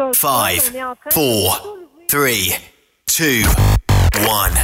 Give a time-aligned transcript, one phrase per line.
[0.00, 2.06] un Five, on est en train de four, soulever.
[2.08, 2.54] three,
[3.06, 3.48] two,
[4.26, 4.54] one.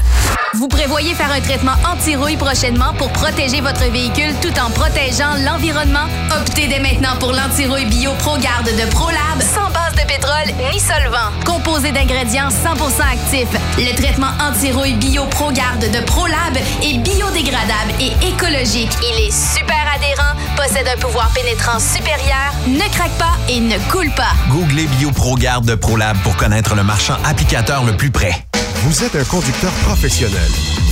[0.54, 6.06] Vous prévoyez faire un traitement anti-rouille prochainement pour protéger votre véhicule tout en protégeant l'environnement?
[6.40, 9.75] Optez dès maintenant pour l'anti-rouille bio ProGarde de ProLab sans base
[10.06, 11.30] de pétrole ni solvant.
[11.44, 13.48] Composé d'ingrédients 100% actifs,
[13.78, 18.92] le traitement anti-rouille bio ProGarde de ProLab est biodégradable et écologique.
[19.02, 24.10] Il est super adhérent, possède un pouvoir pénétrant supérieur, ne craque pas et ne coule
[24.14, 24.34] pas.
[24.50, 28.46] Googlez BioProGarde de ProLab pour connaître le marchand applicateur le plus près.
[28.82, 30.50] Vous êtes un conducteur professionnel.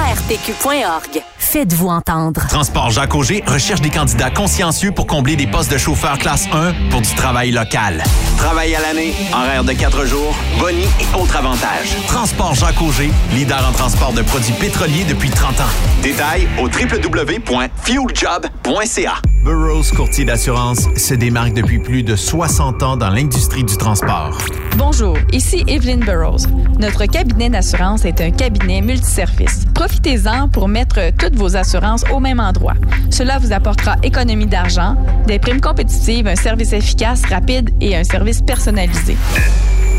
[0.00, 1.29] arpq.org.
[1.40, 2.46] Faites-vous entendre.
[2.48, 6.74] Transport Jacques Auger recherche des candidats consciencieux pour combler des postes de chauffeur classe 1
[6.90, 8.02] pour du travail local.
[8.36, 11.96] Travail à l'année, horaire de 4 jours, boni et autres avantages.
[12.06, 15.70] Transport Jacques Auger, leader en transport de produits pétroliers depuis 30 ans.
[16.02, 19.14] Détails au www.fueljob.ca.
[19.42, 24.36] Burroughs Courtier d'assurance se démarque depuis plus de 60 ans dans l'industrie du transport.
[24.76, 26.46] Bonjour, ici Evelyn Burrows.
[26.78, 29.64] Notre cabinet d'assurance est un cabinet multiservice.
[29.74, 32.74] Profitez-en pour mettre vos assurances au même endroit.
[33.10, 34.96] Cela vous apportera économie d'argent,
[35.26, 39.16] des primes compétitives, un service efficace, rapide et un service personnalisé.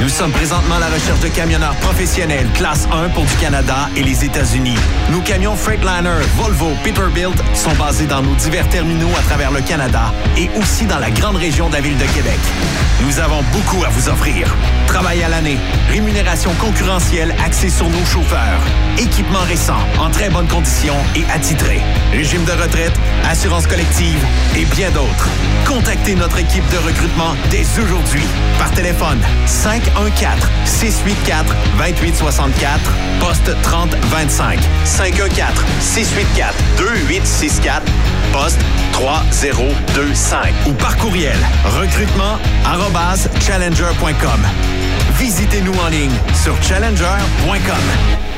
[0.03, 4.03] Nous sommes présentement à la recherche de camionneurs professionnels classe 1 pour du Canada et
[4.03, 4.77] les États-Unis.
[5.11, 10.13] Nos camions Freightliner, Volvo, Peterbilt sont basés dans nos divers terminaux à travers le Canada
[10.37, 12.39] et aussi dans la grande région de la ville de Québec.
[13.07, 14.55] Nous avons beaucoup à vous offrir.
[14.87, 18.61] Travail à l'année, rémunération concurrentielle axée sur nos chauffeurs,
[18.99, 21.81] équipement récent, en très bonne condition et attitré,
[22.13, 22.93] régime de retraite,
[23.29, 24.25] assurance collective
[24.57, 25.29] et bien d'autres.
[25.67, 28.23] Contactez notre équipe de recrutement dès aujourd'hui
[28.59, 37.83] par téléphone 514 684 2864 poste 3025 514 684 2864
[38.33, 38.61] poste
[38.93, 44.41] 3025 ou par courriel recrutement arobase challenger.com.
[45.19, 48.38] Visitez-nous en ligne sur challenger.com.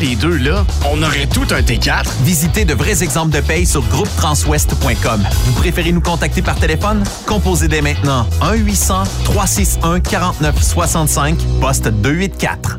[0.00, 2.04] les deux, là, on aurait tout un T4.
[2.22, 5.26] Visitez de vrais exemples de paye sur groupetranswest.com.
[5.44, 7.04] Vous préférez nous contacter par téléphone?
[7.26, 12.78] Composez dès maintenant 1-800-361-4965, poste 284.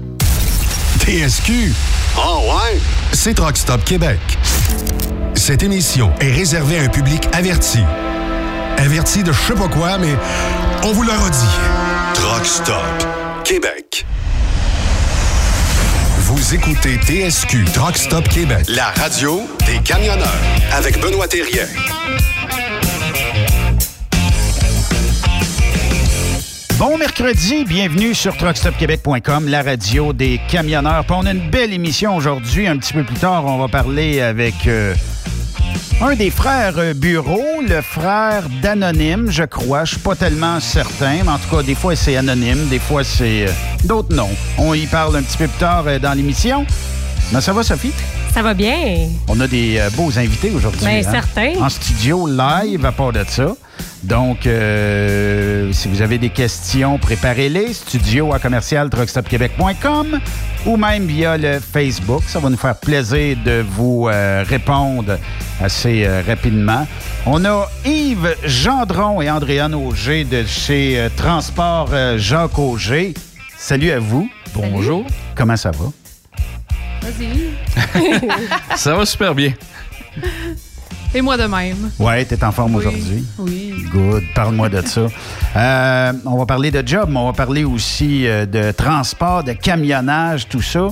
[0.99, 1.73] TSQ.
[2.17, 2.79] Oh ouais?
[3.13, 4.19] C'est Truck Stop Québec.
[5.35, 7.79] Cette émission est réservée à un public averti.
[8.77, 10.15] Averti de je sais pas quoi, mais
[10.83, 11.47] on vous le redit.
[12.13, 12.83] Truck Stop
[13.43, 14.05] Québec.
[16.31, 18.63] Vous écoutez TSQ Truck Stop Québec.
[18.67, 20.39] La radio des camionneurs
[20.71, 21.65] avec Benoît Thérien.
[26.77, 31.03] Bon mercredi, bienvenue sur truckstopquebec.com, la radio des camionneurs.
[31.03, 32.67] Puis on a une belle émission aujourd'hui.
[32.67, 34.93] Un petit peu plus tard, on va parler avec euh,
[36.01, 39.83] un des frères euh, Bureau, le frère d'Anonyme, je crois.
[39.83, 43.03] Je suis pas tellement certain, mais en tout cas, des fois c'est Anonyme, des fois
[43.03, 43.51] c'est euh,
[43.83, 44.29] d'autres noms.
[44.57, 46.65] On y parle un petit peu plus tard euh, dans l'émission.
[47.33, 47.91] Mais ça va, Sophie?
[48.33, 49.09] Ça va bien.
[49.27, 50.85] On a des euh, beaux invités aujourd'hui.
[50.85, 51.11] Bien, hein?
[51.11, 51.53] certain.
[51.61, 53.55] En studio, live, à part de ça.
[54.03, 57.73] Donc, euh, si vous avez des questions, préparez-les.
[57.73, 60.19] Studio à commercial truckstopquebec.com
[60.65, 62.23] ou même via le Facebook.
[62.27, 65.17] Ça va nous faire plaisir de vous euh, répondre
[65.61, 66.87] assez euh, rapidement.
[67.25, 73.13] On a Yves Gendron et Andréane Auger de chez euh, Transport euh, Jacques Auger.
[73.57, 74.29] Salut à vous.
[74.53, 75.05] Bonjour.
[75.35, 75.85] Comment ça va?
[77.01, 78.27] Vas-y.
[78.77, 79.53] Ça va super bien.
[81.15, 81.89] Et moi de même.
[81.97, 82.85] Ouais, t'es en forme Oui.
[82.85, 83.25] aujourd'hui.
[83.39, 83.73] Oui.
[83.91, 84.23] Good.
[84.35, 85.07] Parle-moi de ça.
[85.55, 89.53] Euh, on va parler de job, mais on va parler aussi euh, de transport, de
[89.53, 90.89] camionnage, tout ça.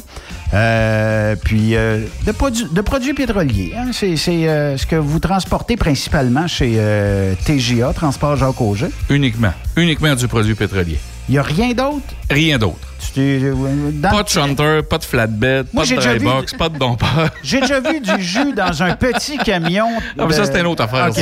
[0.55, 3.73] Euh, puis euh, de, produ- de produits pétroliers.
[3.77, 3.89] hein.
[3.93, 8.87] C'est c'est, euh, ce que vous transportez principalement chez euh, TGA, Transport Jacques Auger.
[9.11, 9.53] Uniquement.
[9.75, 10.97] Uniquement du produit pétrolier.
[11.29, 12.05] Il n'y a rien d'autre?
[12.29, 12.79] Rien d'autre.
[13.19, 16.69] Euh, Pas de shunter, pas de flatbed, Moi, pas de déjà dry vu- box, pas
[16.69, 17.29] de dompeur.
[17.43, 19.87] J'ai déjà vu du jus dans un petit camion.
[20.19, 21.21] Ah, mais ça, c'était une autre affaire, ça.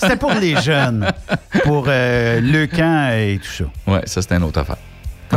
[0.00, 1.06] C'était pour les jeunes,
[1.62, 3.92] pour euh, le camp et tout ça.
[3.92, 4.76] Ouais, ça, c'était une autre affaire.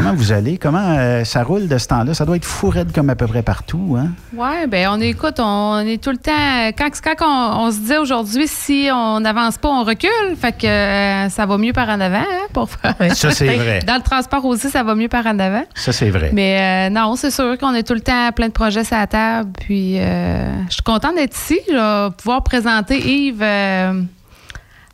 [0.09, 0.57] Comment vous allez?
[0.57, 2.15] Comment euh, ça roule de ce temps-là?
[2.15, 4.07] Ça doit être fou raide comme à peu près partout, hein?
[4.33, 6.31] Ouais, ben on écoute, on est tout le temps.
[6.75, 10.09] Quand, quand on, on se disait aujourd'hui, si on n'avance pas, on recule.
[10.35, 12.95] Fait que euh, ça va mieux par en avant, hein, pour faire.
[13.15, 13.81] Ça, c'est vrai.
[13.85, 15.65] Dans le transport aussi, ça va mieux par en avant.
[15.75, 16.31] Ça, c'est vrai.
[16.33, 19.05] Mais euh, non, c'est sûr qu'on est tout le temps plein de projets sur la
[19.05, 19.51] table.
[19.59, 23.43] Puis je suis contente d'être ici, là, pouvoir présenter Yves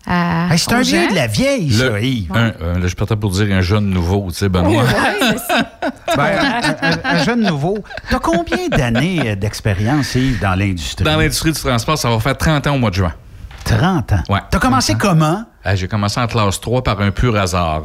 [0.07, 0.48] euh, à.
[0.54, 2.31] Hey, c'est un vieux de la vieille, ça, Le- Yves.
[2.34, 4.84] un, euh, là, je suis partant pour dire un jeune nouveau, tu sais, Benoît.
[6.18, 7.80] Ben, un, un- un jeune nouveau.
[8.10, 11.04] T'as combien d'années euh, d'expérience, Yves, dans l'industrie?
[11.04, 13.13] Dans l'industrie du transport, ça va faire 30 ans au mois de juin.
[13.66, 14.24] 30 ans?
[14.30, 14.40] Ouais.
[14.50, 15.44] T'as commencé comment?
[15.63, 17.84] Ah, J'ai commencé en classe 3 par un pur hasard.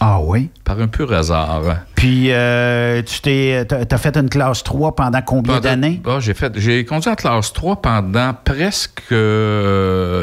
[0.00, 0.50] Ah oui?
[0.64, 1.62] Par un pur hasard.
[1.94, 6.02] Puis, euh, tu t'es, t'as, t'as fait une classe 3 pendant combien d'années?
[6.06, 9.14] Ah, j'ai fait, j'ai conduit en classe 3 pendant presque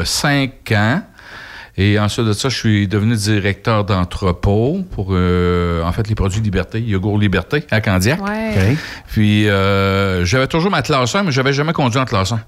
[0.04, 1.00] 5 ans.
[1.76, 6.40] Et ensuite de ça, je suis devenu directeur d'entrepôt pour, euh, en fait, les produits
[6.40, 8.20] Liberté, Yogourt Liberté à Candiac.
[8.24, 8.76] Ouais.
[9.08, 12.40] Puis, euh, j'avais toujours ma classe 1, mais j'avais jamais conduit en classe 1.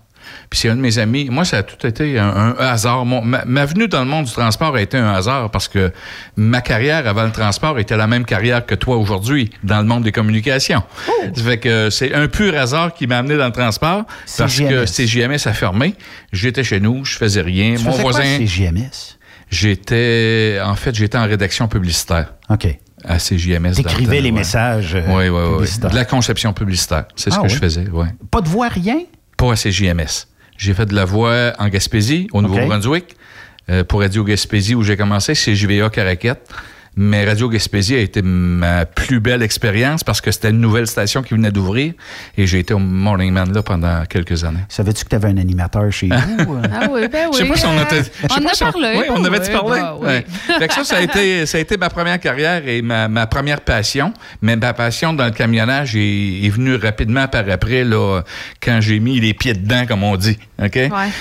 [0.51, 1.29] Puis c'est un de mes amis.
[1.31, 3.05] Moi, ça a tout été un, un hasard.
[3.05, 5.93] Mon- ma, ma venue dans le monde du transport a été un hasard parce que
[6.37, 10.03] ma carrière avant le transport était la même carrière que toi aujourd'hui dans le monde
[10.03, 10.83] des communications.
[11.35, 14.05] Ça fait que c'est un pur hasard qui m'a amené dans le transport
[14.37, 15.47] parce que CJMS.
[15.49, 15.95] A fermé.
[16.33, 17.77] J'étais chez nous, je faisais rien.
[17.77, 19.16] Tu Mon faisais quoi, voisin, CJMS?
[19.57, 22.67] J'étais en fait, j'étais en rédaction publicitaire OK.
[23.05, 23.73] à CJMS.
[23.75, 24.39] T'écrivais les ouais.
[24.39, 25.89] messages Oui, oui, oui.
[25.91, 27.07] De la conception publicitaire.
[27.17, 28.07] C'est ce Ah que je faisais, oui.
[28.31, 29.01] Pas de voix, rien?
[29.37, 30.27] Pas à CJMS.
[30.57, 33.17] J'ai fait de la voix en Gaspésie, au Nouveau-Brunswick,
[33.69, 36.49] euh, pour Radio Gaspésie où j'ai commencé, c'est JVA Caraquette.
[36.99, 41.23] Mais Radio Gaspésie a été ma plus belle expérience parce que c'était une nouvelle station
[41.23, 41.93] qui venait d'ouvrir
[42.39, 44.61] et j'ai été au Morning Man là pendant quelques années.
[44.71, 46.55] Savais-tu que tu avais un animateur chez vous?
[46.55, 46.63] euh?
[46.73, 47.35] Ah oui, ben oui.
[47.35, 47.83] Je sais pas si on a,
[48.41, 48.95] en a si on- parlé.
[48.99, 49.81] Oui, on bah avait-tu oui, parlé?
[49.81, 50.07] bah oui.
[50.07, 50.27] Ouais.
[50.59, 53.27] Fait que ça, ça a, été, ça a été ma première carrière et ma, ma
[53.27, 54.15] première passion.
[54.41, 58.23] Mais ma passion dans le camionnage est, est venue rapidement par après, là,
[58.63, 60.39] quand j'ai mis les pieds dedans, comme on dit.
[60.63, 60.79] OK?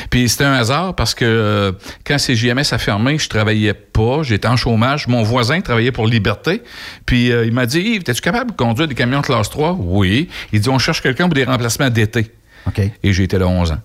[0.10, 1.72] Puis c'était un hasard parce que euh,
[2.08, 4.24] quand CJMS a fermé, je travaillais pas.
[4.24, 5.08] J'étais en chômage.
[5.08, 6.64] Mon voisin travaillait pour Liberté.
[7.06, 9.74] Puis euh, il m'a dit Yves, es-tu capable de conduire des camions de classe 3
[9.80, 10.30] Oui.
[10.54, 12.32] Il dit On cherche quelqu'un pour des remplacements d'été.
[12.68, 12.80] OK.
[13.04, 13.80] Et j'ai été là 11 ans.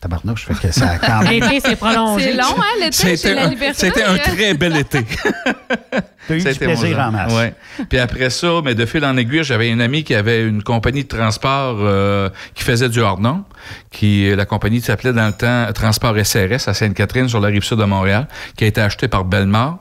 [0.00, 1.30] Tabarnouche, fait que ça a quand même.
[1.30, 2.24] L'été, c'est prolongé.
[2.24, 3.74] C'est long, hein, l'été chez C'était la un, liberté?
[3.76, 5.04] c'était un très bel été.
[6.26, 7.06] T'as eu du C'était plaisir 11 ans.
[7.08, 7.32] en masse.
[7.34, 7.54] Ouais.
[7.88, 11.04] Puis après ça, mais de fil en aiguille, j'avais une amie qui avait une compagnie
[11.04, 13.44] de transport euh, qui faisait du hors-nom.
[13.92, 17.78] Qui, la compagnie s'appelait dans le temps Transport SRS à Sainte-Catherine sur la rive sud
[17.78, 19.78] de Montréal, qui a été achetée par Bellemare.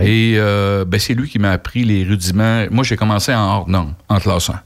[0.00, 2.64] Et euh, ben, c'est lui qui m'a appris les rudiments.
[2.70, 4.60] Moi, j'ai commencé en hors-norme, en classe 1.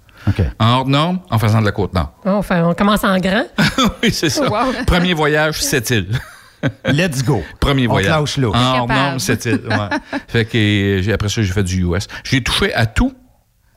[0.58, 2.12] En hors-norme, en faisant de la Côte-Nord.
[2.24, 3.44] Oh, Enfin, on commence en grand.
[4.02, 4.48] oui, c'est ça.
[4.48, 4.72] Wow.
[4.86, 6.08] Premier voyage, cette île.
[6.86, 7.42] Let's go.
[7.60, 8.34] Premier On voyage.
[8.34, 8.54] te lâche.
[8.54, 9.60] En hors norme, cette île.
[9.68, 10.18] Ouais.
[10.28, 12.08] fait que j'ai- après ça, j'ai fait du US.
[12.24, 13.14] J'ai touché à tout,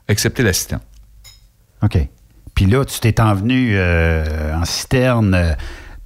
[0.07, 0.79] excepté l'assistant.
[1.83, 1.97] OK.
[2.55, 5.53] Puis là, tu t'es envenu euh, en citerne euh,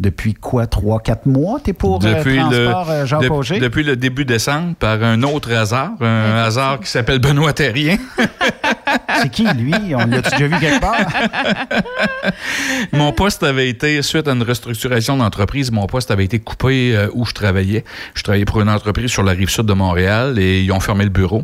[0.04, 1.60] depuis quoi, trois, quatre mois?
[1.64, 5.92] T'es pour euh, Transport euh, Jacques de- depuis le début décembre, par un autre hasard,
[6.02, 7.98] un hasard qui s'appelle Benoît Terrien.
[9.22, 9.74] C'est qui, lui?
[9.96, 10.98] On l'a-tu déjà vu quelque part?
[12.92, 17.08] mon poste avait été, suite à une restructuration d'entreprise, mon poste avait été coupé euh,
[17.14, 17.84] où je travaillais.
[18.16, 21.04] Je travaillais pour une entreprise sur la rive sud de Montréal et ils ont fermé
[21.04, 21.44] le bureau.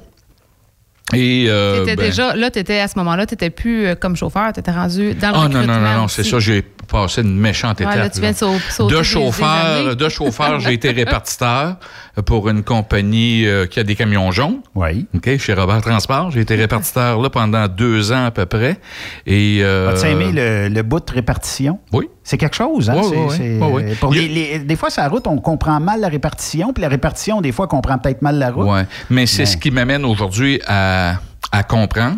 [1.14, 4.54] Et euh, T'étais ben- déjà, là, t'étais à ce moment-là, t'étais plus euh, comme chauffeur,
[4.54, 5.74] t'étais rendu dans le Ah non, recrutement.
[5.74, 6.30] non, non, non, c'est aussi.
[6.30, 7.98] ça, j'ai passé une méchante Ouais, étape.
[7.98, 11.78] là, tu viens de chauffeur, de chauffeur, j'ai été répartiteur
[12.26, 14.60] pour une compagnie euh, qui a des camions jaunes.
[14.76, 15.06] Oui.
[15.16, 16.32] OK, chez Robert Transport.
[16.32, 18.80] J'ai été répartiteur là pendant deux ans à peu près.
[19.26, 21.80] Et, euh, As-tu aimé le, le bout de répartition?
[21.94, 22.08] Oui.
[22.24, 22.96] C'est quelque chose, hein?
[22.98, 23.36] Oui, C'est- oui, oui.
[23.38, 23.96] c'est- Oui, oui.
[24.00, 26.10] pour Il y a- les- les- des fois, sur la route, on comprend mal la
[26.10, 28.68] répartition, puis la répartition, des fois, comprend peut-être mal la route.
[28.68, 28.86] Ouais.
[29.10, 31.16] Mais c'est Mais- ce qui m'amène aujourd'hui à,
[31.52, 32.18] à comprendre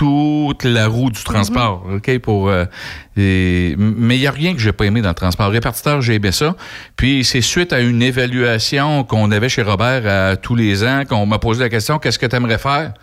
[0.00, 2.48] toute la roue du transport, OK, pour...
[2.48, 2.64] euh,
[3.18, 5.50] et- mais il n'y a rien que j'ai pas aimé dans le transport.
[5.50, 6.56] Répartiteur, j'ai aimé ça.
[6.96, 11.26] Puis c'est suite à une évaluation qu'on avait chez Robert à tous les ans, qu'on
[11.26, 12.94] m'a posé la question, qu'est-ce que tu aimerais faire?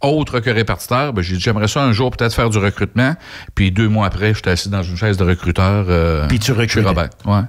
[0.00, 3.16] Autre que répartiteur, ben, j'ai dit, j'aimerais ça un jour peut-être faire du recrutement.
[3.56, 6.82] Puis deux mois après, j'étais assis dans une chaise de recruteur euh, Puis tu chez.
[6.82, 7.10] Robert.
[7.24, 7.40] Ouais.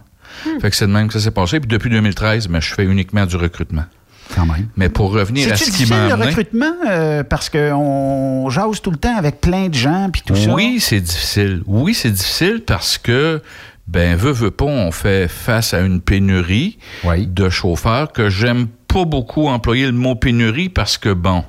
[0.61, 1.59] Fait que c'est de même que ça s'est passé.
[1.59, 3.83] Puis depuis 2013, mais je fais uniquement du recrutement.
[4.35, 4.67] Quand même.
[4.75, 6.73] Mais pour revenir à ce qui difficile, m'a le recrutement?
[6.87, 10.53] euh, parce qu'on jase tout le temps avec plein de gens, puis tout ça.
[10.53, 11.63] Oui, c'est difficile.
[11.65, 13.41] Oui, c'est difficile parce que,
[13.87, 19.05] ben, veut, veut pas, on fait face à une pénurie de chauffeurs que j'aime pas
[19.05, 21.43] beaucoup employer le mot pénurie parce que, bon,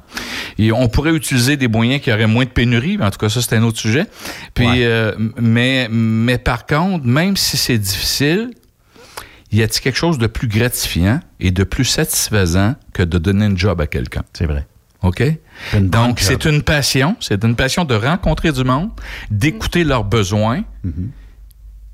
[0.59, 3.29] et on pourrait utiliser des moyens qui auraient moins de pénurie, mais en tout cas,
[3.29, 4.07] ça, c'est un autre sujet.
[4.55, 8.51] Puis, euh, mais, mais par contre, même si c'est difficile,
[9.57, 13.57] y a-t-il quelque chose de plus gratifiant et de plus satisfaisant que de donner un
[13.57, 14.23] job à quelqu'un?
[14.33, 14.67] C'est vrai.
[15.03, 15.23] OK?
[15.75, 17.17] Donc, c'est une passion.
[17.21, 18.91] C'est une passion de rencontrer du monde,
[19.31, 20.65] d'écouter leurs besoins.
[20.85, 21.09] Mm-hmm.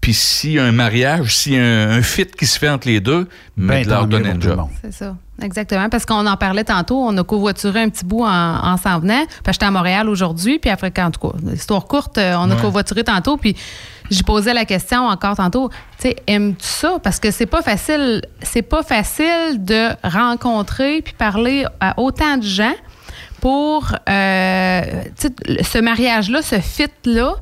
[0.03, 2.69] Puis s'il y a un mariage, s'il y a un, un fit qui se fait
[2.69, 4.67] entre les deux, mais Ben, de leur donner un job.
[4.83, 5.89] C'est ça, exactement.
[5.89, 8.29] Parce qu'on en parlait tantôt, on a covoituré un petit bout en,
[8.73, 9.25] en s'en venant.
[9.45, 12.57] Puis j'étais à Montréal aujourd'hui, puis après, en tout cas, histoire courte, euh, on a
[12.57, 12.61] Ouais.
[12.61, 13.55] covoituré tantôt, puis
[14.11, 16.99] j'ai posé la question encore tantôt, tu sais, aimes-tu ça?
[17.03, 22.43] Parce que c'est pas facile, c'est pas facile de rencontrer puis parler à autant de
[22.43, 22.75] gens
[23.41, 24.83] pour euh,
[25.63, 27.37] ce mariage-là, ce fit-là.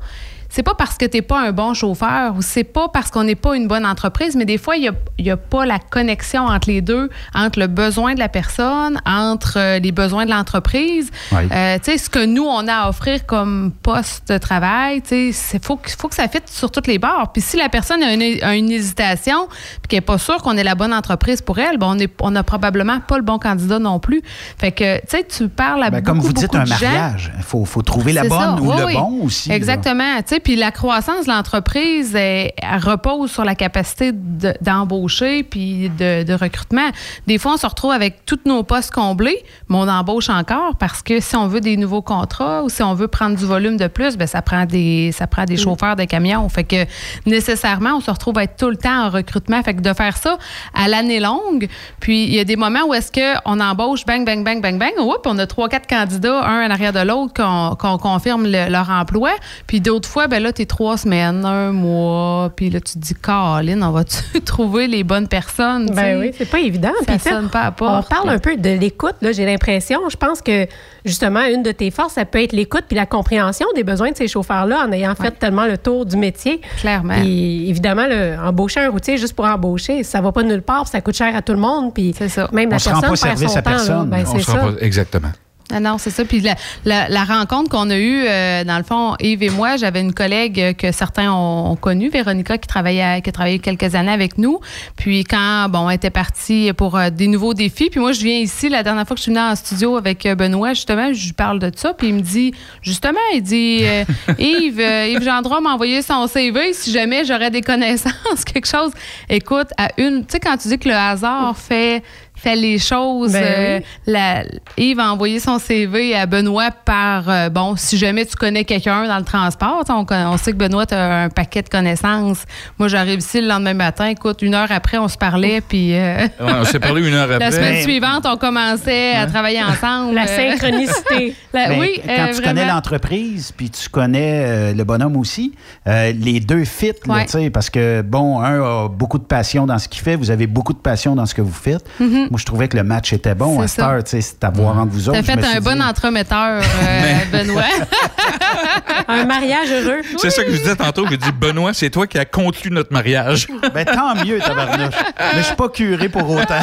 [0.53, 3.23] C'est pas parce que tu n'es pas un bon chauffeur ou c'est pas parce qu'on
[3.23, 6.67] n'est pas une bonne entreprise, mais des fois, il n'y a, pas la connexion entre
[6.69, 11.09] les deux, entre le besoin de la personne, entre euh, les besoins de l'entreprise.
[11.31, 11.43] Oui.
[11.53, 15.31] Euh, tu sais, ce que nous, on a à offrir comme poste de travail, tu
[15.31, 17.31] sais, il faut, que- faut que ça fitte sur toutes les bords.
[17.31, 20.57] Puis si la personne a une, a une hésitation puis qu'elle n'est pas sûre qu'on
[20.57, 23.39] est la bonne entreprise pour elle, ben on est- on n'a probablement pas le bon
[23.39, 24.21] candidat non plus.
[24.57, 27.31] Fait que, tu sais, tu parles à Ben, beaucoup, comme vous dites, beaucoup un mariage.
[27.37, 28.57] Il faut, faut trouver la bonne ça.
[28.61, 28.93] ou Oui, le oui.
[28.95, 29.49] bon aussi.
[29.49, 30.17] Exactement.
[30.17, 35.43] Tu sais, Puis la croissance de l'entreprise, elle, elle repose sur la capacité de- d'embaucher
[35.43, 36.89] puis de, de recrutement.
[37.27, 41.01] Des fois, on se retrouve avec tous nos postes comblés, mais on embauche encore parce
[41.01, 43.87] que si on veut des nouveaux contrats ou si on veut prendre du volume de
[43.87, 46.47] plus, ben ça prend des ça prend des chauffeurs de camions.
[46.49, 46.85] Fait que
[47.25, 49.61] nécessairement, on se retrouve à être tout le temps en recrutement.
[49.63, 50.37] Fait que de faire ça
[50.73, 51.67] à l'année longue,
[51.99, 54.93] puis il y a des moments où est-ce qu'on embauche bang, bang, bang, bang, bang,
[54.99, 58.69] oups, on a trois, quatre candidats, un en arrière de l'autre, qu'on qu'on confirme le-
[58.69, 59.31] leur emploi.
[59.67, 63.13] Puis d'autres fois, ben là, t'es trois semaines, un mois, puis là, tu te dis,
[63.13, 65.91] Caroline, on va-tu trouver les bonnes personnes?
[65.93, 66.91] Ben oui, c'est pas évident.
[67.07, 68.33] Ça sonne pas à On porte, parle là.
[68.33, 69.99] un peu de l'écoute, là, j'ai l'impression.
[70.09, 70.65] Je pense que,
[71.05, 74.17] justement, une de tes forces, ça peut être l'écoute puis la compréhension des besoins de
[74.17, 76.61] ces chauffeurs-là en ayant fait tellement le tour du métier.
[76.79, 77.15] Clairement.
[77.19, 80.91] Puis, évidemment, le, embaucher un routier juste pour embaucher, ça va pas nulle part, puis
[80.91, 81.93] ça coûte cher à tout le monde.
[81.93, 82.15] Puis,
[82.53, 83.69] même On la se rend personne pas perd service son à temps.
[83.71, 83.75] là.
[83.77, 84.09] personne.
[84.09, 85.31] Ben, On se rend pas- exactement.
[85.73, 86.25] Ah non, c'est ça.
[86.25, 89.77] Puis la, la- la rencontre qu'on a eue, euh, dans le fond, Yves et moi,
[89.77, 93.95] j'avais une collègue que certains ont, ont connue, Véronica, qui travaillait, qui a travaillé quelques
[93.95, 94.59] années avec nous.
[94.97, 98.37] Puis quand, bon, elle était partie pour euh, des nouveaux défis, puis moi, je viens
[98.37, 101.25] ici, la dernière fois que je suis venue en studio avec euh, Benoît, justement, je
[101.25, 104.03] lui parle de ça, puis il me dit, justement, il dit, euh,
[104.39, 108.13] Yves, Yves Gendron m'a envoyé son CV si jamais j'aurais des connaissances,
[108.45, 108.91] quelque chose.
[109.29, 112.03] Écoute, à une, tu sais, quand tu dis que le hasard fait
[112.41, 113.33] fait les choses.
[113.33, 113.85] Ben euh, oui.
[114.13, 114.43] la-
[114.77, 119.07] Yves a envoyé son CV à Benoît par, euh, bon, si jamais tu connais quelqu'un
[119.07, 122.43] dans le transport, on, sait que Benoît a un paquet de connaissances.
[122.79, 126.17] Moi, j'arrive ici le lendemain matin, écoute, une heure après, on se parlait, puis euh,
[126.39, 127.39] Ouais, on s'est parlé une heure après.
[127.39, 130.15] la semaine suivante, on commençait à travailler ensemble.
[130.15, 131.35] La synchronicité.
[131.53, 135.53] la- Ben, oui, quand euh, tu connais l'entreprise, puis tu connais euh, le bonhomme aussi,
[135.87, 137.25] euh, les deux fit, là, Ouais.
[137.25, 140.31] tu sais, parce que, bon, un a beaucoup de passion dans ce qu'il fait, vous
[140.31, 141.83] avez beaucoup de passion dans ce que vous faites.
[141.99, 142.29] Mhm.
[142.31, 143.59] Moi, je trouvais que le match était bon.
[143.59, 143.89] À cette ça.
[143.91, 145.19] heure, tu sais, c'est à voir entre vous autres.
[145.21, 147.63] T'as Je fait un bon dit- entremetteur, euh, Benoît.
[149.09, 150.01] Un mariage heureux.
[150.17, 151.05] C'est ça que je disais tantôt.
[151.09, 153.47] J'ai dit, Benoît, c'est toi qui as conclu notre mariage.
[153.73, 154.95] Ben, tant mieux, tabarnouche.
[155.19, 156.59] Mais je suis pas curé pour autant.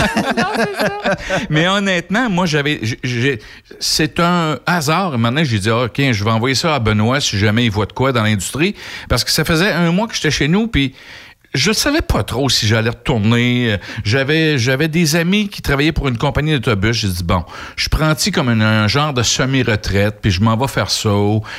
[1.51, 2.81] Mais honnêtement, moi, j'avais.
[3.79, 5.19] C'est un hasard.
[5.19, 7.87] Maintenant, j'ai dit, ah, OK, je vais envoyer ça à Benoît si jamais il voit
[7.87, 8.75] de quoi dans l'industrie.
[9.09, 10.95] Parce que ça faisait un mois que j'étais chez nous, puis.
[11.59, 13.79] Je savais pas trop si j'allais retourner.
[14.05, 16.97] J'avais j'avais des amis qui travaillaient pour une compagnie d'autobus.
[16.97, 17.45] J'ai dit bon,
[17.77, 21.11] je prends ça comme un, un genre de semi-retraite, puis je m'en vais faire ça.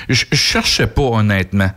[0.08, 1.70] Je, je cherchais pas honnêtement.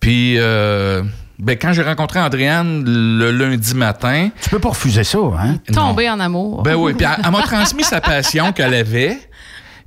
[0.00, 1.02] Puis euh,
[1.38, 5.56] ben, quand j'ai rencontré Andréane le lundi matin, tu peux pas refuser ça, hein?
[5.72, 6.62] Tomber en amour.
[6.62, 9.18] ben oui, puis elle, elle m'a transmis sa passion qu'elle avait.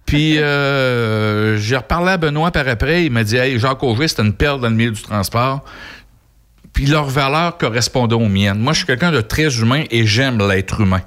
[0.06, 3.06] Puis euh, j'ai reparlé à Benoît par après.
[3.06, 5.64] Il m'a dit Hey, Jacques Auger, c'était une perle dans le milieu du transport.
[6.74, 8.60] Puis leurs valeurs correspondaient aux miennes.
[8.60, 11.02] Moi, je suis quelqu'un de très humain et j'aime l'être humain.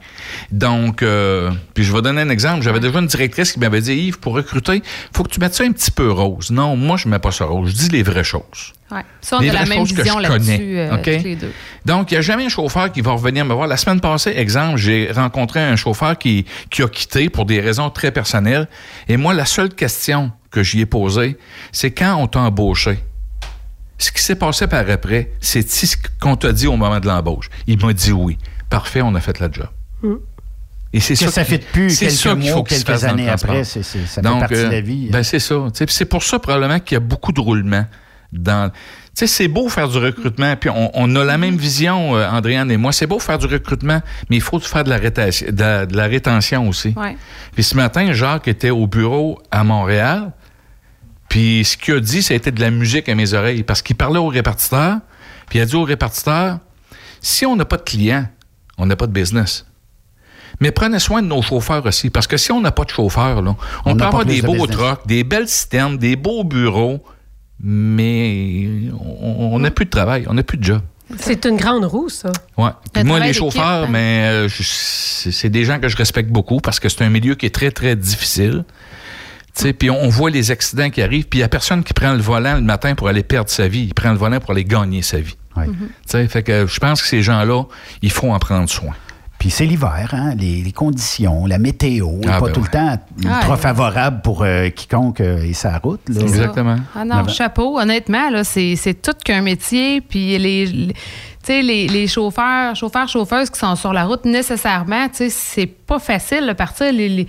[0.50, 2.62] Donc, euh, puis je vais donner un exemple.
[2.62, 4.82] J'avais déjà une directrice qui m'avait dit Yves, pour recruter,
[5.14, 6.50] faut que tu mettes ça un petit peu rose.
[6.50, 7.70] Non, moi, je mets pas ça rose.
[7.70, 8.72] Je dis les vraies choses.
[8.90, 9.00] Ouais.
[9.22, 11.52] Ça, on Les a la vraies même vision là-dessus, euh, les deux.
[11.86, 13.66] Donc, il n'y a jamais un chauffeur qui va revenir me voir.
[13.66, 17.88] La semaine passée, exemple, j'ai rencontré un chauffeur qui, qui a quitté pour des raisons
[17.88, 18.68] très personnelles.
[19.08, 21.38] Et moi, la seule question que j'y ai posée,
[21.72, 22.98] c'est quand on t'a embauché?
[24.02, 27.48] Ce qui s'est passé par après, c'est ce qu'on t'a dit au moment de l'embauche.
[27.68, 28.36] Il m'a dit oui.
[28.68, 29.68] Parfait, on a fait la job.
[30.92, 33.04] Et c'est Que ça qui- ne fait plus c'est quelques ça qu'il mois faut quelques
[33.04, 33.64] années après.
[33.64, 35.08] ça fait Donc, partie de euh, la vie.
[35.10, 35.54] Ben c'est ça.
[35.88, 37.86] C'est pour ça probablement qu'il y a beaucoup de roulements
[38.32, 38.70] dans.
[38.70, 38.76] Tu
[39.14, 42.70] sais, c'est beau faire du recrutement, puis on, on a la même vision, euh, Andréane
[42.70, 42.92] et moi.
[42.92, 44.00] C'est beau faire du recrutement,
[44.30, 46.92] mais il faut faire de la, rétention, de la, de la rétention aussi.
[46.96, 47.16] Ouais.
[47.54, 50.32] Puis ce matin, Jacques était au bureau à Montréal,
[51.32, 53.80] puis ce qu'il a dit, ça a été de la musique à mes oreilles, parce
[53.80, 54.98] qu'il parlait au répartiteur,
[55.48, 56.58] puis il a dit au répartiteur,
[57.22, 58.26] si on n'a pas de clients,
[58.76, 59.64] on n'a pas de business.
[60.60, 63.40] Mais prenez soin de nos chauffeurs aussi, parce que si on n'a pas de chauffeurs,
[63.40, 66.16] là, on, On peut n'a pas avoir des de beaux trucks, des belles citernes, des
[66.16, 67.02] beaux bureaux,
[67.58, 70.82] mais on n'a plus de travail, on n'a plus de job.
[71.18, 72.30] C'est une grande roue, ça.
[72.58, 72.72] Ouais.
[72.92, 73.88] Puis moi, les chauffeurs, hein.
[73.88, 77.46] mais euh, c'est des gens que je respecte beaucoup parce que c'est un milieu qui
[77.46, 78.66] est très, très difficile.
[79.78, 82.12] Puis on, on voit les accidents qui arrivent, puis il n'y a personne qui prend
[82.12, 83.84] le volant le matin pour aller perdre sa vie.
[83.84, 85.36] Il prend le volant pour aller gagner sa vie.
[85.56, 85.66] Ouais.
[86.06, 87.64] Sais, Fait que je pense que ces gens-là,
[88.00, 88.94] il faut en prendre soin.
[89.38, 92.66] Puis c'est l'hiver, hein, les, les conditions, la météo, Ah, pas ben tout ouais.
[92.66, 93.56] le temps ultra Ah, ouais.
[93.56, 96.00] favorable pour euh, quiconque euh, est sa route.
[96.08, 96.28] là.
[96.28, 96.52] Ça.
[96.94, 97.76] Ah non, chapeau.
[97.78, 100.00] Honnêtement, là, c'est, tout qu'un métier.
[100.00, 100.94] Puis les, les- tu
[101.42, 105.66] sais, les, les chauffeurs, chauffeurs, chauffeuses qui sont sur la route, nécessairement, tu sais, c'est
[105.66, 106.92] pas facile de partir.
[106.92, 107.26] Les,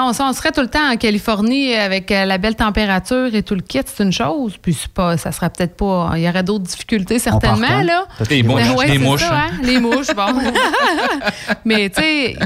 [0.00, 3.54] on, on serait tout le temps en Californie avec euh, la belle température et tout
[3.54, 4.54] le kit, c'est une chose.
[4.60, 6.12] Puis c'est pas, ça serait peut-être pas.
[6.16, 8.06] Il y aurait d'autres difficultés certainement là.
[8.30, 9.50] Les mouches, ouais, les mouches, ça, hein.
[9.62, 10.26] Les mouches, bon.
[11.64, 12.36] Mais tu sais,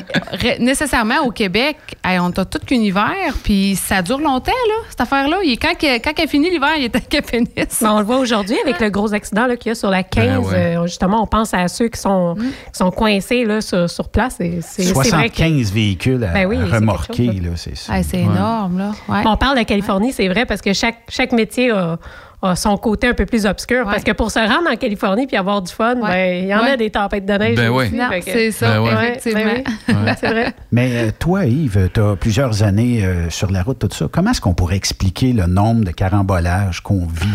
[0.58, 5.00] nécessairement au Québec, hey, on a tout qu'un hiver, puis ça dure longtemps, là, cette
[5.00, 5.38] affaire-là.
[5.44, 7.00] Il est- quand, que- quand elle finit l'hiver, il est à.
[7.00, 10.02] Ben, on le voit aujourd'hui avec le gros accident là, qu'il y a sur la
[10.02, 10.24] 15.
[10.24, 10.54] Ben ouais.
[10.76, 12.42] euh, justement, on pense à ceux qui sont, Mm.
[12.72, 14.36] qui sont coincés là, sur, sur place.
[14.40, 18.78] Et c'est, c'est vrai que- 75 véhicules à, Ben oui, à c'est remorquer, c'est énorme,
[18.78, 18.90] là.
[19.08, 19.22] Ouais.
[19.26, 21.98] On parle de Californie, c'est vrai, parce que chaque, chaque métier a,
[22.42, 23.84] a son côté un peu plus obscur.
[23.84, 26.62] Parce que pour se rendre en Californie puis avoir du fun, ben, il y en
[26.62, 26.70] Ouais.
[26.70, 27.56] a des tempêtes de neige.
[27.56, 27.86] Ben oui.
[28.22, 28.92] c'est ça, Ben ouais.
[29.10, 29.40] effectivement.
[29.40, 30.12] Ouais, ben oui.
[30.20, 30.52] c'est vrai.
[30.70, 34.06] Mais euh, toi, Yves, tu as plusieurs années euh, sur la route, tout ça.
[34.10, 37.28] Comment est-ce qu'on pourrait expliquer le nombre de carambolages qu'on vit?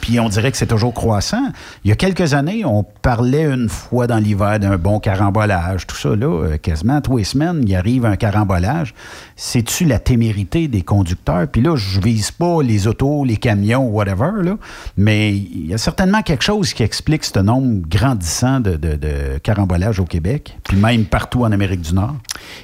[0.00, 1.52] Puis on dirait que c'est toujours croissant.
[1.84, 5.96] Il y a quelques années, on parlait une fois dans l'hiver d'un bon carambolage, tout
[5.96, 8.94] ça, là, euh, quasiment tous les semaines, il arrive un carambolage.
[9.36, 11.48] C'est-tu la témérité des conducteurs?
[11.48, 14.56] Puis là, je vise pas les autos, les camions, whatever, là,
[14.96, 20.04] mais il y a certainement quelque chose qui explique ce nombre grandissant de, carambolages au
[20.04, 22.16] Québec, puis même partout en Amérique du Nord.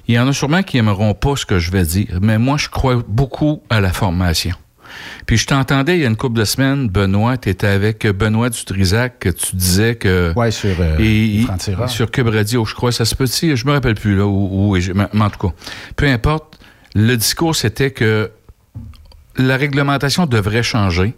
[0.09, 2.57] Il y en a sûrement qui aimeront pas ce que je vais dire, mais moi,
[2.57, 4.55] je crois beaucoup à la formation.
[5.27, 8.51] Puis je t'entendais il y a une couple de semaines, Benoît, tu étais avec Benoît
[8.51, 10.33] Dutrisac, que tu disais que...
[10.37, 11.45] Oui, sur euh, et.
[11.89, 14.77] Sur Cube Radio, je crois, ça se peut je me rappelle plus, là, où, où-
[14.95, 15.55] mais mais en tout cas,
[15.97, 16.59] peu importe,
[16.95, 18.31] le discours, c'était que
[19.37, 21.15] la réglementation devrait changer.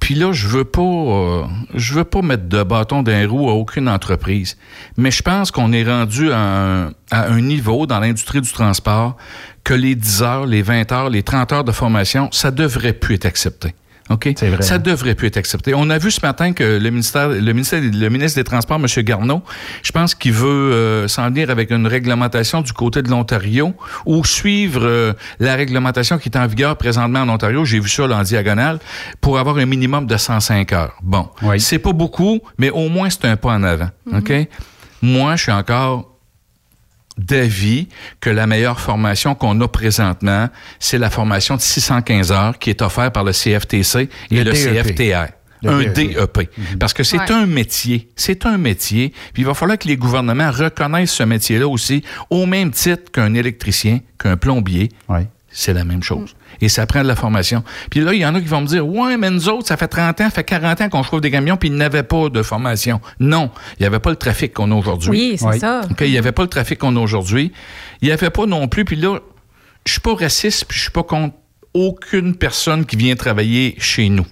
[0.00, 1.42] Puis là, je veux pas, euh,
[1.74, 4.56] je veux pas mettre de bâton d'un roue à aucune entreprise,
[4.96, 9.16] mais je pense qu'on est rendu à un, à un niveau dans l'industrie du transport
[9.68, 13.16] que les 10 heures, les 20 heures, les 30 heures de formation, ça devrait plus
[13.16, 13.74] être accepté.
[14.08, 14.30] OK?
[14.60, 15.74] Ça devrait plus être accepté.
[15.74, 18.86] On a vu ce matin que le ministère, le ministère, le ministre des Transports, M.
[19.04, 19.42] Garneau,
[19.82, 23.74] je pense qu'il veut euh, s'en venir avec une réglementation du côté de l'Ontario
[24.06, 27.66] ou suivre euh, la réglementation qui est en vigueur présentement en Ontario.
[27.66, 28.78] J'ai vu ça là, en diagonale
[29.20, 30.96] pour avoir un minimum de 105 heures.
[31.02, 31.28] Bon.
[31.58, 33.90] C'est pas beaucoup, mais au moins c'est un pas en avant.
[34.14, 34.32] OK?
[35.02, 36.17] Moi, je suis encore
[37.18, 37.88] d'avis
[38.20, 42.80] que la meilleure formation qu'on a présentement, c'est la formation de 615 heures qui est
[42.82, 44.86] offerte par le CFTC et Le le, DEP.
[44.86, 45.32] CFTR.
[45.62, 45.94] Le un DEP.
[46.14, 46.50] DEP.
[46.78, 47.32] Parce que c'est Ouais.
[47.32, 48.08] un métier.
[48.14, 49.12] C'est un métier.
[49.32, 53.34] Puis il va falloir que les gouvernements reconnaissent ce métier-là aussi, au même titre qu'un
[53.34, 54.90] électricien, qu'un plombier.
[55.50, 56.34] C'est la même chose.
[56.60, 57.64] Et ça prend de la formation.
[57.90, 59.76] Puis là, il y en a qui vont me dire Ouais, mais nous autres, ça
[59.76, 62.28] fait 30 ans, ça fait 40 ans qu'on chauffe des camions, puis ils n'avaient pas
[62.28, 63.00] de formation.
[63.18, 65.10] Non, il n'y avait pas le trafic qu'on a aujourd'hui.
[65.10, 65.82] Oui, c'est ça.
[65.90, 67.52] OK, il n'y avait pas le trafic qu'on a aujourd'hui.
[68.02, 68.84] Il n'y avait pas non plus.
[68.84, 69.18] Puis là,
[69.86, 71.34] je suis pas raciste, puis je suis pas contre
[71.72, 74.26] aucune personne qui vient travailler chez nous.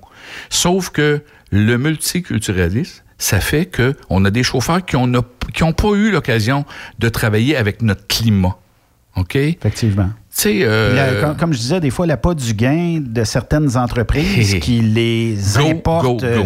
[0.51, 5.25] Sauf que le multiculturalisme, ça fait que on a des chauffeurs qui n'ont
[5.55, 6.65] qui ont pas eu l'occasion
[6.99, 8.59] de travailler avec notre climat.
[9.17, 9.37] OK?
[9.37, 10.11] Effectivement.
[10.47, 14.81] Euh, comme, comme je disais, des fois, la pas du gain de certaines entreprises qui
[14.81, 16.05] les Go, importent.
[16.05, 16.25] go, go.
[16.27, 16.45] euh,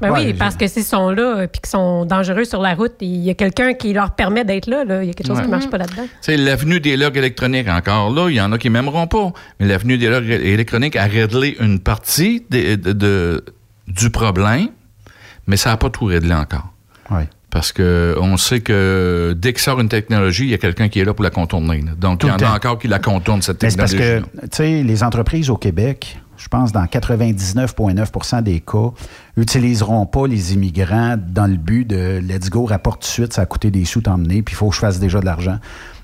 [0.00, 2.94] Ben ouais, oui, parce que s'ils sont là et qu'ils sont dangereux sur la route,
[3.00, 5.02] il y a quelqu'un qui leur permet d'être là, là.
[5.02, 5.42] Il y a quelque chose Ouais.
[5.44, 6.02] qui ne marche pas là-dedans.
[6.04, 9.32] Tu sais, l'avenue des logs électroniques, encore là, il y en a qui m'aimeront pas.
[9.60, 13.44] Mais l'avenue des logs électroniques a réglé une partie de- de- de-
[13.88, 14.68] du problème,
[15.46, 16.72] mais ça n'a pas tout réglé encore.
[17.10, 17.28] Ouais.
[17.52, 21.00] Parce que on sait que dès que sort une technologie, il y a quelqu'un qui
[21.00, 21.84] est là pour la contourner.
[21.98, 24.24] Donc, Tout il y en a encore qui la contournent, cette Mais c'est parce technologie.
[24.40, 28.90] que, tu sais, les entreprises au Québec, je pense dans 99,9% des cas,
[29.36, 33.42] utiliseront pas les immigrants dans le but de let's go, rapporte tout de suite, ça
[33.42, 35.58] a coûté des sous t'emmener, puis il faut que je fasse déjà de l'argent.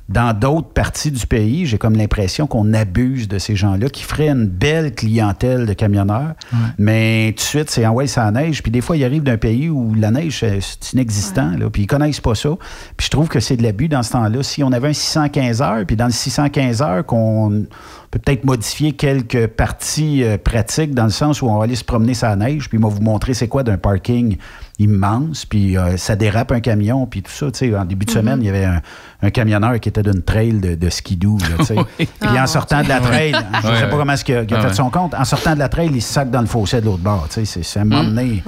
[0.08, 4.30] Dans d'autres parties du pays, j'ai comme l'impression qu'on abuse de ces gens-là, qui feraient
[4.30, 6.32] une belle clientèle de camionneurs,
[6.78, 8.62] mais tout de suite, c'est en ouais, ça neige.
[8.62, 11.82] Puis des fois, ils arrivent d'un pays où la neige, c'est- c'est inexistant, là, puis
[11.82, 12.48] ils connaissent pas ça.
[12.96, 14.42] Puis je trouve que c'est de l'abus dans ce temps-là.
[14.42, 17.66] Si on avait un 615 heures, puis dans le 615 heures, qu'on
[18.10, 21.84] peut peut-être modifier quelques parties euh, pratiques dans le sens où on va aller se
[21.84, 24.38] promener la neige, puis il va vous montrer c'est quoi d'un parking
[24.78, 27.50] immense, puis euh, ça dérape un camion, puis tout ça.
[27.50, 28.80] Tu sais, en début de semaine, il y avait un,
[29.22, 31.38] un camionneur qui était d'une trail de, de skidoo.
[31.38, 31.64] Là.
[31.76, 31.84] Oui.
[31.98, 33.40] Puis Ah, en sortant de la trail, Dieu.
[33.40, 34.68] je ne sais Ouais, pas comment est-ce qu'il a, qu'il a ouais.
[34.68, 36.86] fait son compte, en sortant de la trail, il se sac dans le fossé de
[36.86, 37.26] l'autre bord.
[37.28, 38.06] Tu sais, c'est, c'est à un moment Mm.
[38.14, 38.42] donné,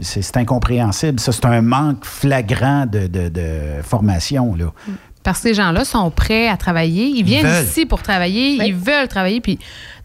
[0.00, 1.18] c'est, c'est incompréhensible.
[1.20, 4.54] Ça, c'est un manque flagrant de, de- de formation.
[4.54, 4.66] Là.
[5.22, 7.06] Parce que ces gens-là sont prêts à travailler.
[7.06, 7.64] Ils viennent veulent.
[7.64, 8.56] ici pour travailler.
[8.66, 9.40] Ils veulent travailler.
[9.40, 9.58] Puis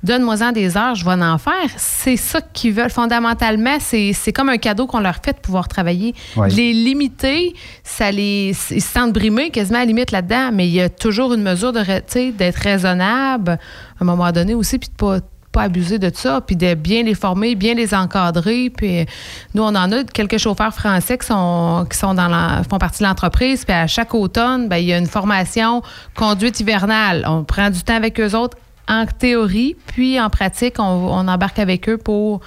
[0.03, 1.69] donne-moi-en des heures, je vais en faire.
[1.75, 2.91] C'est ça qu'ils veulent.
[2.91, 6.13] Fondamentalement, c'est c'est comme un cadeau qu'on leur fait de pouvoir travailler.
[6.55, 7.53] Les limiter,
[7.83, 10.51] ça les, ils se sentent brimés quasiment à la limite là-dedans.
[10.53, 13.57] Mais il y a toujours une mesure de, ra- tu sais, d'être raisonnable à
[14.03, 15.17] un moment donné aussi, puis de pas
[15.63, 18.69] abuser de ça, puis de bien les former, bien les encadrer.
[18.69, 19.05] Puis euh,
[19.53, 22.27] nous, on en a quelques chauffeurs français qui sont, qui sont dans
[22.69, 23.65] font partie de l'entreprise.
[23.65, 25.81] Puis à chaque automne, ben, il y a une formation
[26.15, 27.23] conduite hivernale.
[27.27, 31.89] On prend du temps avec eux autres en théorie, puis en pratique, on, embarque avec
[31.89, 32.39] eux pour,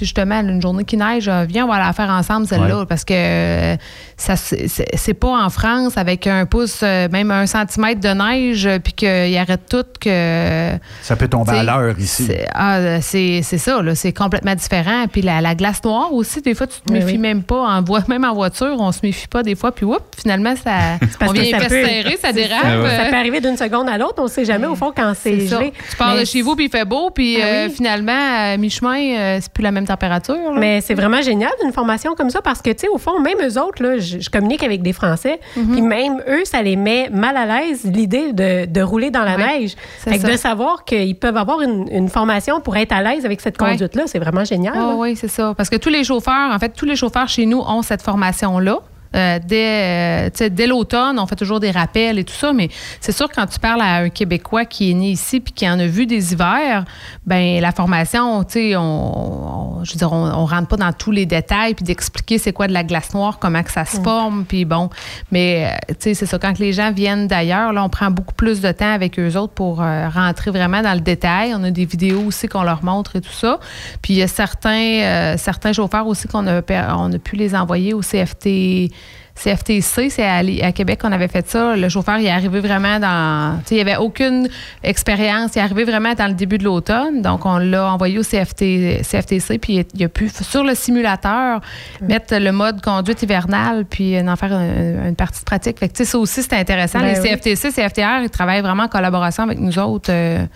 [0.00, 2.86] sais, justement, une journée qui neige, euh, viens, on va la faire ensemble, celle-là, Ouais.
[2.86, 3.76] parce que euh,
[4.16, 8.92] ça c'est pas en France avec un pouce, euh, même un centimètre de neige, puis
[8.92, 10.72] qu'ils arrêtent tout, que...
[11.02, 12.26] Ça peut tomber à l'heure ici.
[12.26, 15.06] c'est- Ah, c'est ça, là, c'est complètement différent.
[15.10, 17.18] Puis la, la glace noire aussi, des fois, tu te méfies oui.
[17.18, 17.60] même pas.
[17.60, 19.72] En vo- même en voiture, on se méfie pas des fois.
[19.72, 22.62] Puis, oups, finalement, ça, on vient ça peut- serrées, ça dérape.
[22.62, 24.14] Ça, Ça peut arriver d'une seconde à l'autre.
[24.18, 25.72] On ne sait jamais, au fond, quand c'est gelé.
[25.90, 27.74] Tu pars de chez vous, puis il fait beau, puis Ah euh, oui.
[27.74, 28.12] finalement,
[28.52, 30.58] à mi-chemin, euh, c'est plus la même là.
[30.58, 33.38] Mais c'est vraiment génial une formation comme ça parce que, tu sais, au fond, même
[33.42, 35.72] eux autres, là, je, je communique avec des Français, Mhm.
[35.72, 39.36] puis même eux, ça les met mal à l'aise l'idée de, de rouler dans la
[39.36, 39.74] Ouais, neige.
[39.98, 43.24] c'est Fait que de savoir qu'ils peuvent avoir une, une formation pour être à l'aise
[43.24, 43.70] avec cette Ouais.
[43.70, 44.74] conduite-là, c'est vraiment génial.
[44.74, 44.94] Là.
[44.96, 45.54] oui, c'est ça.
[45.56, 48.78] Parce que tous les chauffeurs, en fait, tous les chauffeurs chez nous ont cette formation-là.
[49.14, 52.68] Euh, dès euh, dès l'automne, on fait toujours des rappels et tout ça, mais
[53.00, 55.68] c'est sûr que quand tu parles à un Québécois qui est né ici puis qui
[55.68, 56.84] en a vu des hivers,
[57.26, 60.92] ben la formation, tu sais, on, on- je veux dire, on, on rentre pas dans
[60.92, 63.98] tous les détails puis d'expliquer c'est quoi de la glace noire, comment que ça se
[64.02, 64.90] forme, puis bon,
[65.30, 66.38] mais euh, tu sais, c'est ça.
[66.38, 69.52] Quand les gens viennent d'ailleurs, là, on prend beaucoup plus de temps avec eux autres
[69.52, 71.54] pour euh, rentrer vraiment dans le détail.
[71.54, 73.58] On a des vidéos aussi qu'on leur montre et tout ça.
[74.02, 76.60] Puis il y a certains, certains chauffeurs aussi qu'on a,
[76.96, 78.90] on a pu les envoyer au CFT.
[79.34, 80.24] CFTC, c'est
[80.62, 81.74] à, Québec qu'on avait fait ça.
[81.76, 83.58] Le chauffeur, il est arrivé vraiment dans.
[83.58, 84.48] Tu sais, il n'y avait aucune
[84.82, 85.52] expérience.
[85.54, 87.20] Il est arrivé vraiment dans le début de l'automne.
[87.20, 91.60] Donc, on l'a envoyé au CFT, CFTC, puis il a pu, sur le simulateur,
[92.00, 95.78] mettre le mode conduite hivernale, puis en faire une, une partie de pratique.
[95.80, 97.00] Fait que, tu sais, ça aussi, c'était intéressant.
[97.00, 97.28] Ben Les oui.
[97.30, 100.10] CFTC, CFTR, ils travaillent vraiment en collaboration avec nous autres.
[100.12, 100.46] euh,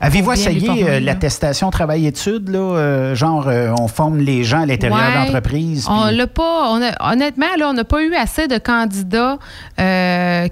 [0.00, 2.58] Avez-vous essayé euh, l'attestation travail-études, là?
[2.58, 5.12] euh, genre, euh, on forme les gens à l'intérieur Ouais.
[5.12, 5.86] de l'entreprise.
[5.90, 6.70] On l'a pas.
[6.70, 9.38] on a- honnêtement, là, on n'a pas eu assez de candidats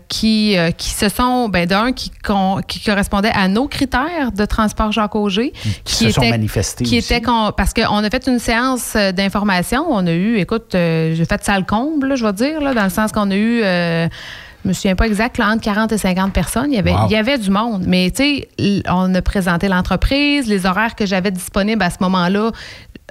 [0.09, 4.91] qui, qui se sont, ben, d'un, qui, con- qui correspondaient à nos critères de transport
[4.93, 5.53] Jacques Auger.
[5.85, 7.13] Qui se sont manifestés Qui aussi.
[7.15, 9.85] étaient con- parce qu'on a fait une séance d'information.
[9.89, 13.13] On a eu, écoute, j'ai fait salle comble, je vais dire, là, dans le sens
[13.13, 13.63] qu'on a eu.
[14.67, 16.73] Je me souviens pas exact, là, entre 40 et 50 personnes.
[16.73, 17.07] Il y avait, Wow.
[17.09, 17.85] il y avait du monde.
[17.87, 22.51] Mais, tu sais, on a présenté l'entreprise, les horaires que j'avais disponibles à ce moment-là.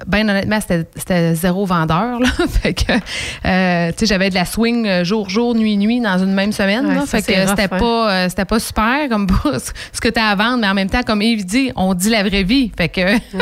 [0.07, 2.19] Ben honnêtement, c'était c'était zéro vendeur.
[2.19, 2.27] Là.
[2.49, 6.17] fait que, euh, tu sais, j'avais de la swing euh, jour, jour, nuit, nuit dans
[6.17, 6.85] une même semaine.
[6.85, 7.05] Ouais, là.
[7.05, 7.79] ça, fait que c'était hein.
[7.79, 9.25] pas, euh, c'était pas super comme
[9.93, 12.09] ce que tu as à vendre, mais en même temps, comme Yves dit, on dit
[12.09, 12.73] la vraie vie.
[12.75, 13.37] Fait que je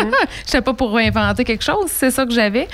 [0.46, 2.68] sais pas pour inventer quelque chose, c'est ça que j'avais.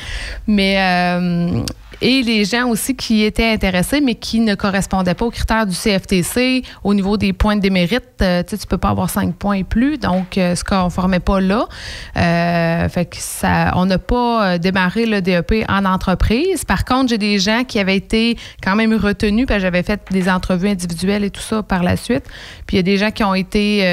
[0.45, 1.61] Mais euh,
[2.01, 5.75] et les gens aussi qui étaient intéressés, mais qui ne correspondaient pas aux critères du
[5.75, 8.03] CFTC au niveau des points de démérite.
[8.21, 11.19] euh, tu tu peux pas avoir cinq points et plus, donc euh, ce qu'on formait
[11.19, 11.67] pas là.
[12.17, 16.65] Euh, fait que ça, on n'a pas démarré le DEP en entreprise.
[16.65, 20.01] Par contre, j'ai des gens qui avaient été quand même retenus, parce que j'avais fait
[20.11, 22.23] des entrevues individuelles et tout ça par la suite.
[22.65, 23.83] Puis il y a des gens qui ont été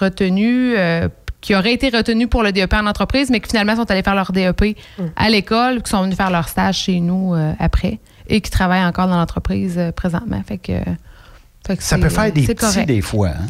[0.00, 0.76] retenus.
[1.40, 4.02] Euh, qui auraient été retenus pour le DEP en entreprise, mais qui finalement sont allés
[4.02, 4.76] faire leur DEP
[5.16, 7.98] à l'école, qui sont venus faire leur stage chez nous euh, après
[8.28, 10.40] et qui travaillent encore dans l'entreprise euh, présentement.
[10.46, 10.78] Fait que,
[11.66, 12.86] fait que Ça peut faire des petits correct.
[12.86, 13.28] des fois.
[13.30, 13.46] hein?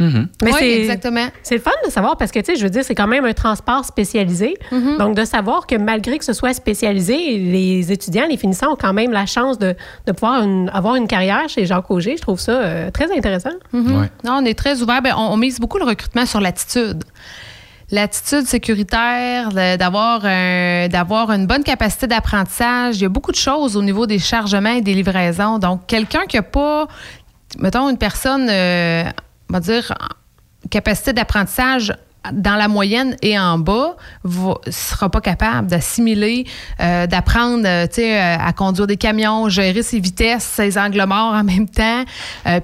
[0.00, 1.26] Mais Oui, c'est- exactement.
[1.42, 3.24] C'est le fun de savoir parce que, tu sais, je veux dire, c'est quand même
[3.24, 4.56] un transport spécialisé.
[4.72, 4.98] Mm-hmm.
[4.98, 8.92] Donc, de savoir que malgré que ce soit spécialisé, les étudiants, les finissants ont quand
[8.92, 9.74] même la chance de,
[10.06, 12.16] de pouvoir une- avoir une carrière chez Jacques Auger.
[12.16, 13.50] Je trouve ça euh, très intéressant.
[13.72, 14.08] Mhm.
[14.24, 15.02] Non, on est très ouvert.
[15.02, 17.04] Ben, on, on mise beaucoup le recrutement sur l'attitude.
[17.92, 22.98] L'attitude sécuritaire, d'avoir un- d'avoir une bonne capacité d'apprentissage.
[22.98, 25.58] Il y a beaucoup de choses au niveau des chargements et des livraisons.
[25.58, 26.86] Donc, quelqu'un qui n'a pas,
[27.58, 29.02] mettons, une personne, euh,
[29.50, 29.92] on va dire,
[30.70, 31.92] capacité d'apprentissage
[32.32, 36.46] dans la moyenne et en bas, ne sera pas capable d'assimiler,
[36.80, 41.44] euh, d'apprendre euh, euh, à conduire des camions, gérer ses vitesses, ses angles morts en
[41.44, 42.04] même temps.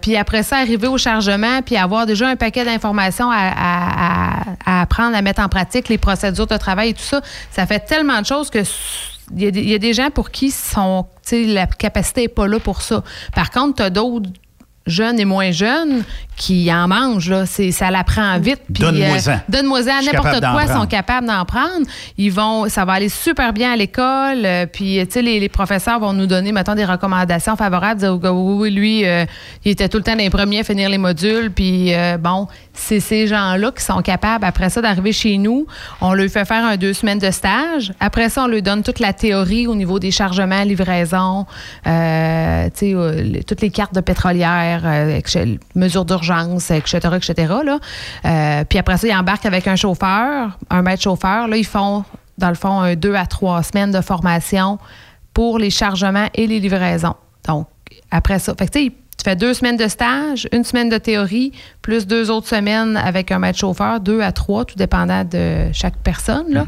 [0.03, 5.23] Puis après ça, arriver au chargement, puis avoir déjà un paquet d'informations à, apprendre, à
[5.23, 7.23] mettre en pratique, les procédures de travail et tout ça.
[7.51, 8.59] Ça fait tellement de choses que
[9.35, 13.03] il y, a des- gens pour qui sont, la capacité n'est pas là pour ça.
[13.35, 14.31] Par contre, tu as d'autres
[14.87, 16.05] jeunes et moins jeunes
[16.37, 17.31] qui en mangent.
[17.31, 17.47] Là.
[17.47, 18.61] C'est, ça l'apprend vite.
[18.71, 18.75] Euh,
[19.49, 19.99] donne-moi-en.
[20.01, 20.81] Je suis N'importe quoi, prendre.
[20.83, 21.87] sont capables d'en prendre.
[22.19, 24.45] Ils vont, ça va aller super bien à l'école.
[24.45, 28.01] euh, puis, tu sais, les, les professeurs vont nous donner, mettons, des recommandations favorables.
[28.01, 29.25] Dire, oui, oui, lui, euh,
[29.65, 31.51] il était tout le temps les premiers à finir les modules.
[31.51, 35.67] Puis, euh, bon, c'est ces gens-là qui sont capables, après ça, d'arriver chez nous.
[36.01, 37.93] On leur fait faire un deux semaines de stage.
[38.01, 41.47] Après ça, on leur donne toute la théorie au niveau des chargements, livraisons,
[41.87, 47.55] euh, tu sais, euh, toutes les cartes de pétrolière, euh, mesures d'urgence, etc., etc.
[47.65, 47.79] Là.
[48.25, 51.49] Euh, puis après ça, ils embarquent avec un chauffeur, un maître chauffeur.
[51.49, 52.05] Là, ils font,
[52.39, 54.79] dans le fond, deux à trois semaines de formation
[55.35, 57.15] pour les chargements et les livraisons.
[57.47, 57.69] Donc,
[58.11, 58.95] après ça, fait que,
[59.31, 63.39] fais deux semaines de stage, une semaine de théorie, plus deux autres semaines avec un
[63.39, 66.47] maître chauffeur, deux à trois, tout dépendant de chaque personne.
[66.51, 66.65] Là.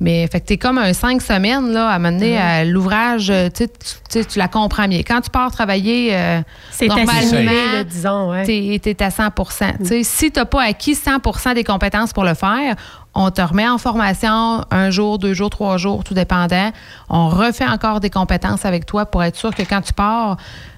[0.00, 4.38] Mais fait que t'es comme un cinq semaines là, à mener à l'ouvrage, euh, tu
[4.38, 5.02] la comprends mieux.
[5.06, 6.40] Quand tu pars travailler, euh,
[6.70, 8.30] C'est normalement, disons.
[8.30, 8.78] Ouais.
[8.78, 9.30] t'es à 100
[9.78, 12.76] Tu sais, Si tu n'as pas acquis 100% des compétences pour le faire,
[13.20, 16.70] on te remet en formation un jour, deux jours, trois jours, tout dépendant.
[17.08, 20.36] On refait encore des compétences avec toi pour être sûr que quand tu pars,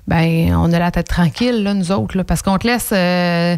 [0.08, 2.90] ben on a la tête tranquille, là, nous autres, là, parce qu'on te laisse.
[2.92, 3.56] euh,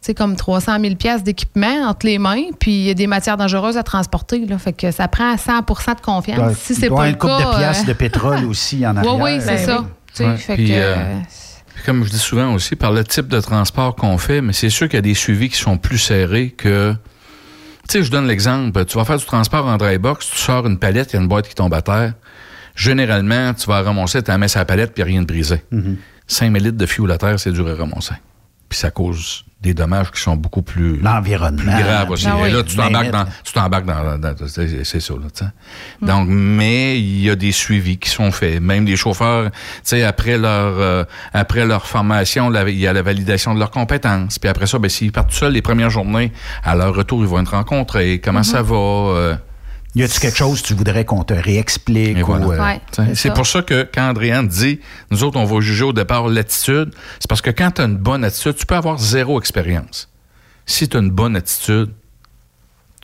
[0.00, 3.36] sais, comme 300 000 pièces d'équipement entre les mains, puis il y a des matières
[3.36, 4.46] dangereuses à transporter.
[4.46, 6.38] Là, fait que ça prend 100% de confiance.
[6.38, 8.84] Ouais, si il c'est pas le une coupe cas, de pièces euh, de pétrole aussi
[8.86, 9.14] en arrière.
[9.16, 9.78] Oui, oui, c'est Ben ça.
[9.80, 9.86] oui.
[10.08, 10.94] Tu sais, Ouais, fait puis, que, euh,
[11.74, 14.70] Puis comme je dis souvent aussi, par le type de transport qu'on fait, mais c'est
[14.70, 16.94] sûr qu'il y a des suivis qui sont plus serrés que.
[17.88, 18.84] Tu sais, je donne l'exemple.
[18.84, 21.22] Tu vas faire du transport en dry box, tu sors une palette, il y a
[21.22, 22.14] une boîte qui tombe à terre.
[22.74, 25.62] Généralement, tu vas ramasser, tu la mets sur la palette, puis rien de brisé.
[26.26, 28.14] 5000 litres de fioul à terre, c'est dur à ramasser.
[28.68, 31.62] Puis ça cause des dommages qui sont beaucoup plus, L'environnement.
[31.72, 32.26] plus graves aussi.
[32.28, 32.48] Ah oui.
[32.48, 35.48] Et là, tu t'embarques dans, tu t'embarques dans, dans- c'est c'est ça, là.
[36.00, 36.06] Mm.
[36.06, 38.60] Donc, mais il y a des suivis qui sont faits.
[38.60, 42.92] Même les chauffeurs, tu sais, après leur, euh, après leur formation, la- il y a
[42.92, 44.38] la validation de leurs compétences.
[44.38, 46.32] Puis après ça, ben, s'ils partent tout seuls les premières journées,
[46.64, 48.20] à leur retour, ils vont être rencontrés.
[48.22, 48.44] Comment Mm-hmm.
[48.44, 48.74] ça va?
[48.76, 49.34] euh,
[49.94, 52.26] Y a-tu quelque chose que tu voudrais qu'on te réexplique?
[52.26, 53.34] Ou, euh, Ouais, c'est C'est ça.
[53.34, 57.28] pour ça que quand Andréane dit, nous autres, on va juger au départ l'attitude, c'est
[57.28, 60.08] parce que quand tu as une bonne attitude, tu peux avoir zéro expérience.
[60.64, 61.90] Si tu as une bonne attitude,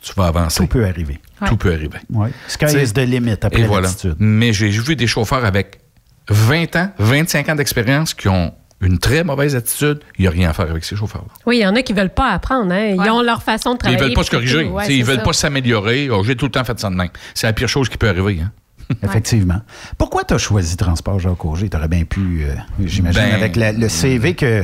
[0.01, 0.63] tu vas avancer.
[0.63, 1.19] Tout peut arriver.
[1.45, 1.99] Tout peut arriver.
[2.09, 2.31] Ouais.
[2.47, 3.87] Sky is the limit après Et voilà.
[3.87, 4.15] l'attitude.
[4.17, 5.79] Mais j'ai vu des chauffeurs avec
[6.29, 9.99] 20 ans, 25 ans d'expérience qui ont une très mauvaise attitude.
[10.17, 11.27] Il n'y a rien à faire avec ces chauffeurs-là.
[11.45, 12.71] Oui, il y en a qui veulent pas apprendre.
[12.71, 12.91] Hein?
[12.95, 13.09] Ils Ouais.
[13.09, 14.01] ont leur façon de Ils travailler.
[14.03, 14.63] veulent pas se corriger.
[14.65, 15.23] Ouais, ils c'est veulent ça.
[15.23, 16.09] pas s'améliorer.
[16.09, 17.09] Oh, j'ai tout le temps fait ça de même.
[17.33, 18.39] C'est la pire chose qui peut arriver.
[18.41, 18.51] Hein?
[19.03, 19.61] Effectivement.
[19.97, 21.69] Pourquoi tu as choisi Transport Jacques Auger?
[21.69, 24.63] Tu aurais bien pu, euh, j'imagine, Ben- avec la- le CV que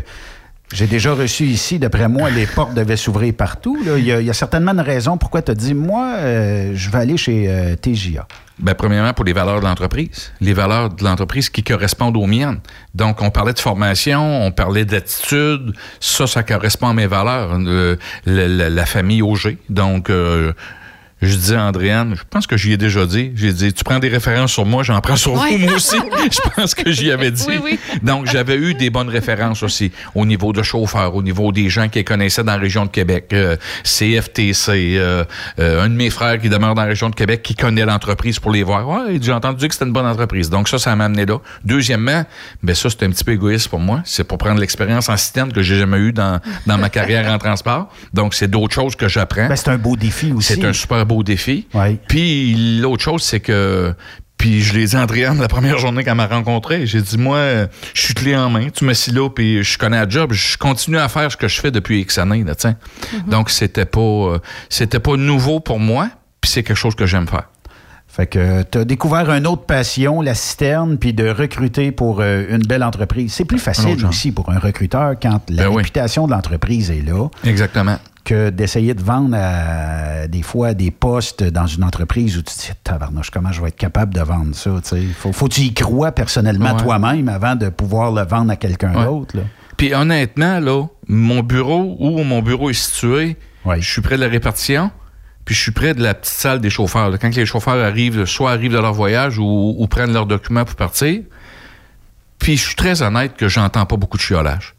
[0.74, 3.78] j'ai déjà reçu ici, d'après moi, les portes devaient s'ouvrir partout.
[3.98, 7.18] Il y, a- certainement une raison pourquoi tu as dit, moi, euh, je vais aller
[7.18, 8.28] chez euh, TJA.
[8.58, 10.32] Ben, premièrement, pour les valeurs de l'entreprise.
[10.42, 12.60] Les valeurs de l'entreprise qui correspondent aux miennes.
[12.94, 15.74] Donc, on parlait de formation, on parlait d'attitude.
[16.00, 17.58] Ça, ça correspond à mes valeurs.
[17.60, 19.58] Euh, la, famille Auger.
[19.70, 20.10] Donc,
[21.22, 23.32] je dis à Andréane, je pense que j'y ai déjà dit.
[23.36, 25.52] J'ai dit, tu prends des références sur moi, j'en prends sur Ouais.
[25.52, 25.96] vous, moi aussi.
[26.32, 27.46] je pense que j'y avais dit.
[27.48, 27.80] Oui, oui.
[28.04, 31.88] Donc, j'avais eu des bonnes références aussi au niveau de chauffeurs, au niveau des gens
[31.90, 33.30] qui connaissaient dans la région de Québec.
[33.34, 35.24] Euh, CFTC, euh,
[35.60, 38.40] euh, un de mes frères qui demeure dans la région de Québec qui connaît l'entreprise
[38.40, 38.88] pour les voir.
[38.88, 40.50] Ouais, j'ai entendu dire que c'était une bonne entreprise.
[40.50, 41.38] Donc, ça, ça m'a amené là.
[41.64, 42.24] Deuxièmement,
[42.62, 44.02] ben ça, c'est un petit peu égoïste pour moi.
[44.06, 47.38] C'est pour prendre l'expérience en système que j'ai jamais eu dans, dans ma carrière en
[47.38, 47.90] transport.
[48.14, 49.48] Donc, c'est d'autres choses que j'apprends.
[49.48, 50.54] Ben, c'est un beau défi aussi.
[50.54, 51.68] C'est un super beau défi.
[51.74, 51.98] Oui.
[52.08, 53.94] Puis l'autre chose, c'est que.
[54.38, 56.86] Puis je l'ai dit à Andréane la première journée qu'elle m'a rencontré.
[56.86, 58.68] J'ai dit, moi, euh, je suis clé en main.
[58.70, 60.34] Tu me m'assis là, puis je connais la job.
[60.34, 62.44] Je continue à faire ce que je fais depuis X années.
[62.44, 62.76] Là, tiens.
[63.28, 66.10] Donc, c'était pas, euh, c'était pas nouveau pour moi,
[66.42, 67.50] puis c'est quelque chose que j'aime faire.
[68.08, 72.46] Fait que tu as découvert une autre passion, la citerne, puis de recruter pour euh,
[72.50, 73.34] une belle entreprise.
[73.34, 75.78] C'est plus facile aussi pour un recruteur quand la Ben oui.
[75.78, 77.28] réputation de l'entreprise est là.
[77.46, 77.98] Exactement.
[78.26, 82.60] Que d'essayer de vendre à, des fois des postes dans une entreprise où tu te
[82.60, 85.04] dis tabarnouche comment je vais être capable de vendre ça sais?
[85.18, 86.82] Faut faut que tu y crois personnellement Ouais.
[86.84, 89.06] toi-même avant de pouvoir le vendre à quelqu'un Ouais.
[89.06, 89.38] d'autre.
[89.78, 93.80] Puis honnêtement, là, mon bureau, où mon bureau est situé, Ouais.
[93.82, 94.90] je suis près de la répartition,
[95.44, 97.10] puis je suis près de la petite salle des chauffeurs.
[97.10, 97.18] là.
[97.18, 100.76] Quand les chauffeurs arrivent, soit arrivent de leur voyage ou, ou prennent leurs documents pour
[100.76, 101.22] partir.
[102.40, 104.75] Puis je suis très honnête que j'entends pas beaucoup de chiolage.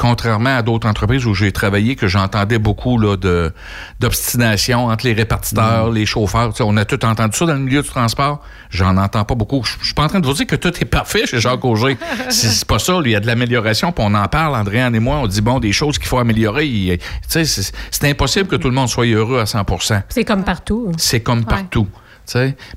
[0.00, 3.52] Contrairement à d'autres entreprises où j'ai travaillé, que j'entendais beaucoup là, de,
[4.00, 6.52] d'obstination entre les répartiteurs, les chauffeurs.
[6.52, 8.40] Tu sais, on a tout entendu ça dans le milieu du transport.
[8.70, 9.62] J'en entends pas beaucoup.
[9.62, 11.98] Je suis pas en train de vous dire que tout est parfait chez Jacques Auger.
[12.30, 12.98] c'est, c'est pas ça.
[13.04, 15.16] Il y a de l'amélioration, puis on en parle, Andréane et moi.
[15.18, 16.66] On dit, bon, des choses qu'il faut améliorer.
[16.66, 20.24] Il- Tu sais, c'est, c'est impossible que tout le monde soit heureux à 100% C'est
[20.24, 20.92] comme partout.
[20.96, 21.86] C'est comme partout.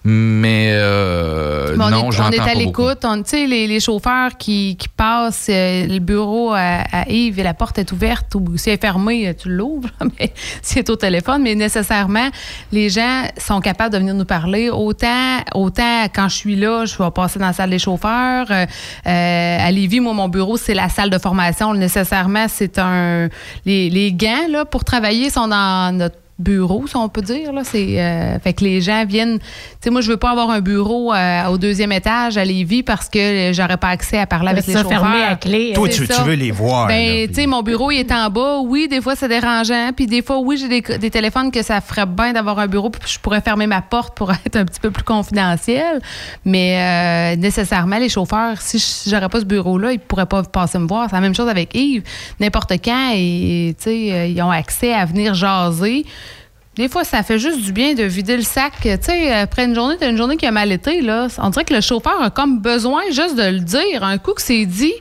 [0.03, 2.99] Mais euh, Mais on non, est, on est à l'écoute.
[3.01, 7.43] Tu sais, les, les chauffeurs qui, qui passent euh, le bureau à, à Yves et
[7.43, 9.89] la porte est ouverte ou si elle est fermée, euh, tu l'ouvres,
[10.19, 11.41] mais si elle est au téléphone.
[11.43, 12.29] Mais nécessairement,
[12.71, 14.69] les gens sont capables de venir nous parler.
[14.69, 18.47] Autant, autant quand je suis là, je vais passer dans la salle des chauffeurs.
[18.49, 18.65] Euh,
[19.05, 21.73] à Lévis, moi, mon bureau, c'est la salle de formation.
[21.73, 23.29] Nécessairement, c'est un.
[23.65, 27.53] Les, les gants là, pour travailler sont dans notre bureau, si on peut dire.
[27.53, 27.61] Là.
[27.63, 29.39] C'est, euh, fait que les gens viennent.
[29.39, 29.45] Tu
[29.81, 33.07] sais, moi, je veux pas avoir un bureau euh, au deuxième étage à Lévis parce
[33.07, 34.89] que j'aurais pas accès à parler avec les chauffeurs.
[34.89, 35.71] fermé à clé.
[35.75, 36.87] Toi, tu, veux les voir.
[36.87, 38.59] Ben, tu sais, mon bureau, il est en bas.
[38.63, 39.91] Oui, des fois, c'est dérangeant.
[39.95, 42.89] Puis des fois, oui, j'ai des, des téléphones que ça ferait bien d'avoir un bureau.
[42.89, 46.01] Puis je pourrais fermer ma porte pour être un petit peu plus confidentiel.
[46.45, 50.79] Mais euh, nécessairement, les chauffeurs, si je- j'aurais pas ce bureau-là, ils pourraient pas passer
[50.79, 51.07] me voir.
[51.09, 52.03] C'est la même chose avec Yves.
[52.39, 56.05] N'importe quand, et, tu sais, ils ont accès à venir jaser.
[56.75, 58.73] Des fois, ça fait juste du bien de vider le sac.
[58.81, 61.27] Tu sais, après une journée, t'as une journée qui a mal été, là.
[61.37, 64.03] On dirait que le chauffeur a comme besoin juste de le dire.
[64.03, 64.93] Un coup que c'est dit,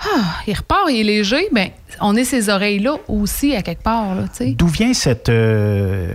[0.00, 1.68] ah, il repart, il est léger, ben,
[2.00, 4.16] on est ces oreilles-là aussi, à quelque part.
[4.40, 6.12] D'où vient cette, euh,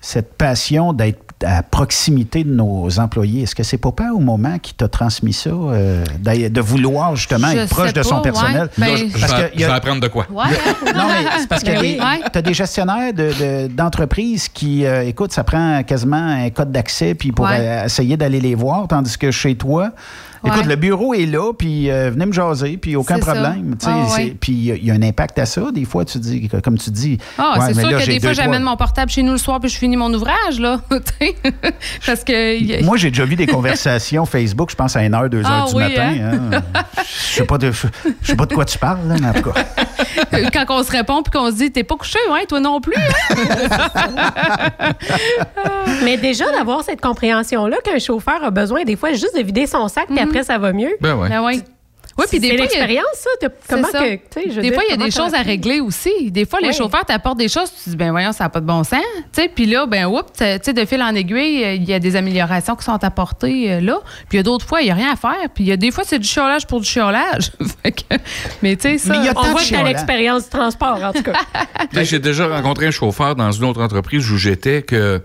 [0.00, 4.72] cette passion d'être à proximité de nos employés, est-ce que c'est papa au moment qui
[4.72, 8.62] t'a transmis ça, euh, d'ailleurs, de vouloir justement Je être proche de son personnel?
[8.62, 8.68] ouais.
[8.78, 10.26] Ben- Là, je, je Parce vais, que je apprendre de quoi.
[10.30, 10.44] Ouais.
[10.94, 11.98] non, mais c'est parce que Ben oui.
[12.00, 12.20] Ouais.
[12.32, 16.72] tu as des gestionnaires de- de- d'entreprises qui, euh, écoute, ça prend quasiment un code
[16.72, 17.56] d'accès puis pour Ouais.
[17.58, 19.90] euh, essayer d'aller les voir, tandis que chez toi,
[20.46, 23.76] écoute, le bureau est là, puis euh, venez me jaser, puis aucun problème.
[23.78, 24.34] tu sais, Ah.
[24.40, 25.62] Puis il y a- il y, a un impact à ça.
[25.72, 28.32] Des fois, tu dis, comme tu dis, Ah, ouais, c'est sûr là, que des fois,
[28.32, 30.80] j'amène trois- mon portable chez nous le soir puis je finis mon ouvrage, là.
[32.06, 32.82] Parce que.
[32.84, 35.82] Moi, j'ai déjà vu des conversations Facebook, je pense à 1h, 2h Ah du oui,
[35.82, 36.12] matin.
[36.20, 36.40] hein?
[36.52, 36.82] hein.
[37.04, 37.86] Je sais pas de, je
[38.22, 39.64] je sais pas de quoi tu parles, là, mais en tout cas.
[40.52, 42.94] Quand on se répond puis qu'on se dit, t'es pas couché, hein, toi non plus.
[42.96, 43.36] hein?
[46.04, 49.88] Mais déjà, d'avoir cette compréhension-là qu'un chauffeur a besoin, des fois, juste de vider son
[49.88, 50.96] sac, puis après, ça va mieux.
[51.00, 51.28] Ben ouais.
[51.28, 51.62] Ben oui.
[52.18, 52.64] Oui, puis des C'est fois.
[52.64, 53.04] il y a- l'expérience,
[53.42, 53.48] ça.
[53.68, 53.98] Comment ça.
[54.00, 54.16] que,
[54.48, 56.30] je Des dire, fois, il y a des choses à régler aussi.
[56.30, 56.74] Des fois, les Oui.
[56.74, 59.02] chauffeurs t'apportent des choses, tu te dis, ben voyons, ça n'a pas de bon sens.
[59.34, 61.92] Tu sais, puis là, ben, oups, tu sais, de fil en aiguille, euh, il y
[61.92, 63.98] a des améliorations qui sont apportées euh, là.
[64.30, 65.36] Puis il y a d'autres fois, il n'y a rien à faire.
[65.54, 67.52] Puis il y a des fois, c'est du chiolage pour du chiolage.
[68.62, 69.12] Mais tu sais, ça.
[69.12, 71.32] Mais il y a On voit que tu l'expérience du transport, en tout cas.
[72.02, 75.20] J'ai déjà rencontré un chauffeur dans une autre entreprise où j'étais que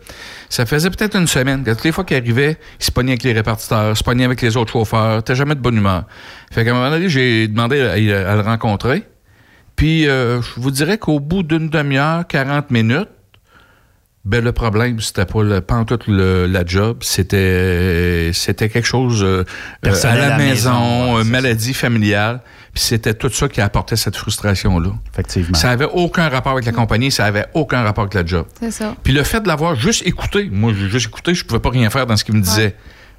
[0.51, 3.23] ça faisait peut-être une semaine que toutes les fois qu'il arrivait, il se pognait avec
[3.23, 5.23] les répartiteurs, se pognait avec les autres chauffeurs.
[5.23, 6.03] T'as jamais de bonne humeur.
[6.51, 9.03] Fait qu'à un moment donné, j'ai demandé à, à le rencontrer.
[9.77, 13.07] Puis euh, je vous dirais qu'au bout d'une demi-heure, 40 minutes,
[14.25, 18.85] ben le problème, c'était pas le pas en tout le, la job, c'était c'était quelque
[18.85, 19.45] chose euh,
[19.83, 22.41] à la à la maison, maison, ouais, euh, c'est maladie familiale.
[22.73, 24.91] Puis c'était tout ça qui apportait cette frustration-là.
[25.11, 25.57] Effectivement.
[25.57, 28.45] Ça avait aucun rapport avec la compagnie, ça avait aucun rapport avec la job.
[28.59, 28.95] C'est ça.
[29.03, 31.89] Puis le fait de l'avoir juste écouté, moi j'ai juste écouté, je pouvais pas rien
[31.89, 32.75] faire dans ce qu'il me disait.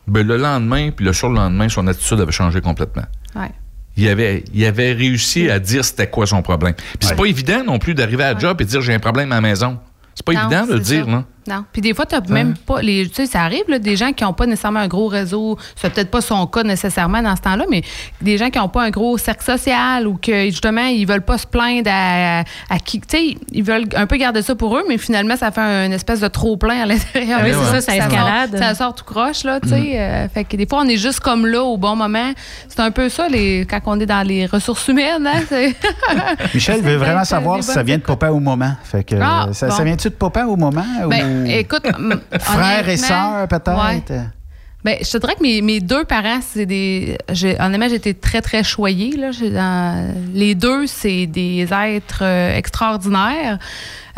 [0.09, 3.05] Ben, le lendemain, puis le surlendemain, son attitude avait changé complètement.
[3.37, 3.51] Ouais.
[3.97, 6.75] Il avait, il avait réussi à dire c'était quoi son problème.
[6.75, 7.17] Puis c'est Ouais.
[7.17, 9.37] pas évident non plus d'arriver à la job et de dire j'ai un problème à
[9.37, 9.79] la maison.
[10.15, 11.11] C'est pas Non, évident de le dire, ça.
[11.11, 11.25] là.
[11.49, 11.65] Non.
[11.73, 12.81] Puis des fois, tu même pas.
[12.83, 15.59] Les, tu sais, ça arrive, là, des gens qui n'ont pas nécessairement un gros réseau.
[15.77, 17.83] C'est peut-être pas son cas nécessairement dans ce temps-là, mais
[18.21, 21.39] des gens qui n'ont pas un gros cercle social ou que justement, ils veulent pas
[21.39, 22.41] se plaindre à,
[22.71, 23.01] à qui.
[23.01, 25.93] Tu sais, ils veulent un peu garder ça pour eux, mais finalement, ça fait une
[25.93, 27.41] espèce de trop-plein à l'intérieur.
[27.43, 28.51] Ah oui, c'est ça, ça escalade.
[28.51, 29.99] Sort, ça sort tout croche, là, tu sais.
[29.99, 32.33] Euh, fait que des fois, on est juste comme là au bon moment.
[32.69, 35.27] C'est un peu ça, les, quand on est dans les ressources humaines.
[35.27, 35.43] Hein,
[36.55, 38.73] Michel veut vraiment savoir si ça vient de papa au moment.
[38.85, 39.75] Fait que, Ah, ça, bon.
[39.75, 40.85] ça vient-tu de papa au moment?
[41.09, 41.87] Ben, ou écoute,
[42.41, 43.71] frères et sœurs, peut-être?
[43.71, 44.03] ouais.
[44.85, 47.17] Ben, je te dirais que mes, mes deux parents, c'est des.
[47.61, 49.17] Honnêtement, j'ai été très, très choyée.
[49.17, 49.31] Là.
[49.31, 53.59] Dans- les deux, c'est des êtres euh, extraordinaires.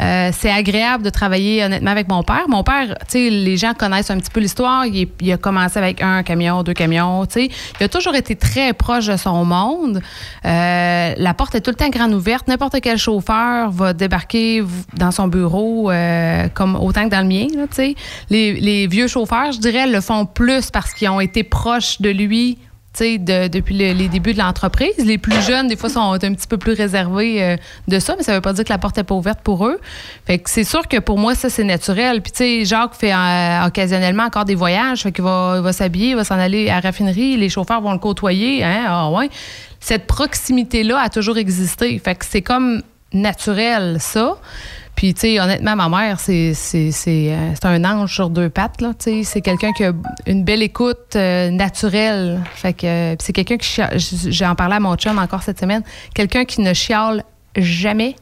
[0.01, 2.45] Euh, c'est agréable de travailler honnêtement avec mon père.
[2.49, 4.87] Mon père, tu sais, les gens connaissent un petit peu l'histoire.
[4.87, 7.51] Il, a commencé avec un camion, deux camions, tu sais.
[7.81, 10.01] Il a toujours été très proche de son monde.
[10.45, 12.49] Euh, la porte est tout le temps grande ouverte.
[12.49, 14.65] N'importe quel chauffeur va débarquer
[14.97, 17.95] dans son bureau euh, comme autant que dans le mien, tu sais.
[18.31, 22.59] Les, vieux chauffeurs, je dirais, le font plus parce qu'ils ont été proches de lui
[23.03, 24.95] de- depuis le- les débuts de l'entreprise.
[24.99, 27.57] Les plus jeunes, des fois, sont un petit peu plus réservés euh,
[27.89, 29.81] de ça, mais ça veut pas dire que la porte n'est pas ouverte pour eux.
[30.27, 32.23] Fait que c'est sûr que pour moi, ça, c'est naturel.
[32.23, 35.03] Puis, tu sais, Jacques fait euh, occasionnellement encore des voyages.
[35.03, 37.37] Fait qu'il va, va s'habiller, il va s'en aller à la raffinerie.
[37.37, 38.63] Les chauffeurs vont le côtoyer.
[38.63, 38.85] Hein?
[38.87, 39.29] Ah, ouais.
[39.81, 41.99] Cette proximité-là a toujours existé.
[41.99, 42.83] Fait que c'est comme
[43.13, 44.37] naturel, ça.
[44.97, 48.49] Puis, tu sais, honnêtement, ma mère, c'est, c'est, c'est, euh, c'est un ange sur deux
[48.49, 48.93] pattes, là.
[48.99, 49.93] Tu sais, c'est quelqu'un qui a
[50.27, 52.41] une belle écoute euh, naturelle.
[52.55, 53.67] Fait que euh, c'est quelqu'un qui...
[53.69, 55.83] chia- j- J'ai en parlé à mon chum encore cette semaine.
[56.15, 57.25] Quelqu'un qui ne chiale
[57.57, 58.15] jamais,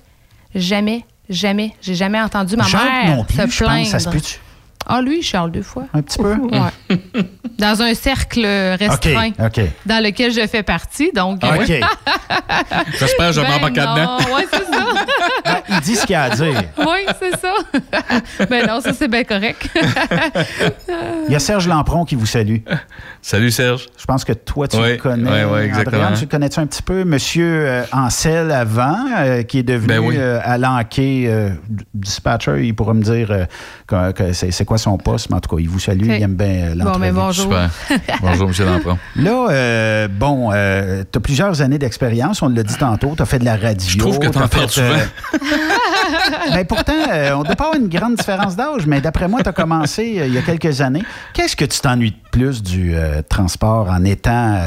[0.54, 1.72] jamais, jamais.
[1.82, 3.78] J'ai jamais entendu ma Jacques mère non plus, se je plaindre.
[3.82, 3.88] pense.
[3.90, 4.38] Ça se peut-tu?
[4.86, 5.84] Ah, lui, il chiale deux fois.
[5.94, 6.36] Un petit peu?
[7.58, 9.30] Dans un cercle restreint
[9.86, 11.12] dans lequel je fais partie.
[11.14, 11.66] Donc, Ah oui?
[12.98, 14.16] J'espère que je ben m'embarque là-dedans.
[14.34, 14.84] Ouais, c'est ça.
[15.44, 16.62] Ah, il dit ce qu'il a à dire.
[16.78, 17.52] oui, c'est ça.
[18.48, 19.68] ben non, ça, c'est bien correct.
[21.28, 22.58] Il y a Serge Lampron qui vous salue.
[23.20, 23.88] Salut Serge.
[23.98, 25.44] Je pense que toi, tu Oui, le connais.
[25.44, 26.12] oui, oui, exactement.
[26.14, 27.04] Tu le connais-tu un petit peu?
[27.04, 30.14] Monsieur euh, Ancel avant, euh, qui est devenu Ben oui.
[30.16, 31.50] euh, à l'enquête euh,
[31.94, 33.44] dispatcher, il pourra me dire euh,
[33.86, 36.22] que, que c'est, c'est quoi son poste, mais en tout cas, il vous salue, il
[36.22, 37.00] aime bien euh, Bon, l'entrevue.
[37.00, 37.44] mais bonjour.
[37.44, 37.70] Super.
[38.22, 38.66] Bonjour, M.
[38.66, 38.98] Lampron.
[39.16, 43.38] Là, euh, bon, tu as plusieurs années d'expérience, on l'a dit tantôt, tu as fait
[43.38, 43.86] de la radio.
[43.86, 44.96] Je trouve que parles fait, euh,
[45.28, 45.46] souvent.
[46.52, 49.42] ben pourtant, euh, on ne doit pas avoir une grande différence d'âge, mais d'après moi,
[49.42, 51.02] tu as commencé euh, il y a quelques années.
[51.34, 54.58] Qu'est-ce que tu t'ennuies de plus du euh, transport en étant,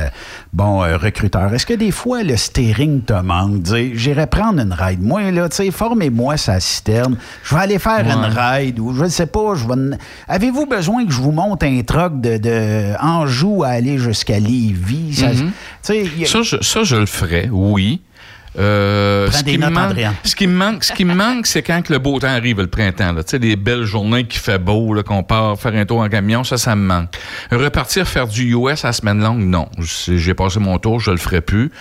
[0.53, 1.53] bon, recruteur?
[1.53, 3.61] Est-ce que des fois, le steering te manque?
[3.61, 5.01] Dire, j'irai prendre une ride.
[5.01, 7.17] Moi, là, tu sais, formez-moi sa citerne.
[7.43, 8.11] Je vais aller faire Ouais.
[8.13, 9.55] une ride ou je ne sais pas.
[9.55, 9.73] Je vais...
[9.73, 14.39] n- Avez-vous besoin que je vous monte un truck de, de Anjou à aller jusqu'à
[14.39, 15.15] Lévis?
[15.15, 15.51] Ça- Mhm.
[16.23, 18.01] a- Ça je, ça, je le ferais, oui.
[18.57, 21.81] Euh, ce, qui notes, manque, ce qui me manque, ce qui me manque, c'est quand
[21.81, 23.11] que le beau temps arrive le printemps.
[23.13, 23.23] là.
[23.23, 26.09] Tu sais, les belles journées qui fait beau, là, qu'on part faire un tour en
[26.09, 27.09] camion, ça, ça me manque.
[27.51, 29.67] Repartir faire du US à semaine longue, non.
[29.79, 31.71] J'ai passé mon tour, je le ferai plus.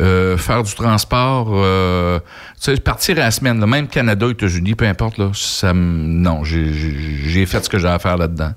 [0.00, 4.74] Euh, faire du transport, euh, tu sais, partir à la semaine, là, même Canada, États-Unis,
[4.74, 8.52] peu importe, là, ça non, j'ai- fait ce que j'ai à faire là-dedans.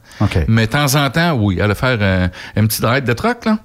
[0.47, 2.29] Mais de temps en temps, oui, aller faire un,
[2.61, 3.57] un petit ride de truck, là.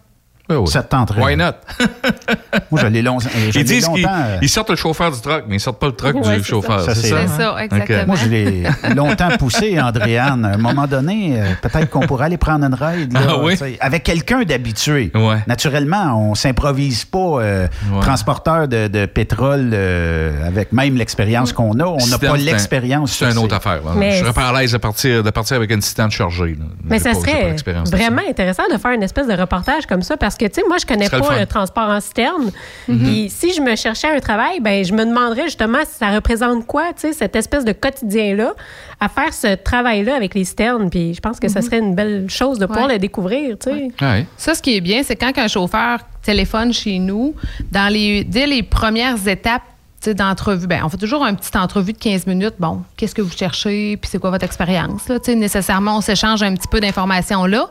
[0.50, 0.66] Oui, oui.
[0.68, 1.22] Ça te tenterait.
[1.22, 1.52] Why not?
[2.70, 4.14] Moi, je l'ai long- je Ils l'ai disent qu'ils longtemps.
[4.26, 6.44] euh, ils sortent le chauffeur du truck, mais ils sortent pas le truck Ouais, du
[6.44, 6.80] chauffeur.
[6.82, 6.94] ça.
[6.94, 8.04] C'est Ça.
[8.06, 8.62] Moi, je l'ai
[8.94, 10.44] longtemps poussé, Andréane.
[10.44, 13.12] À un moment donné, euh, peut-être qu'on pourrait aller prendre une ride.
[13.12, 13.54] là, Ah oui?
[13.80, 15.10] Avec quelqu'un d'habitué.
[15.14, 15.38] Ouais.
[15.46, 18.00] Naturellement, on s'improvise pas euh, Ouais.
[18.00, 21.84] transporteur de, de pétrole euh, avec même l'expérience qu'on a.
[21.84, 23.12] On n'a pas l'expérience.
[23.12, 23.80] C'est une autre affaire.
[23.84, 23.92] là.
[23.96, 26.56] Mais je serais pas à l'aise de partir, de partir avec une citerne chargée.
[26.58, 26.66] là.
[26.84, 27.54] Mais ça serait
[27.90, 30.78] vraiment intéressant de faire une espèce de reportage comme ça parce que, tu sais, moi,
[30.78, 32.50] je connais pas le transport en citerne.
[32.88, 32.98] Mhm.
[32.98, 36.66] Puis si je me cherchais un travail, ben je me demanderais justement si ça représente
[36.66, 38.54] quoi, tu sais, cette espèce de quotidien-là,
[38.98, 40.90] à faire ce travail-là avec les citernes.
[40.90, 42.94] Puis je pense que ça serait une belle chose de pouvoir Ouais.
[42.94, 43.90] le découvrir, tu sais.
[44.00, 44.26] Ouais.
[44.36, 47.34] Ça, ce qui est bien, c'est quand un chauffeur téléphone chez nous,
[47.70, 49.62] dans les, dès les premières étapes
[50.02, 52.54] tu sais, d'entrevue, ben, on fait toujours une petite entrevue de 15 minutes.
[52.58, 55.06] Bon, qu'est-ce que vous cherchez, puis c'est quoi votre expérience?
[55.08, 55.18] là?
[55.18, 57.68] Tu sais, Nécessairement, on s'échange un petit peu d'informations là.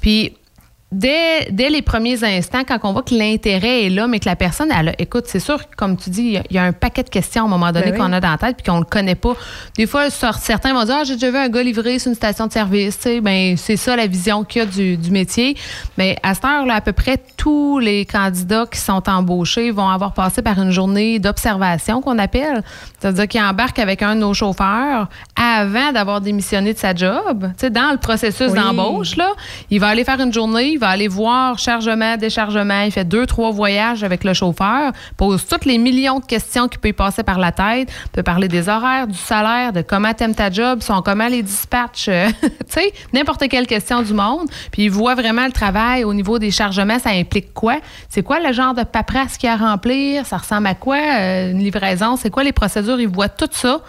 [0.00, 0.36] Puis,
[0.92, 4.36] dès, dès les premiers instants, quand on voit que l'intérêt est là, mais que la
[4.36, 6.58] personne, elle a- écoute, c'est sûr, que, comme tu dis, il y a- il y,
[6.58, 7.98] a un paquet de questions à un moment donné Ben oui.
[7.98, 9.34] qu'on a dans la tête puis qu'on le connaît pas.
[9.76, 12.46] Des fois, certains vont dire Ah, j'ai déjà vu un gars livrer sur une station
[12.46, 12.98] de service.
[13.22, 15.56] Ben, c'est ça la vision qu'il y a du, du métier.
[15.98, 20.12] Mais à cette heure-là, à peu près tous les candidats qui sont embauchés vont avoir
[20.12, 22.62] passé par une journée d'observation qu'on appelle.
[23.00, 27.48] C'est-à-dire qu'ils embarquent avec un de nos chauffeurs avant d'avoir démissionné de sa job.
[27.54, 28.58] Tu sais, dans le processus Oui.
[28.58, 29.32] d'embauche, là,
[29.70, 33.50] il va aller faire une journée, va aller voir chargement, déchargement, il fait deux, trois
[33.52, 37.52] voyages avec le chauffeur, pose toutes les millions de questions qui peuvent passer par la
[37.52, 41.42] tête, peut parler des horaires, du salaire, de comment t'aimes ta job, sont comment les
[41.42, 44.48] dispatchs, euh, tu sais, n'importe quelle question du monde.
[44.72, 47.78] Puis il voit vraiment le travail au niveau des chargements, ça implique quoi?
[48.08, 50.26] C'est quoi le genre de paperasse qu'il y a à remplir?
[50.26, 50.98] Ça ressemble à quoi?
[50.98, 52.16] euh, une livraison?
[52.16, 53.00] C'est quoi les procédures?
[53.00, 53.80] Il voit tout ça.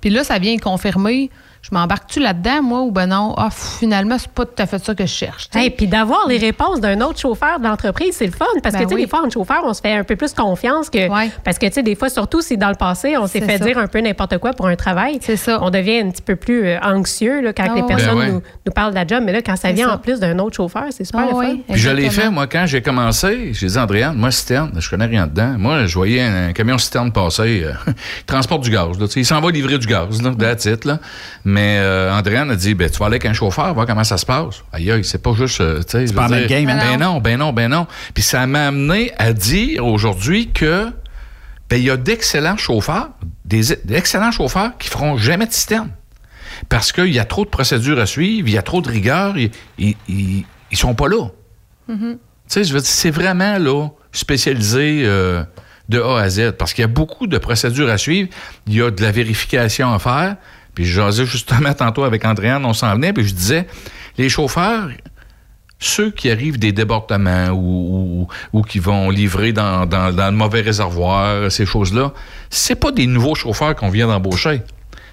[0.00, 1.30] Puis là, ça vient confirmer.
[1.60, 3.34] Je m'embarque-tu là-dedans, moi, ou ben non?
[3.36, 5.48] Ah, finalement, c'est pas tout à fait ça que je cherche.
[5.60, 8.46] Et puis d'avoir les réponses d'un autre chauffeur de l'entreprise, c'est le fun.
[8.62, 9.02] Parce Ben que, tu sais, oui.
[9.02, 11.08] des fois, en chauffeur, on se fait un peu plus confiance que.
[11.08, 11.30] Ouais.
[11.44, 13.64] Parce que, tu sais, des fois, surtout si dans le passé, on s'est fait ça.
[13.64, 15.18] dire un peu n'importe quoi pour un travail.
[15.20, 15.58] C'est ça.
[15.62, 18.30] On devient un petit peu plus euh, anxieux là, quand Ah les personnes Ben ouais.
[18.32, 19.22] nous, nous parlent de la job.
[19.26, 19.94] Mais là, quand ça vient ça.
[19.94, 21.50] en plus d'un autre chauffeur, c'est super Ah le fun.
[21.50, 24.88] oui, Puis je l'ai fait, moi, quand j'ai commencé, j'ai dit, Andréane, moi, citerne, je
[24.88, 25.54] connais rien dedans.
[25.58, 27.94] Moi, je voyais un, camion citerne passer, euh, il
[28.26, 28.98] transporte du gaz.
[28.98, 30.98] Là, il s'en va livrer du gaz, là, that's it, là.
[31.50, 34.18] Mais euh, Andréane a dit, ben, tu vas aller avec un chauffeur, voir comment ça
[34.18, 34.62] se passe.
[34.70, 36.06] Aïe, aïe, c'est pas juste, euh, tu sais.
[36.06, 36.78] je pas la même dire, game, hein?
[36.78, 37.86] Ben non, ben non, ben non.
[38.12, 40.90] Puis ça m'a amené à dire aujourd'hui que,
[41.70, 43.10] ben, il y a d'excellents chauffeurs,
[43.46, 45.88] des, d'excellents chauffeurs qui feront jamais de citerne.
[46.68, 49.38] Parce qu'il y a trop de procédures à suivre, il y a trop de rigueur,
[49.38, 51.28] ils, ils, ils- ils sont pas là.
[51.88, 52.18] Tu
[52.48, 55.42] sais, je veux dire, c'est vraiment là, spécialisé euh,
[55.88, 58.28] de A à Z, parce qu'il y a beaucoup de procédures à suivre.
[58.66, 60.36] Il y a de la vérification à faire.
[60.78, 63.66] Puis je jasais justement tantôt avec Andréane, on s'en venait, puis je disais,
[64.16, 64.88] les chauffeurs,
[65.80, 70.36] ceux qui arrivent des débordements ou, ou- ou qui vont livrer dans, dans- dans le
[70.36, 72.12] mauvais réservoir, ces choses-là,
[72.48, 74.62] c'est pas des nouveaux chauffeurs qu'on vient d'embaucher.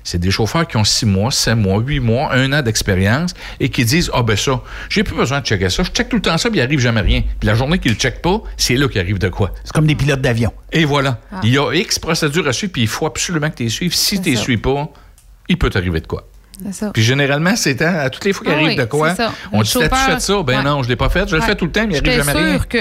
[0.03, 3.69] C'est des chauffeurs qui ont six mois, sept mois, huit mois, un an d'expérience et
[3.69, 5.81] qui disent Ah ben ça, j'ai plus besoin de checker ça.
[5.81, 7.23] Je check tout le temps ça, puis il arrive jamais rien.
[7.39, 9.49] Puis la journée qu'ils le checkent pas, c'est là qu'il arrive de quoi.
[9.63, 10.53] C'est comme des pilotes d'avion.
[10.71, 11.21] Et voilà.
[11.41, 13.95] Il y a X procédures à suivre, puis il faut absolument que tu les suives.
[13.95, 14.89] Si tu les suis pas,
[15.47, 16.27] il peut t'arriver de quoi.
[16.63, 16.91] C'est ça.
[16.93, 19.33] Puis généralement, c'est à, toutes les fois qu'il Ah arrive oui, de quoi, c'est ça.
[19.51, 20.43] on dit T'as-tu chauffeur- fait ça?
[20.43, 20.63] Ben Ouais.
[20.63, 21.27] non, je l'ai pas fait.
[21.27, 22.59] Je le fais tout le temps, mais il arrive jamais rien.
[22.59, 22.77] que.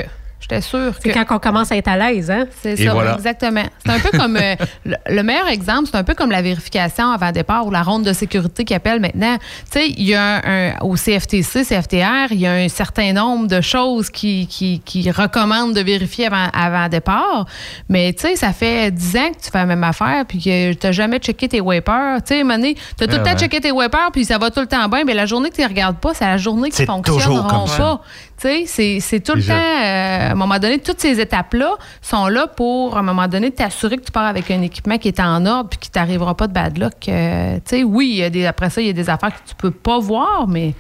[0.49, 1.11] J'étais sûre que.
[1.11, 2.45] C'est quand on commence à être à l'aise, hein?
[2.63, 3.15] C'est ça, voilà.
[3.15, 3.65] exactement.
[3.87, 7.11] C'est un peu comme euh, le, le meilleur exemple, c'est un peu comme la vérification
[7.11, 9.37] avant départ ou la ronde de sécurité qui appelle maintenant.
[9.73, 13.13] Tu sais, il y a un, un- au CFTC, CFTR, il y a un certain
[13.15, 17.47] nombre de choses qui, qui, qui recommandent de vérifier avant, avant départ.
[17.89, 20.73] Mais tu sais, ça fait 10 ans que tu fais la même affaire puis que
[20.75, 22.19] tu n'as jamais checké tes wipers.
[22.27, 23.39] Tu sais, donné, tu as tout le temps ouais.
[23.39, 25.05] checké tes wipers puis ça va tout le temps bien.
[25.05, 27.21] Mais la journée que tu ne regardes pas, c'est la journée qui C'est ne toujours
[27.23, 28.01] fonctionneront comme ça.
[28.41, 32.26] Tu sais, c'est- tout le temps, euh, à un moment donné, toutes ces étapes-là sont
[32.26, 35.20] là pour, à un moment donné, t'assurer que tu pars avec un équipement qui est
[35.20, 36.93] en ordre puis qu'il t'arrivera pas de bad luck.
[37.09, 39.30] Euh, tu sais, oui, il y a des, après ça, il y a des affaires
[39.32, 40.74] que tu peux pas voir, mais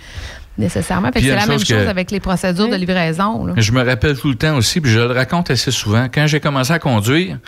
[0.58, 1.10] nécessairement.
[1.14, 3.46] C'est la même chose que- avec les procédures de livraison.
[3.46, 3.54] là.
[3.56, 6.06] Je me rappelle tout le temps aussi, puis je le raconte assez souvent.
[6.12, 7.38] Quand j'ai commencé à conduire,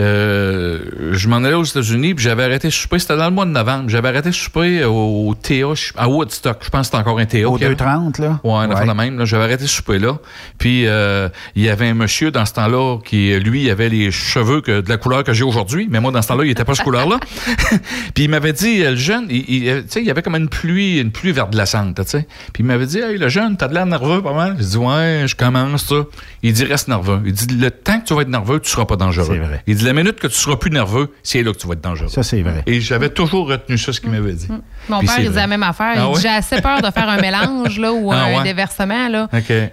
[0.00, 0.78] euh,
[1.12, 2.98] je m'en allais aux États-Unis, puis j'avais arrêté de souper.
[2.98, 3.88] C'était dans le mois de novembre.
[3.88, 5.52] J'avais arrêté de souper au, au TA,
[5.96, 6.58] à Woodstock.
[6.62, 7.46] Je pense que c'était encore un TA.
[7.48, 7.74] Au qu'il y avait.
[7.74, 8.40] 2,30, là?
[8.44, 8.76] Ouais, a Ouais.
[8.76, 9.18] fait la même.
[9.18, 9.24] là.
[9.24, 10.18] J'avais arrêté de souper là.
[10.58, 14.60] Puis euh, il y avait un monsieur dans ce temps-là qui, lui, avait les cheveux
[14.60, 15.88] que, de la couleur que j'ai aujourd'hui.
[15.90, 17.18] Mais moi, dans ce temps-là, il était pas cette couleur-là.
[18.14, 20.48] Puis il m'avait dit, euh, le jeune, il, il- euh, il y avait comme une
[20.48, 22.26] pluie, une pluie verglaçante, tu sais.
[22.52, 24.56] Puis il m'avait dit, hey, le jeune, t'as de l'air nerveux pas mal.
[24.58, 25.96] J'ai dit, ouais, je commence, ça.
[26.42, 27.20] Il dit, reste nerveux.
[27.24, 29.26] Il dit, le temps que tu vas être nerveux, tu seras pas dangereux.
[29.30, 29.62] C'est vrai.
[29.66, 31.80] Il dit, la minute que tu seras plus nerveux, c'est là que tu vas être
[31.80, 32.08] dangereux.
[32.08, 32.62] Ça, c'est vrai.
[32.66, 34.48] Et j'avais toujours retenu ça, ce qu'il m'avait dit.
[34.88, 35.92] Mon Puis père, il disait la même affaire.
[35.96, 36.20] Ah il dit, ouais?
[36.22, 38.42] J'ai assez peur de faire un mélange là, ou Ah un ouais?
[38.44, 39.08] déversement.
[39.08, 39.28] Là.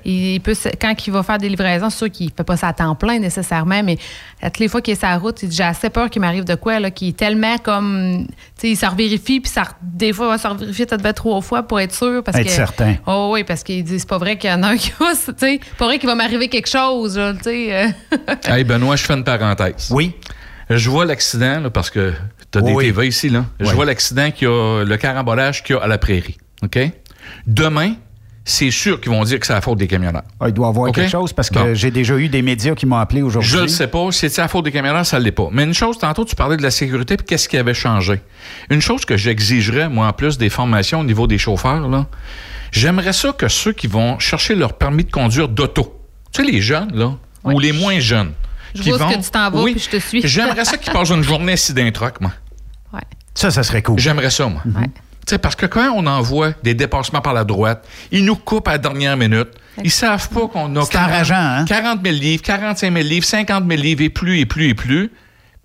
[0.05, 2.67] Il peut, quand il va faire des livraisons, c'est sûr qu'il ne fait pas ça
[2.69, 3.97] à temps plein nécessairement, mais
[4.41, 6.21] à toutes les fois qu'il est sur la route, il dit J'ai assez peur qu'il
[6.21, 8.25] m'arrive de quoi, là, qui est tellement comme.
[8.27, 11.41] Tu sais, il se revérifie, puis ça, des fois, il va se revérifier peut-être trois
[11.41, 12.23] fois pour être sûr.
[12.23, 12.95] Parce Être que, certain.
[13.07, 15.07] Oh, oui, parce qu'il dit C'est pas vrai qu'il y en a un qui va.
[15.29, 17.73] Tu sais, pas vrai qu'il va m'arriver quelque chose, là, tu sais.
[17.73, 17.87] euh.
[18.47, 19.89] Hey Benoît, je fais une parenthèse.
[19.91, 19.98] Oui.
[20.69, 22.13] Je vois l'accident, là, parce que
[22.51, 22.85] tu as des Oui.
[22.85, 23.45] TV ici, là.
[23.59, 23.73] Je Oui.
[23.75, 26.37] vois l'accident qu'il y a, le carambolage qu'il y a à la prairie.
[26.63, 26.77] OK?
[27.47, 27.93] Demain,
[28.45, 30.23] c'est sûr qu'ils vont dire que c'est la faute des camionneurs.
[30.39, 31.73] Ah, il doit y avoir quelque chose parce que Bon.
[31.75, 33.49] j'ai déjà eu des médias qui m'ont appelé aujourd'hui.
[33.49, 34.11] Je le sais pas.
[34.11, 35.49] Si c'est la faute des camionneurs, ça ne l'est pas.
[35.51, 38.21] Mais une chose, tantôt, tu parlais de la sécurité puis qu'est-ce qui avait changé?
[38.69, 42.07] Une chose que j'exigerais, moi, en plus des formations au niveau des chauffeurs, là,
[42.71, 45.99] j'aimerais ça que ceux qui vont chercher leur permis de conduire d'auto,
[46.31, 47.11] tu sais, les jeunes, là,
[47.43, 48.31] ou les moins jeunes,
[48.75, 49.71] Je qui vois ce vont- que tu t'en vas, Oui.
[49.73, 50.21] puis je te suis.
[50.27, 52.31] J'aimerais ça qu'ils passent une journée assis d'un truck, moi.
[52.93, 52.99] Ouais.
[53.33, 53.99] Ça, ça serait cool.
[53.99, 54.61] J'aimerais ça, moi.
[54.65, 58.67] Tu sais, parce que quand on envoie des dépassements par la droite, ils nous coupent
[58.67, 59.49] à la dernière minute.
[59.83, 61.65] Ils savent pas qu'on a C'est enrageant, hein?
[61.65, 65.11] 40 000 livres, 45 000 livres, 50 000 livres et plus et plus et plus.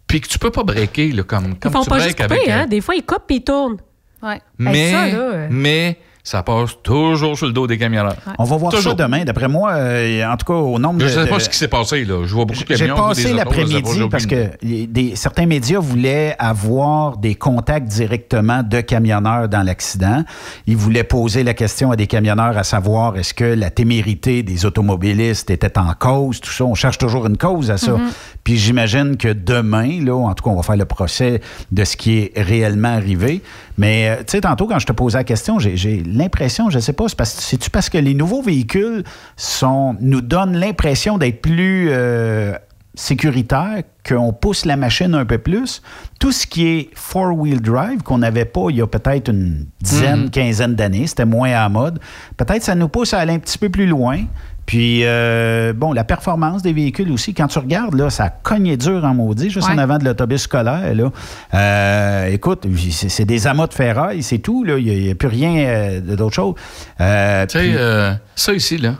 [0.06, 2.22] Puis que tu peux pas breaker là, comme, Ils comme font tu pas breaks juste
[2.22, 2.48] couper, avec...
[2.48, 2.62] hein?
[2.64, 3.78] euh, Des fois, ils coupent puis ils tournent.
[4.22, 4.40] Ouais.
[4.58, 5.48] mais, ça, là, euh.
[5.50, 8.16] mais ça passe toujours sur le dos des camionneurs.
[8.38, 8.92] On va voir Toujours.
[8.92, 9.24] ça demain.
[9.24, 11.10] D'après moi, euh, en tout cas, au nombre Je de.
[11.10, 12.02] sais pas de- ce qui s'est passé.
[12.06, 12.24] là.
[12.24, 12.94] Je vois beaucoup de J'ai camions.
[12.96, 18.80] vois passé l'après-midi j'ai parce que des- certains médias voulaient avoir des contacts directement de
[18.80, 20.24] camionneurs dans l'accident.
[20.66, 24.64] Ils voulaient poser la question à des camionneurs à savoir est-ce que la témérité des
[24.64, 26.64] automobilistes était en cause, tout ça.
[26.64, 27.92] On cherche toujours une cause à ça.
[27.92, 28.12] Mm-hmm.
[28.44, 31.98] Puis j'imagine que demain, là, en tout cas, on va faire le procès de ce
[31.98, 33.42] qui est réellement arrivé.
[33.76, 36.92] Mais, euh, tu sais, tantôt, quand je te posais la question, j'ai l'impression, je sais
[36.92, 39.02] pas, c'est parce que les nouveaux véhicules
[39.36, 42.54] sont, nous donnent l'impression d'être plus euh,
[42.94, 45.82] sécuritaires, qu'on pousse la machine un peu plus?
[46.20, 50.22] Tout ce qui est four-wheel drive, qu'on n'avait pas il y a peut-être une dizaine,
[50.24, 50.30] Mhm.
[50.30, 51.98] quinzaine d'années, c'était moins à la mode,
[52.36, 54.20] peut-être ça nous pousse à aller un petit peu plus loin.
[54.66, 58.76] Puis, euh, bon, la performance des véhicules aussi, quand tu regardes, là, ça a cogné
[58.76, 60.94] dur en maudit, juste en avant de l'autobus scolaire.
[60.94, 61.10] Là.
[61.54, 64.64] Euh, écoute, c'est des amas de ferraille, c'est tout.
[64.64, 64.78] là.
[64.78, 66.54] Il n'y a, plus rien euh, d'autre chose.
[67.00, 68.94] Euh, Tu sais, euh, ça ici, là.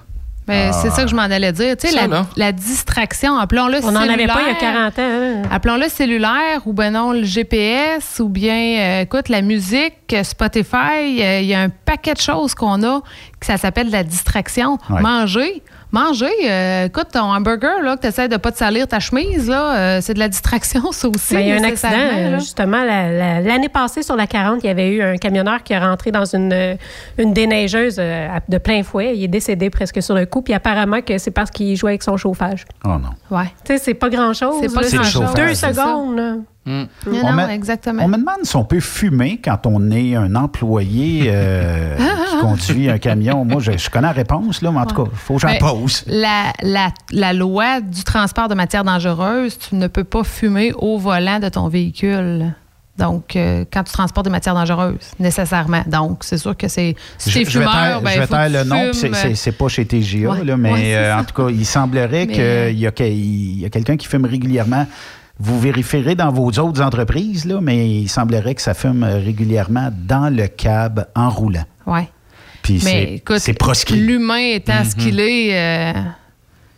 [0.47, 1.74] Mais c'est ça que je m'en allais dire.
[1.76, 4.92] Tu sais, Ça, la, distraction, appelons-le On n'en avait pas il y a cellulaire.
[4.95, 5.03] 40 ans.
[5.03, 5.42] hein.
[5.51, 11.40] Appelons-le cellulaire ou ben non le GPS ou bien euh, écoute la musique, Spotify, euh,
[11.40, 13.01] il y a un paquet de choses qu'on a
[13.40, 14.78] que ça s'appelle la distraction.
[14.90, 15.01] Ouais.
[15.01, 15.62] Manger,
[15.95, 19.49] manger, euh, écoute ton hamburger là que tu essaies de pas te salir ta chemise
[19.49, 21.34] là, euh, c'est de la distraction ça aussi.
[21.34, 22.38] Ben, il y a un accident, euh, là.
[22.38, 25.72] justement, la- la- l'année passée sur la 40, il y avait eu un camionneur qui
[25.72, 26.76] est rentré dans une,
[27.16, 29.16] une déneigeuse euh, de plein fouet.
[29.16, 32.03] Il est décédé presque sur le coup, puis apparemment que c'est parce qu'il jouait avec
[32.03, 32.64] son chauffage.
[32.84, 33.11] Oh non.
[33.36, 33.47] Ouais.
[33.64, 34.57] Tu sais, c'est pas grand-chose.
[34.61, 35.12] C'est pas grand-chose.
[35.12, 35.34] chauffage.
[35.49, 36.42] Deux secondes.
[36.66, 36.72] Là.
[36.72, 36.86] Non,
[37.24, 38.02] On non, me- exactement.
[38.04, 41.96] On me demande si on peut fumer quand on est un employé euh,
[42.30, 43.44] qui conduit un camion.
[43.44, 45.48] Moi, je, je connais la réponse, là, mais en tout cas, il faut que j'en
[45.48, 46.04] Ben, pose.
[46.06, 50.98] La, la, la loi du transport de matières dangereuses, tu ne peux pas fumer au
[50.98, 52.54] volant de ton véhicule.
[52.96, 55.82] Donc, euh, quand tu transportes des matières dangereuses, nécessairement.
[55.88, 56.94] Donc, c'est sûr que c'est.
[57.18, 58.64] Si Je, t'es je vais fumeur, taire, ben, je vais faut que taire tu le
[58.64, 59.14] nom, puis c'est- fumes.
[59.20, 62.26] c'est c'est pas chez TGA, Ouais, là, mais ouais, euh, en tout cas, il semblerait
[62.26, 62.86] Mais- qu'il a, y
[63.66, 64.86] a quelqu'un qui fume régulièrement.
[65.41, 70.35] Vous vérifierez dans vos autres entreprises, là, mais il semblerait que ça fume régulièrement dans
[70.35, 71.64] le cab en roulant.
[71.87, 72.09] Ouais.
[72.62, 73.97] Puis Mais c'est proscrit.
[74.01, 75.93] l'humain étant ce qu'il est, euh,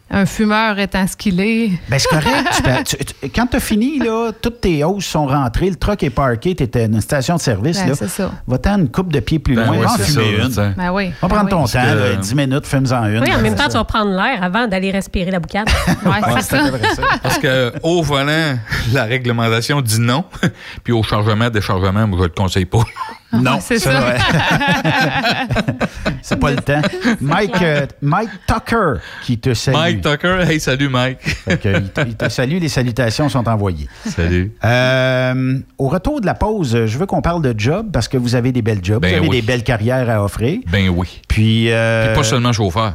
[0.08, 1.70] un fumeur étant ce qu'il est.
[1.88, 2.46] Ben, c'est correct.
[2.54, 5.74] Tu peux- tu- tu- quand tu as fini, là, toutes tes hausses sont rentrées, le
[5.76, 7.78] truck est parké, tu étais dans une station de service.
[7.80, 7.94] Ben, là.
[7.96, 8.30] c'est ça.
[8.46, 10.48] Va-t'en une coupe de pieds plus Ben loin, ouais, va en c'est fumer ça, une.
[10.48, 10.72] tu sais.
[10.76, 11.10] Ben oui.
[11.20, 13.22] Va prendre ton temps, que- là, 10 minutes, fume-en une.
[13.24, 15.66] Oui, en même temps, tu vas prendre l'air avant d'aller respirer la boucane.
[16.04, 16.70] Ouais, Ouais, c'est à ça.
[17.22, 18.56] Parce que au volant,
[18.92, 20.24] la réglementation dit non.
[20.84, 22.78] Puis au chargement, déchargement, moi, je le conseille pas.
[23.42, 23.92] Non, c'est ça.
[23.92, 24.06] ça.
[24.08, 24.18] ouais.
[26.22, 26.82] c'est pas le temps.
[27.20, 29.76] Mike, euh, Mike Tucker qui te salue.
[29.76, 31.18] Mike Tucker, hey, salut Mike.
[31.44, 33.88] Que il, te, il te salue, les salutations sont envoyées.
[34.06, 34.52] Salut.
[34.64, 38.34] Euh, au retour de la pause, je veux qu'on parle de job parce que vous
[38.34, 39.40] avez des belles jobs, Ben vous avez oui.
[39.40, 40.60] des belles carrières à offrir.
[40.70, 41.22] Ben oui.
[41.28, 42.94] Puis, euh, Puis pas seulement chauffeur.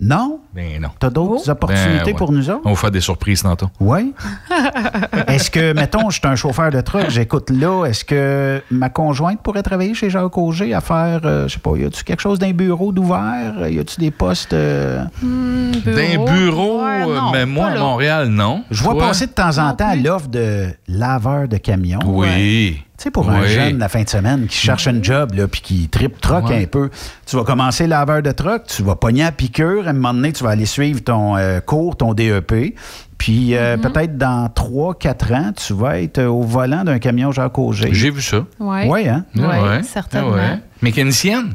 [0.00, 0.88] non, Ben non.
[0.98, 2.14] T'as d'autres opportunités Ben ouais.
[2.14, 2.60] pour nous autres?
[2.64, 3.68] On va faire des surprises tantôt.
[3.80, 4.12] Oui.
[5.28, 9.40] Est-ce que, mettons, je suis un chauffeur de truck, j'écoute là, est-ce que ma conjointe
[9.42, 12.38] pourrait travailler chez Jacques Auger à faire, euh, je sais pas, y a-tu quelque chose
[12.38, 13.66] d'un bureau d'ouvert?
[13.68, 14.52] Y a-tu des postes.
[14.52, 17.78] euh, D'un bureau, Ouais, euh, non, mais moi, à.
[17.78, 18.64] Montréal, non.
[18.70, 21.98] Je vois passer de temps en temps l'offre de laveur de camion.
[22.04, 22.82] Oui.
[22.98, 25.60] Tu sais, pour un jeune la fin de semaine qui cherche un job là, puis
[25.60, 26.62] qui tripe truck Ouais.
[26.62, 26.88] un peu,
[27.26, 30.32] tu vas commencer laveur de truck, tu vas pogner à piqûre, à un moment donné,
[30.32, 32.76] tu vas aller suivre ton euh, cours, ton DEP,
[33.18, 33.80] puis euh, Mm-hmm.
[33.80, 37.88] peut-être dans 3-4 ans, tu vas être euh, au volant d'un camion Jacques Auger.
[37.92, 38.44] J'ai vu ça.
[38.60, 38.80] Oui.
[38.88, 39.24] Oui, hein?
[39.36, 39.82] Oui, Ah ouais.
[39.82, 40.32] certainement.
[40.34, 40.58] Ah ouais.
[40.82, 41.54] Mécanicienne.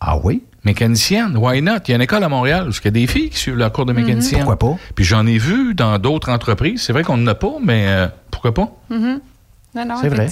[0.00, 0.42] Ah oui?
[0.64, 1.78] Mécanicienne, why not?
[1.86, 3.56] Il y a une école à Montréal où il y a des filles qui suivent
[3.56, 4.44] leur cours de mécanicienne.
[4.44, 4.78] Pourquoi pas?
[4.94, 6.82] Puis j'en ai vu dans d'autres entreprises.
[6.82, 8.68] C'est vrai qu'on n'en a pas, mais euh, pourquoi pas?
[8.90, 9.20] Mhm.
[9.74, 10.28] Non, non, C'est vrai.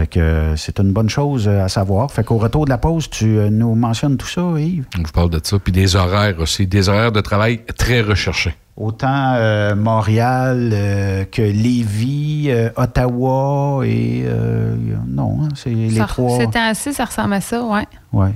[0.00, 0.04] Effectivement.
[0.04, 2.10] Fait que euh, c'est une bonne chose euh, à savoir.
[2.10, 4.84] Fait qu'au retour de la pause, tu euh, nous mentionnes tout ça, Yves?
[4.98, 5.58] On vous parle de ça.
[5.58, 6.66] Puis des horaires aussi.
[6.66, 8.54] Des horaires de travail très recherchés.
[8.76, 14.22] Autant euh, Montréal euh, que Lévis, euh, Ottawa et...
[14.26, 14.74] euh,
[15.06, 16.38] non, hein, c'est les Ça- trois...
[16.38, 17.80] Ces temps-ci, ça ressemble à ça, oui.
[18.12, 18.30] Ouais.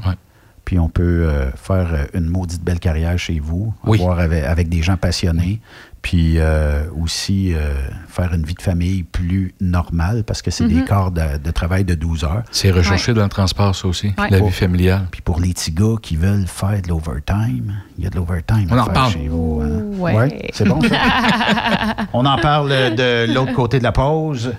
[0.67, 4.01] Puis on peut euh, faire une maudite belle carrière chez vous, Oui.
[4.01, 5.61] avoir avec, avec des gens passionnés,
[6.05, 7.73] puis euh, aussi euh,
[8.11, 10.85] faire une vie de famille plus normale parce que c'est des Mhm.
[10.85, 12.43] quarts de, de travail de 12 heures.
[12.53, 14.09] C'est recherché dans le transport, ça aussi.
[14.19, 14.29] Ouais.
[14.29, 15.07] La Pour- vie familiale.
[15.11, 18.67] Puis pour les petits gars qui veulent faire de l'overtime, il y a de l'overtime
[18.71, 19.13] On à en faire reparle.
[19.13, 19.63] chez vous.
[19.65, 19.99] hein.
[19.99, 20.51] Ouais.
[20.53, 20.89] c'est bon ça?
[22.13, 24.53] On en parle de l'autre côté de la pause.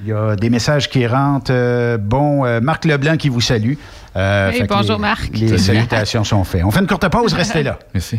[0.00, 1.50] Il y a des messages qui rentrent.
[1.52, 3.74] Euh, bon, euh, Marc Leblanc qui vous salue.
[4.16, 5.28] Euh, bonjour, les- Marc.
[5.34, 5.58] Les Salut.
[5.58, 6.64] salutations sont faites.
[6.64, 7.78] On fait une courte pause, restez là.
[7.92, 8.18] Merci.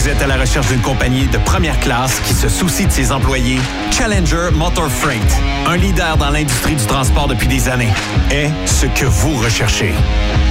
[0.00, 3.12] Vous êtes à la recherche d'une compagnie de première classe qui se soucie de ses
[3.12, 3.58] employés?
[3.90, 5.20] Challenger Motor Freight,
[5.68, 7.92] un leader dans l'industrie du transport depuis des années,
[8.30, 9.92] est ce que vous recherchez.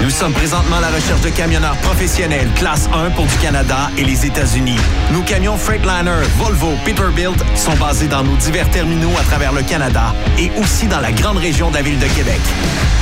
[0.03, 4.03] Nous sommes présentement à la recherche de camionneurs professionnels classe 1 pour du Canada et
[4.03, 4.77] les États-Unis.
[5.11, 10.13] Nos camions Freightliner, Volvo, Peterbilt sont basés dans nos divers terminaux à travers le Canada
[10.37, 12.39] et aussi dans la grande région de la ville de Québec.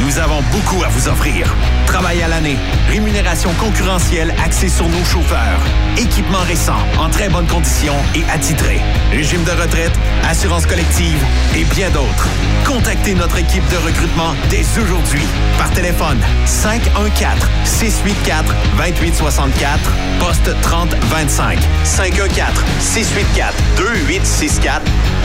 [0.05, 1.53] Nous avons beaucoup à vous offrir.
[1.87, 2.57] Travail à l'année,
[2.89, 5.59] rémunération concurrentielle axée sur nos chauffeurs,
[5.97, 8.79] équipement récent, en très bonnes conditions et attitré,
[9.11, 9.91] régime de retraite,
[10.27, 11.23] assurance collective
[11.55, 12.27] et bien d'autres.
[12.65, 15.23] Contactez notre équipe de recrutement dès aujourd'hui
[15.57, 24.81] par téléphone 514 684 2864 poste 3025 514 684 2864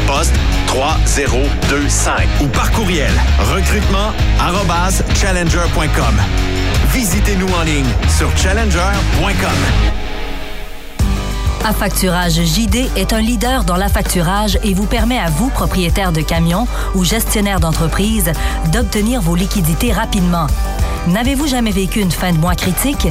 [0.06, 0.34] poste
[0.66, 3.12] 3025 ou par courriel
[3.54, 6.16] recrutement arobase challenger.com.
[6.92, 10.11] Visitez-nous en ligne sur challenger.com.
[11.64, 16.66] Affacturage JD est un leader dans l'affacturage et vous permet à vous, propriétaire de camions
[16.96, 18.32] ou gestionnaire d'entreprise,
[18.72, 20.48] d'obtenir vos liquidités rapidement.
[21.08, 23.08] N'avez-vous jamais vécu une fin de mois critique?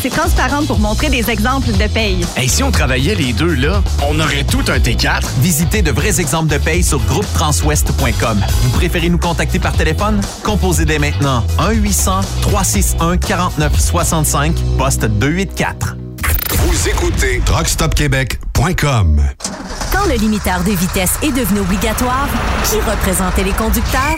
[0.09, 2.25] transparente pour montrer des exemples de paye.
[2.41, 5.21] Et si on travaillait les deux là, on aurait tout un T4.
[5.39, 8.41] Visitez de vrais exemples de paye sur groupetranswest.com.
[8.63, 10.19] Vous préférez nous contacter par téléphone?
[10.43, 15.95] Composez dès maintenant 1-800-361-4965, poste 284.
[16.51, 19.21] Vous écoutez truckstopquebec.com.
[19.91, 22.27] Quand le limiteur de vitesse est devenu obligatoire,
[22.65, 24.17] qui représentait les conducteurs?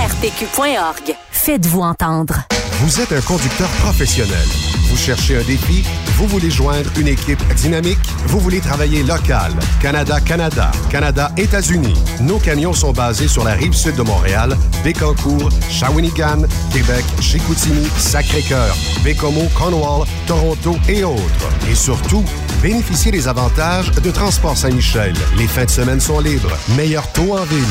[0.00, 1.14] arpq.org.
[1.30, 2.44] Faites-vous entendre.
[2.80, 4.46] Vous êtes un conducteur professionnel.
[4.88, 5.84] Vous cherchez un défi?
[6.16, 7.98] Vous voulez joindre une équipe dynamique?
[8.26, 9.52] Vous voulez travailler local?
[9.82, 11.94] Canada-Canada, Canada-États-Unis.
[12.22, 18.74] Nos camions sont basés sur la rive sud de Montréal, Bécancour, Shawinigan, Québec, Chicoutimi, Sacré-Cœur,
[19.04, 21.48] Bécomo, Cornwall, Toronto et autres.
[21.70, 22.24] Et surtout,
[22.62, 25.14] bénéficiez des avantages de Transport Saint-Michel.
[25.36, 26.56] Les fins de semaine sont libres.
[26.76, 27.64] Meilleur taux en ville.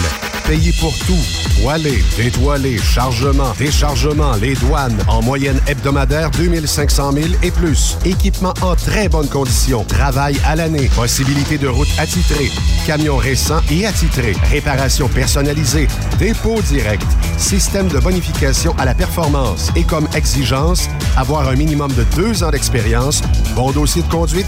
[0.48, 1.62] Payé pour tout.
[1.62, 4.98] Toilé, détoilé, chargement, déchargement, les douanes.
[5.08, 7.98] En moyenne hebdomadaire, 2500 000 et plus.
[8.04, 9.84] Équipement en très bonne condition.
[9.84, 10.90] Travail à l'année.
[10.96, 12.50] Possibilité de route attitrée.
[12.88, 14.36] Camions récents et attitrés.
[14.50, 15.88] Réparation personnalisée.
[16.18, 17.06] Dépôt direct.
[17.38, 19.72] Système de bonification à la performance.
[19.76, 23.22] Et comme exigence, avoir un minimum de deux ans d'expérience,
[23.56, 24.48] bon dossier de conduite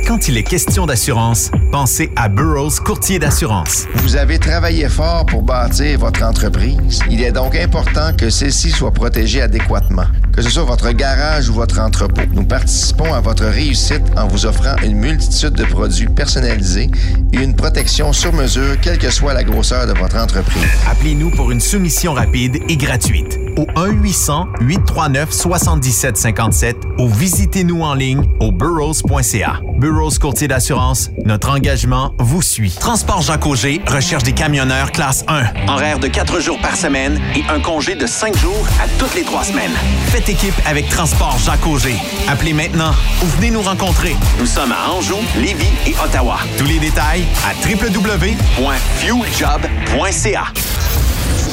[0.11, 3.85] Quand il est question d'assurance, pensez à Burroughs Courtier d'assurance.
[3.95, 6.99] Vous avez travaillé fort pour bâtir votre entreprise.
[7.09, 11.53] Il est donc important que celle-ci soit protégée adéquatement, que ce soit votre garage ou
[11.53, 12.23] votre entrepôt.
[12.33, 16.91] Nous participons à votre réussite en vous offrant une multitude de produits personnalisés
[17.31, 20.67] et une protection sur mesure, quelle que soit la grosseur de votre entreprise.
[20.89, 29.61] Appelez-nous pour une soumission rapide et gratuite au 1-800-839-7757 ou visitez-nous en ligne au burrows.ca.
[29.77, 32.75] Burroughs Courtier d'assurance, notre engagement vous suit.
[32.79, 35.43] Transport Jacques Auger recherche des camionneurs classe 1.
[35.67, 39.23] Horaire de 4 jours par semaine et un congé de 5 jours à toutes les
[39.23, 39.71] 3 semaines.
[40.07, 41.95] Faites équipe avec Transport Jacques Auger.
[42.27, 42.91] Appelez maintenant
[43.23, 44.15] ou venez nous rencontrer.
[44.39, 46.37] Nous sommes à Anjou, Lévis et Ottawa.
[46.57, 50.43] Tous les détails à www.fueljob.ca.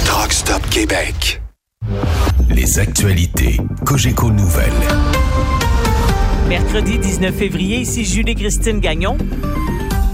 [0.05, 1.41] Truck Stop Québec.
[2.51, 4.73] Les actualités Cogeco Nouvelles.
[6.47, 9.17] Mercredi 19 février, ici Julie-Christine Gagnon.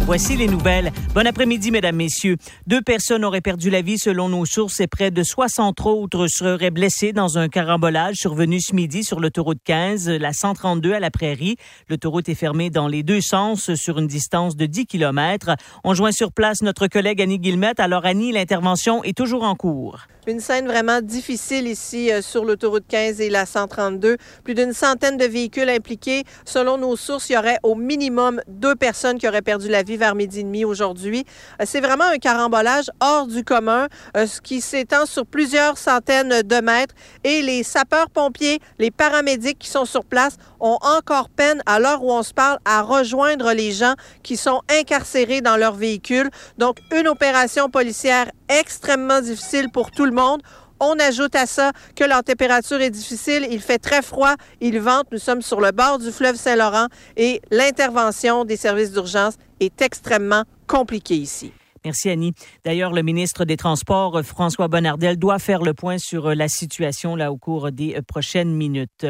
[0.06, 0.92] Voici les nouvelles.
[1.14, 2.36] Bon après-midi, mesdames, messieurs.
[2.68, 6.70] Deux personnes auraient perdu la vie selon nos sources et près de 60 autres seraient
[6.70, 11.56] blessés dans un carambolage survenu ce midi sur l'autoroute 15, la 132 à la Prairie.
[11.88, 15.56] L'autoroute est fermée dans les deux sens sur une distance de 10 km.
[15.82, 17.80] On joint sur place notre collègue Annie Guillemette.
[17.80, 20.06] Alors, Annie, l'intervention est toujours en cours.
[20.26, 24.16] Une scène vraiment difficile ici euh, sur l'autoroute 15 et la 132.
[24.42, 26.24] Plus d'une centaine de véhicules impliqués.
[26.46, 29.98] Selon nos sources, il y aurait au minimum deux personnes qui auraient perdu la vie
[29.98, 31.26] vers midi et demi aujourd'hui.
[31.60, 36.40] Euh, c'est vraiment un carambolage hors du commun, euh, ce qui s'étend sur plusieurs centaines
[36.40, 36.94] de mètres.
[37.22, 42.10] Et les sapeurs-pompiers, les paramédics qui sont sur place ont encore peine, à l'heure où
[42.10, 46.30] on se parle, à rejoindre les gens qui sont incarcérés dans leur véhicule.
[46.56, 50.40] Donc, une opération policière extrêmement difficile pour tout le monde.
[50.80, 55.06] On ajoute à ça que la température est difficile, il fait très froid, il vente,
[55.12, 60.42] nous sommes sur le bord du fleuve Saint-Laurent et l'intervention des services d'urgence est extrêmement
[60.66, 61.52] compliquée ici.
[61.84, 62.32] Merci Annie.
[62.64, 67.14] D'ailleurs, le ministre des Transports, François Bonnardel, doit faire le point sur euh, la situation
[67.14, 69.06] là au cours des euh, prochaines minutes.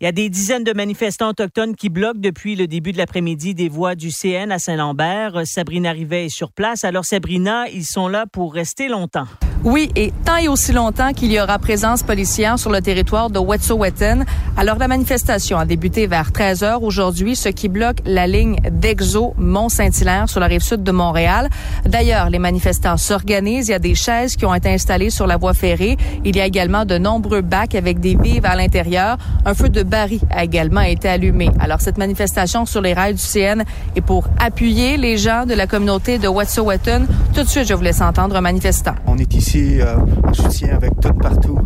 [0.00, 3.54] Il y a des dizaines de manifestants autochtones qui bloquent depuis le début de l'après-midi
[3.54, 5.42] des voies du CN à Saint-Lambert.
[5.44, 6.82] Sabrina Rivet est sur place.
[6.82, 9.26] Alors Sabrina, ils sont là pour rester longtemps.
[9.62, 13.38] Oui, et tant et aussi longtemps qu'il y aura présence policière sur le territoire de
[13.38, 14.24] Wet'suwet'en.
[14.56, 19.34] Alors la manifestation a débuté vers 13 heures aujourd'hui, ce qui bloque la ligne d'Exo
[19.36, 21.50] Mont-Saint-Hilaire sur la rive sud de Montréal.
[21.84, 23.68] D'ailleurs, les manifestants s'organisent.
[23.68, 25.98] Il y a des chaises qui ont été installées sur la voie ferrée.
[26.24, 29.18] Il y a également de nombreux bacs avec des vives à l'intérieur.
[29.44, 31.50] Un feu de baril a également été allumé.
[31.60, 35.66] Alors cette manifestation sur les rails du CN est pour appuyer les gens de la
[35.66, 37.02] communauté de Wet'suwet'en.
[37.34, 38.94] Tout de suite, je vous laisse entendre un manifestant.
[39.06, 41.58] On est ici euh, en soutien avec tout partout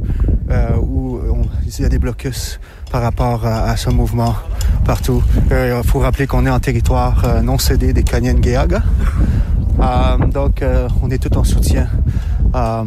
[0.50, 2.58] euh, où on, il y a des blocus
[2.90, 4.34] par rapport à, ce mouvement
[4.84, 5.22] partout.
[5.50, 8.82] Euh, Il faut rappeler qu'on est en territoire euh, non cédé des Canyon Geaga.
[9.80, 11.88] Euh, donc, euh, on est tout en soutien
[12.54, 12.84] euh,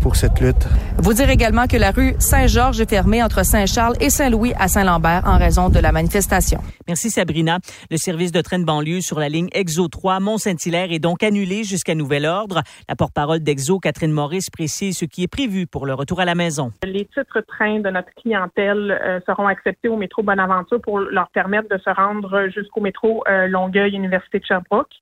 [0.00, 0.66] pour cette lutte.
[0.98, 5.22] Vous dire également que la rue Saint-Georges est fermée entre Saint-Charles et Saint-Louis à Saint-Lambert
[5.26, 6.60] en raison de la manifestation.
[6.88, 7.58] Merci Sabrina.
[7.90, 11.64] Le service de train de banlieue sur la ligne Exo 3 Mont-Saint-Hilaire est donc annulé
[11.64, 12.62] jusqu'à nouvel ordre.
[12.88, 16.34] La porte-parole d'Exo, Catherine Maurice, précise ce qui est prévu pour le retour à la
[16.34, 16.72] maison.
[16.84, 21.68] Les titres trains de notre clientèle euh, seront acceptés au métro Bonaventure pour leur permettre
[21.68, 24.92] de se rendre jusqu'au métro euh, Longueuil Université de Sherbrooke.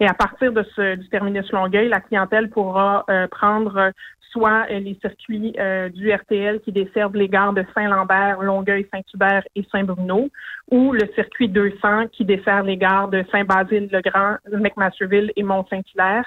[0.00, 3.92] Et à partir de ce, du terminus Longueuil, la clientèle pourra euh, prendre
[4.30, 9.42] soit euh, les circuits euh, du RTL qui desservent les gares de Saint-Lambert, Longueuil, Saint-Hubert
[9.54, 10.30] et Saint-Bruno,
[10.70, 16.24] ou le circuit 200 qui dessert les gares de Saint-Basile-le-Grand, McMasterville et Mont-Saint-Hilaire.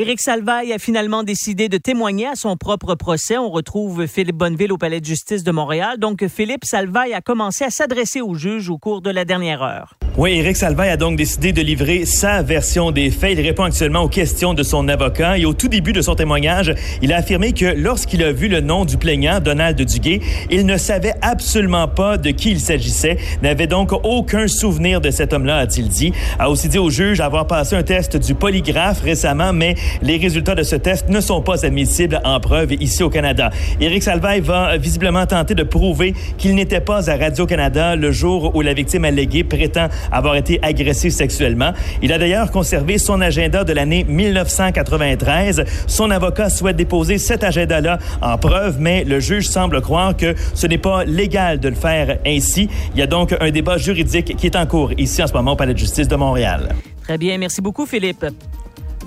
[0.00, 3.36] Éric Salvaille a finalement décidé de témoigner à son propre procès.
[3.36, 5.98] On retrouve Philippe Bonneville au Palais de justice de Montréal.
[5.98, 9.98] Donc, Philippe Salvaille a commencé à s'adresser au juge au cours de la dernière heure.
[10.16, 13.38] Oui, Éric Salvaille a donc décidé de livrer sa version des faits.
[13.38, 16.74] Il répond actuellement aux questions de son avocat et au tout début de son témoignage,
[17.02, 20.20] il a affirmé que lorsqu'il a vu le nom du plaignant, Donald Duguay,
[20.50, 25.32] il ne savait absolument pas de qui il s'agissait, n'avait donc aucun souvenir de cet
[25.32, 26.12] homme-là, a-t-il dit.
[26.40, 30.54] A aussi dit au juge avoir passé un test du polygraphe récemment, mais les résultats
[30.54, 33.50] de ce test ne sont pas admissibles en preuve ici au Canada.
[33.80, 38.60] Éric Salvaille va visiblement tenter de prouver qu'il n'était pas à Radio-Canada le jour où
[38.60, 41.72] la victime alléguée prétend avoir été agressée sexuellement.
[42.02, 45.64] Il a d'ailleurs conservé son agenda de l'année 1993.
[45.86, 50.66] Son avocat souhaite déposer cet agenda-là en preuve, mais le juge semble croire que ce
[50.66, 52.68] n'est pas légal de le faire ainsi.
[52.94, 55.52] Il y a donc un débat juridique qui est en cours ici en ce moment
[55.52, 56.74] au Palais de justice de Montréal.
[57.02, 58.26] Très bien, merci beaucoup Philippe.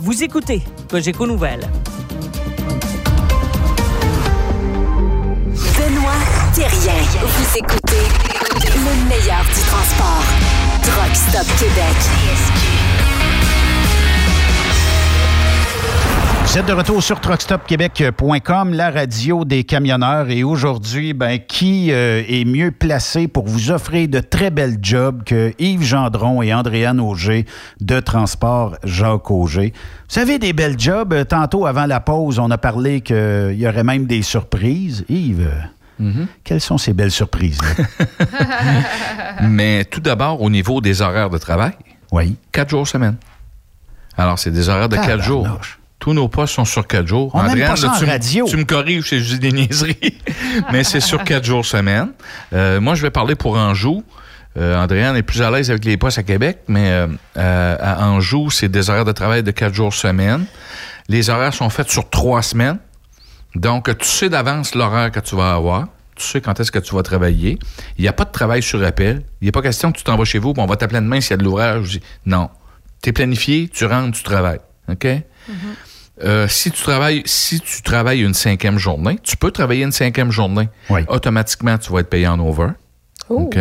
[0.04, 1.70] Vous écoutez Cogeco Nouvelles.
[5.78, 6.18] Benoît
[6.56, 7.04] Thérien.
[7.22, 8.08] Vous écoutez
[8.64, 10.26] le meilleur du transport.
[10.82, 12.91] Truck Stop Québec.
[16.52, 20.30] Vous êtes de retour sur truckstopquebec.com, la radio des camionneurs.
[20.30, 25.24] Et aujourd'hui, ben, qui euh, est mieux placé pour vous offrir de très belles jobs
[25.24, 27.46] que Yves Gendron et Andréane Auger
[27.80, 29.72] de Transport Jacques Auger?
[29.74, 31.14] Vous savez, des belles jobs.
[31.14, 35.06] Euh, Tantôt, avant la pause, on a parlé qu'il y aurait même des surprises.
[35.08, 35.50] Yves,
[36.02, 36.26] Mm-hmm.
[36.44, 37.60] quelles sont ces belles surprises?
[39.42, 41.74] Mais tout d'abord, au niveau des horaires de travail.
[42.12, 42.36] Oui.
[42.52, 43.16] Quatre jours semaine.
[44.18, 45.48] Alors, c'est des horaires de quatre jours.
[46.02, 47.30] Tous nos postes sont sur quatre jours.
[47.36, 48.46] On Andréane, pas ça là, en tu, me- radio.
[48.50, 50.18] tu me corriges, c'est juste des niaiseries.
[50.72, 52.10] Mais c'est sur quatre jours semaine.
[52.54, 54.04] Euh, moi, je vais parler pour Anjou.
[54.58, 58.06] Euh, Andréane est plus à l'aise avec les postes à Québec, mais euh, euh, à
[58.10, 60.44] Anjou, c'est des horaires de travail de quatre jours semaine.
[61.08, 62.78] Les horaires sont faits sur trois semaines.
[63.56, 65.88] Donc, tu sais d'avance l'horaire que tu vas avoir.
[66.16, 67.60] Tu sais quand est-ce que tu vas travailler.
[67.98, 69.22] Il n'y a pas de travail sur appel.
[69.40, 71.22] Il n'est pas question que tu t'en vas chez vous puis on va t'appeler demain
[71.22, 72.00] s'il y a de l'ouvrage.
[72.26, 72.50] Non.
[73.02, 74.60] Tu es planifié, tu rentres, tu travailles.
[74.90, 75.08] OK?
[76.24, 80.32] Euh, si tu travailles, si tu travailles une cinquième journée, tu peux travailler une cinquième
[80.32, 80.70] journée.
[81.08, 82.70] Automatiquement, tu vas être payé en over.
[83.30, 83.58] OK?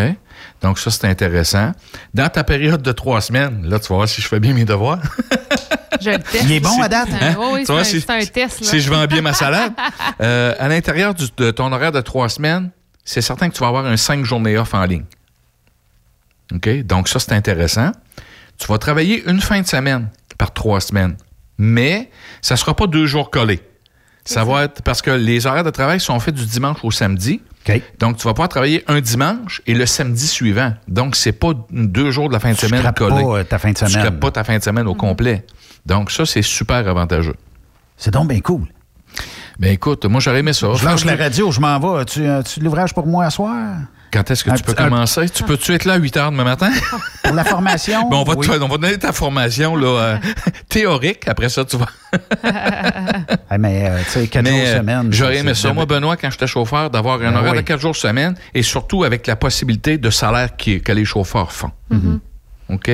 [0.62, 1.72] Donc, ça, c'est intéressant.
[2.12, 4.64] Dans ta période de trois semaines, là, tu vas voir si je fais bien mes
[4.64, 5.00] devoirs.
[6.00, 6.44] Je le teste.
[6.44, 7.08] Il est bon à date?
[7.20, 7.34] Hein?
[7.38, 8.60] Oui, oui, Tu vois, c'est un, si- un test.
[8.60, 8.66] là.
[8.66, 9.72] Si je vends bien ma salade.
[10.22, 12.70] Euh, à l'intérieur de ton horaire de trois semaines,
[13.04, 15.04] c'est certain que tu vas avoir un cinq journées off en ligne.
[16.54, 16.68] OK?
[16.84, 17.92] Donc, ça, c'est intéressant.
[18.58, 21.16] Tu vas travailler une fin de semaine par trois semaines.
[21.62, 22.08] Mais
[22.40, 23.60] ça ne sera pas deux jours collés.
[24.24, 27.42] Ça va être parce que les horaires de travail sont faits du dimanche au samedi.
[27.98, 30.72] Donc, tu vas pouvoir travailler un dimanche et le samedi suivant.
[30.88, 33.22] Donc, c'est pas deux jours de la fin de Tu semaine collés.
[33.22, 34.02] pas, euh, ta fin de Tu semaine.
[34.06, 35.44] scrapes pas ta fin de semaine au complet.
[35.86, 37.36] Donc, ça, c'est super avantageux.
[37.96, 38.62] C'est donc bien cool.
[39.58, 40.72] Ben écoute, moi j'aurais aimé ça.
[40.74, 42.04] Je lâche la radio, je m'en vais.
[42.06, 43.76] Tu, tu l'ouvrage pour moi à soir?
[44.12, 45.28] Quand est-ce que Un tu peux un- commencer?
[45.28, 46.70] Tu peux-tu être là à 8 heures demain matin?
[47.22, 48.08] Pour la formation?
[48.08, 48.46] Ben, on, va Oui.
[48.46, 50.16] te, on va donner ta formation là, euh,
[50.68, 51.28] théorique.
[51.28, 51.86] Après ça, tu vas.
[53.58, 55.12] Mais, euh, tu sais, quatre Mais, jours euh, semaine.
[55.12, 57.58] J'aurais aimé ça, moi, Benoît, quand j'étais chauffeur, d'avoir un Ben horaire oui.
[57.58, 61.52] de 4 jours semaine et surtout avec la possibilité de salaire qui- que les chauffeurs
[61.52, 61.70] font.
[62.72, 62.90] OK?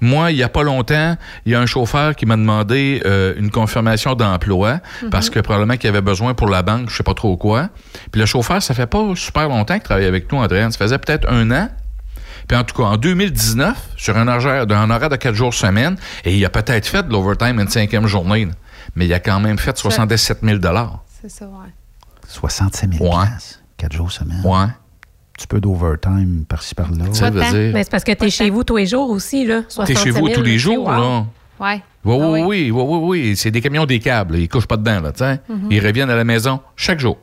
[0.00, 3.34] Moi, il n'y a pas longtemps, il y a un chauffeur qui m'a demandé euh,
[3.36, 4.80] une confirmation d'emploi
[5.10, 7.68] parce que probablement qu'il avait besoin pour la banque, je sais pas trop quoi.
[8.12, 10.72] Puis le chauffeur, ça fait pas super longtemps qu'il travaille avec nous, Andréane.
[10.72, 11.68] Ça faisait peut-être un an.
[12.48, 15.96] Puis en tout cas, en 2019, sur un horaire, un horaire de 4 jours semaine,
[16.24, 18.52] et il a peut-être fait de l'overtime une cinquième journée, là.
[18.96, 20.58] mais il a quand même fait 77 000
[21.22, 21.68] C'est ça, ouais.
[22.26, 23.26] 67 000 Ouais.
[23.76, 24.40] Quatre jours semaine.
[24.44, 24.66] Ouais.
[25.40, 27.06] Un petit peu d'overtime par-ci par-là.
[27.12, 29.46] Ça veut dire- Mais c'est parce que tu es chez vous tous les jours aussi,
[29.46, 29.62] là.
[29.86, 30.90] T'es chez vous 65 000, tous les tu jours, wow.
[30.90, 31.24] là.
[31.58, 31.82] Ouais.
[32.04, 33.36] Oui, oui, oui, oui, oui, oui.
[33.36, 34.36] C'est des camions des câbles.
[34.38, 35.40] Ils couchent pas dedans, là, tu sais.
[35.48, 35.68] Mhm.
[35.70, 37.16] Ils reviennent à la maison chaque jour.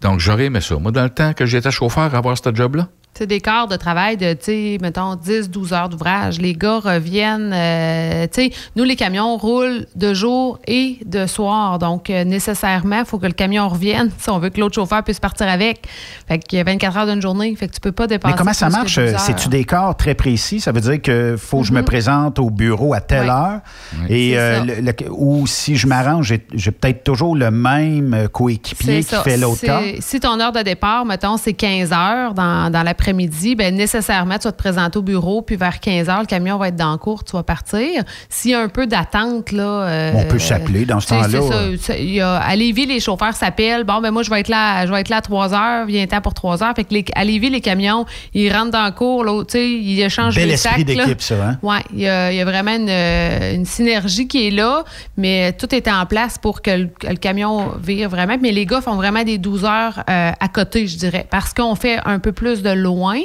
[0.00, 0.76] Donc, j'aurais aimé ça.
[0.76, 4.16] Moi, dans le temps que j'étais chauffeur, avoir ce job-là, C'est des quarts de travail
[4.16, 6.38] de, tu sais, mettons, 10, 12 heures d'ouvrage.
[6.40, 11.78] Les gars reviennent, euh, tu sais, nous, les camions roulent de jour et de soir.
[11.78, 15.04] Donc, euh, nécessairement, il faut que le camion revienne si on veut que l'autre chauffeur
[15.04, 15.86] puisse partir avec.
[16.26, 17.54] Fait qu'il y a 24 heures d'une journée.
[17.54, 18.98] Fait que tu peux pas dépasser Mais comment ça que marche?
[18.98, 19.20] 12 heures.
[19.20, 20.60] C'est-tu des quarts très précis?
[20.60, 23.60] Ça veut dire qu'il faut que je me présente au bureau à telle heure?
[24.08, 24.64] Et, C'est euh, ça.
[24.64, 29.22] le- le- ou si je m'arrange, j'ai peut-être toujours le même euh, coéquipier qui ça.
[29.22, 29.82] fait l'autre quart.
[30.00, 34.44] Si ton heure de départ, mettons, c'est 15 heures dans, dans l'après-midi, ben nécessairement, tu
[34.44, 36.98] vas te présenter au bureau, puis vers 15 heures, le camion va être dans le
[36.98, 38.02] cours, tu vas partir.
[38.28, 39.62] S'il y a un peu d'attente, là.
[39.64, 42.38] euh, On peut s'appeler dans ce temps-là.
[42.40, 43.84] à Lévis, les chauffeurs s'appellent.
[43.84, 46.06] Bon, ben moi, je vais être là, je vais être là à 3 heures, viens
[46.06, 46.74] temps pour 3 heures.
[46.76, 49.68] Fait que les, à Lévis, les camions, ils rentrent dans le cours, là, tu sais,
[49.68, 51.58] ils échangent Bel les esprit d'équipe, ça, hein?
[51.62, 54.84] Oui, il y, a il y a vraiment une, euh, une synergie qui est là,
[55.16, 58.36] mais tout est en place pour que le, camion vire vraiment.
[58.40, 61.74] Mais les gars font vraiment des 12 heures euh, à côté, je dirais, parce qu'on
[61.74, 63.20] fait un peu plus de loin.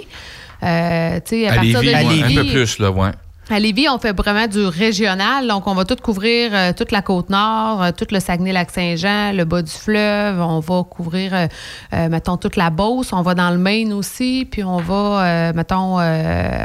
[0.63, 3.11] Euh, tu sais, à, À partir Lévis, de ouais, un Lévis, peu plus, là, ouais.
[3.49, 5.47] À Lévis, on fait vraiment du régional.
[5.47, 9.45] Donc, on va tout couvrir euh, toute la côte nord, euh, tout le Saguenay-Lac-Saint-Jean, le
[9.45, 10.41] bas du fleuve.
[10.41, 13.13] On va couvrir, euh, mettons, toute la Beauce.
[13.13, 14.45] On va dans le Maine aussi.
[14.49, 15.95] Puis, on va, mettons,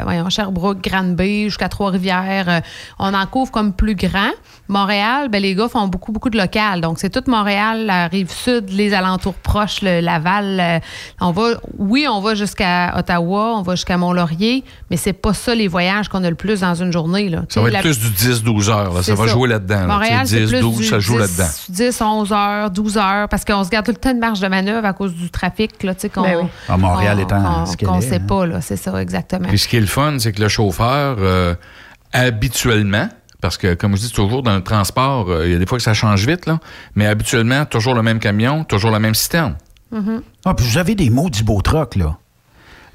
[0.03, 2.61] voyons, Sherbrooke, Granby, jusqu'à Trois-Rivières.
[2.99, 4.31] On en couvre comme plus grand.
[4.67, 6.81] Montréal, ben, les gars font beaucoup, beaucoup de local.
[6.81, 10.81] Donc, c'est tout Montréal, la rive sud, les alentours proches, le Laval.
[11.21, 15.55] on va, oui, on va jusqu'à Ottawa, on va jusqu'à Mont-Laurier, mais c'est pas ça
[15.55, 17.29] les voyages qu'on a le plus dans une journée.
[17.29, 17.43] Là.
[17.49, 18.93] Ça va être la- plus du 10-12 heures.
[18.93, 19.03] là.
[19.03, 19.81] Ça va jouer là-dedans.
[19.81, 19.87] là.
[19.87, 21.49] Montréal, Tu sais, c'est 10, plus 12, du ça joue 10, là-dedans.
[21.69, 24.47] 10, 11 heures, 12 heures, parce qu'on se garde tout le temps de marge de
[24.47, 26.47] manœuvre à cause du trafic, là, tu sais, qu'on Ben oui.
[26.69, 28.25] Ah, Montréal qu'on- étant ce qu'on est, sait hein.
[28.27, 29.47] pas, là, c'est ça, exactement.
[29.47, 31.55] Puis ce qui est le fun, c'est que le chauffeur, euh,
[32.13, 33.09] habituellement,
[33.41, 35.77] parce que comme je dis toujours, dans le transport, euh, il y a des fois
[35.77, 36.59] que ça change vite, là,
[36.95, 39.55] mais habituellement, toujours le même camion, toujours la même citerne.
[39.91, 40.21] Mhm.
[40.45, 42.17] Ah, puis vous avez des mots du beau troc, là.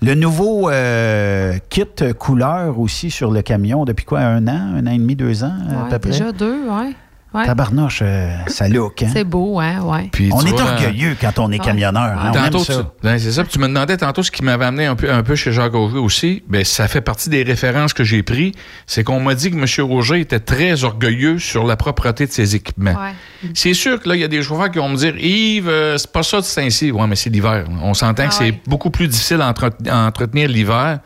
[0.01, 1.85] Le nouveau euh, kit
[2.19, 4.21] couleur aussi sur le camion depuis quoi?
[4.21, 6.11] Un an, un an et demi, deux ans, à peu près?
[6.11, 6.95] déjà deux, oui.
[7.35, 7.45] Ouais.
[7.45, 9.11] Tabarnouche, euh, ça look, hein?
[9.13, 10.09] C'est beau, hein, ouais.
[10.11, 11.65] Puis On est vois, orgueilleux quand on est Ouais.
[11.65, 12.03] camionneur.
[12.03, 12.75] hein, on aime Tantôt, ça.
[12.77, 13.43] tu- ben, c'est ça.
[13.45, 15.75] Puis tu me demandais tantôt ce qui m'avait amené un peu, un peu chez Jacques
[15.75, 16.43] Auger aussi.
[16.49, 18.53] Ben, ça fait partie des références que j'ai pris.
[18.87, 19.87] C'est qu'on m'a dit que M.
[19.91, 22.93] Roger était très orgueilleux sur la propreté de ses équipements.
[22.95, 23.51] Ouais.
[23.53, 25.99] C'est sûr que là, il y a des chauffeurs qui vont me dire Yves, euh,
[25.99, 26.97] c'est pas ça de Saint-Cyr.
[26.97, 27.67] Ouais, mais c'est l'hiver.
[27.83, 31.01] On s'entend Ah que c'est beaucoup plus difficile à, entre- à entretenir l'hiver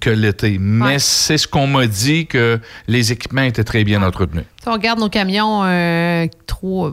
[0.00, 0.56] que l'été.
[0.58, 0.98] Mais Ouais.
[0.98, 4.44] c'est ce qu'on m'a dit que les équipements étaient très bien entretenus.
[4.66, 6.26] Si on regarde nos camions, euh,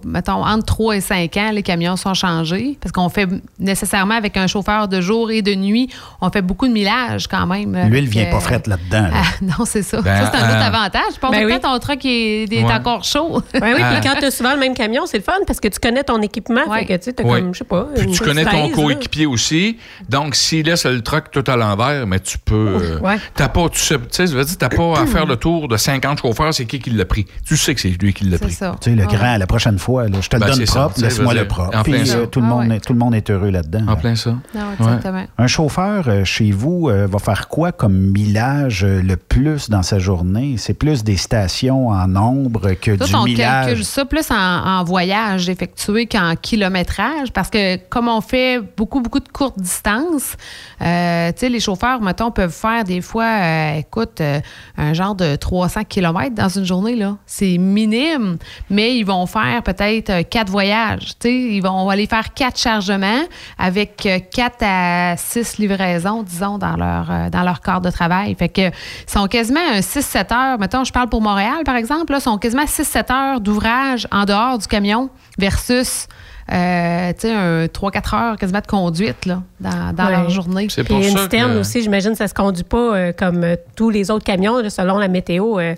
[0.05, 4.37] mettons, entre 3 et 5 ans, les camions sont changés parce qu'on fait nécessairement avec
[4.37, 5.89] un chauffeur de jour et de nuit,
[6.21, 7.71] on fait beaucoup de millage quand même.
[7.89, 9.07] L'huile avec, vient pas euh, frette là-dedans.
[9.07, 9.11] là.
[9.15, 10.01] Ah, non, c'est ça.
[10.03, 11.19] Ben, ça, c'est un autre euh, avantage.
[11.19, 11.59] Pas Ben oui.
[11.59, 12.71] temps, ton truck est, est Ouais.
[12.73, 13.41] encore chaud.
[13.55, 13.95] Oui, oui, Ah.
[13.99, 16.03] puis quand tu as souvent le même camion, c'est le fun parce que tu connais
[16.03, 16.61] ton équipement.
[16.69, 16.81] Ouais.
[16.81, 17.39] Fait que tu sais, t'as Ouais.
[17.41, 17.87] comme, je sais pas.
[17.97, 19.77] Puis tu connais ton coéquipier aussi.
[20.09, 22.99] Donc, s'il laisse le truck tout à l'envers, mais tu peux.
[23.03, 23.17] euh.
[23.33, 25.67] T'as pas, tu sais, tu sais, ça veut dire, t'as pas à faire le tour
[25.67, 27.25] de 50 chauffeurs, c'est qui qui l'a pris.
[27.47, 28.51] Tu sais que c'est lui qui l'a pris.
[28.51, 28.75] ça.
[28.81, 29.13] Tu sais, le Ah.
[29.15, 31.77] grand, la prochaine fois, là, je te le Ben, donne propre, laisse-moi le propre.
[31.77, 32.17] en plein Puis ça.
[32.17, 32.79] euh, tout, le Ah monde, ouais.
[32.79, 33.85] tout le monde est heureux là-dedans.
[33.87, 34.31] En plein ça.
[34.55, 35.23] Non, exactement.
[35.37, 39.83] Un chauffeur euh, chez vous euh, va faire quoi comme millage euh, le plus dans
[39.83, 40.55] sa journée?
[40.57, 43.65] C'est plus des stations en nombre que Tout, du on millage?
[43.67, 49.01] calcule ça plus en, en voyage effectué qu'en kilométrage parce que comme on fait beaucoup,
[49.01, 50.35] beaucoup de courtes distances,
[50.81, 54.39] euh, tu sais, les chauffeurs, mettons, peuvent faire des fois, euh, écoute, euh,
[54.77, 57.17] un genre de 300 km dans une journée, là.
[57.25, 58.37] C'est minime,
[58.69, 61.13] mais ils vont faire peut-être euh, quatre voyages.
[61.25, 63.21] Ils vont aller faire quatre chargements
[63.57, 68.35] avec euh, quatre à six livraisons, disons, dans leur, euh, dans leur corps de travail.
[68.35, 68.71] Fait que, ils
[69.11, 70.59] sont quasiment un 6-7 heures.
[70.59, 74.57] Mettons, je parle pour Montréal, par exemple, là, sont quasiment 6-7 heures d'ouvrage en dehors
[74.57, 76.07] du camion versus,
[76.51, 80.11] euh, tu sais, un 3-4 heures quasiment de conduite, là, dans, dans Ouais.
[80.11, 80.67] leur journée.
[80.69, 83.45] C'est Puis pour une ça que- aussi, j'imagine, ça se conduit pas euh, comme
[83.75, 85.59] tous les autres camions, là, selon la météo.
[85.59, 85.75] euh,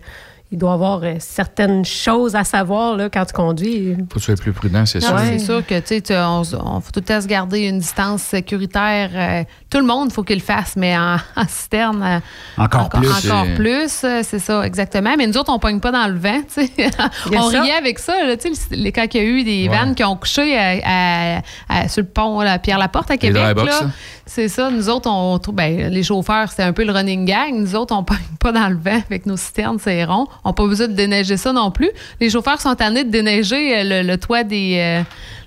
[0.51, 3.95] il doit y avoir euh, certaines choses à savoir là, quand tu conduis.
[4.09, 5.17] Faut que tu sois plus prudent, c'est sûr.
[5.19, 9.09] C'est sûr que, tu sais, on, on faut tout temps se garder une distance sécuritaire.
[9.13, 9.43] euh,
[9.75, 13.09] tout le monde, faut qu'il le fasse, mais en, en citerne, euh, Encore plus.
[13.09, 15.13] Encore C'est- plus, euh, c'est ça, exactement.
[15.17, 16.71] Mais nous autres, on pogne pas dans le vent, tu sais.
[17.29, 17.61] Bien on ça.
[17.61, 19.75] riait avec ça, là, tu sais, les- quand il y a eu des Ouais.
[19.77, 23.81] vannes qui ont couché à- à- à- sur le pont là, Pierre-Laporte à Québec, là.
[24.27, 24.71] C'est ça.
[24.71, 27.53] Nous autres, on trouve, ben, les chauffeurs, c'était un peu le running gang.
[27.53, 30.25] Nous autres, on pogne pas dans le vent avec nos citernes, c'est rond.
[30.43, 31.91] On n'a pas besoin de déneiger ça non plus.
[32.19, 34.77] Les chauffeurs sont tannés de déneiger euh, le, le toit des.
[34.79, 35.03] euh,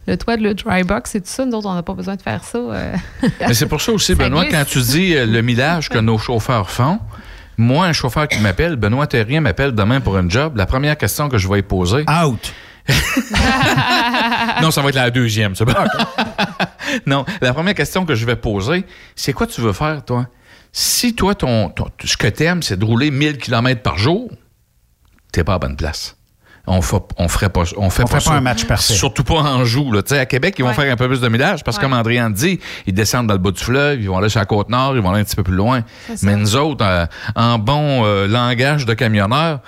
[0.09, 1.45] le toit de le dry box et tout ça.
[1.45, 2.59] Nous autres, on n'a pas besoin de faire ça.
[2.59, 2.95] euh.
[3.41, 4.57] Mais c'est pour ça aussi, Ça Benoît, glisse.
[4.59, 6.99] quand tu dis euh, le millage que nos chauffeurs font,
[7.57, 11.29] moi, un chauffeur qui m'appelle, Benoît Terrien m'appelle demain pour un job, la première question
[11.29, 12.05] que je vais lui poser.
[12.09, 12.53] Out.
[14.63, 15.75] non, ça va être la deuxième, c'est bon.
[17.07, 18.85] non, la première question que je vais poser,
[19.15, 20.27] c'est quoi tu veux faire, toi?
[20.73, 24.31] Si toi, ton, ton- ce que t'aimes, c'est de rouler 1000 km par jour,
[25.33, 26.17] t'es pas à bonne place.
[26.71, 28.33] On fait, on ferait pas, on fait On pas, fait pas ça.
[28.35, 28.93] un match parfait.
[28.93, 29.91] Surtout pas en joue.
[29.91, 30.03] Là.
[30.03, 30.75] Tu sais, À Québec, ils vont Ouais.
[30.75, 33.39] faire un peu plus de millage parce que, comme Andréane dit, ils descendent dans le
[33.41, 35.37] bas du fleuve, ils vont aller sur la côte nord, ils vont aller un petit
[35.37, 35.83] peu plus loin.
[36.23, 39.61] Mais nous autres, euh, en bon euh, langage de camionneur,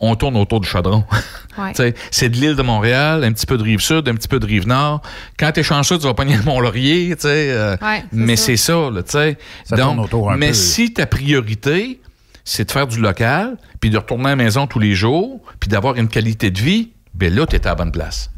[0.00, 1.04] on tourne autour du chaudron.
[1.56, 1.70] Ouais.
[1.70, 4.26] Tu sais, c'est de l'île de Montréal, un petit peu de rive sud, un petit
[4.26, 5.02] peu de rive nord.
[5.38, 7.28] Quand t'es chanceux, tu vas pogner le Mont-Laurier, tu sais.
[7.52, 8.44] euh, Ouais, c'est mais ça.
[8.46, 9.38] c'est ça, là, tu sais.
[9.64, 10.52] Ça tourne Donc, autour un mais peu.
[10.54, 12.00] si ta priorité,
[12.44, 15.68] c'est de faire du local, puis de retourner à la maison tous les jours, puis
[15.68, 18.30] d'avoir une qualité de vie, ben là, t'es à la bonne place.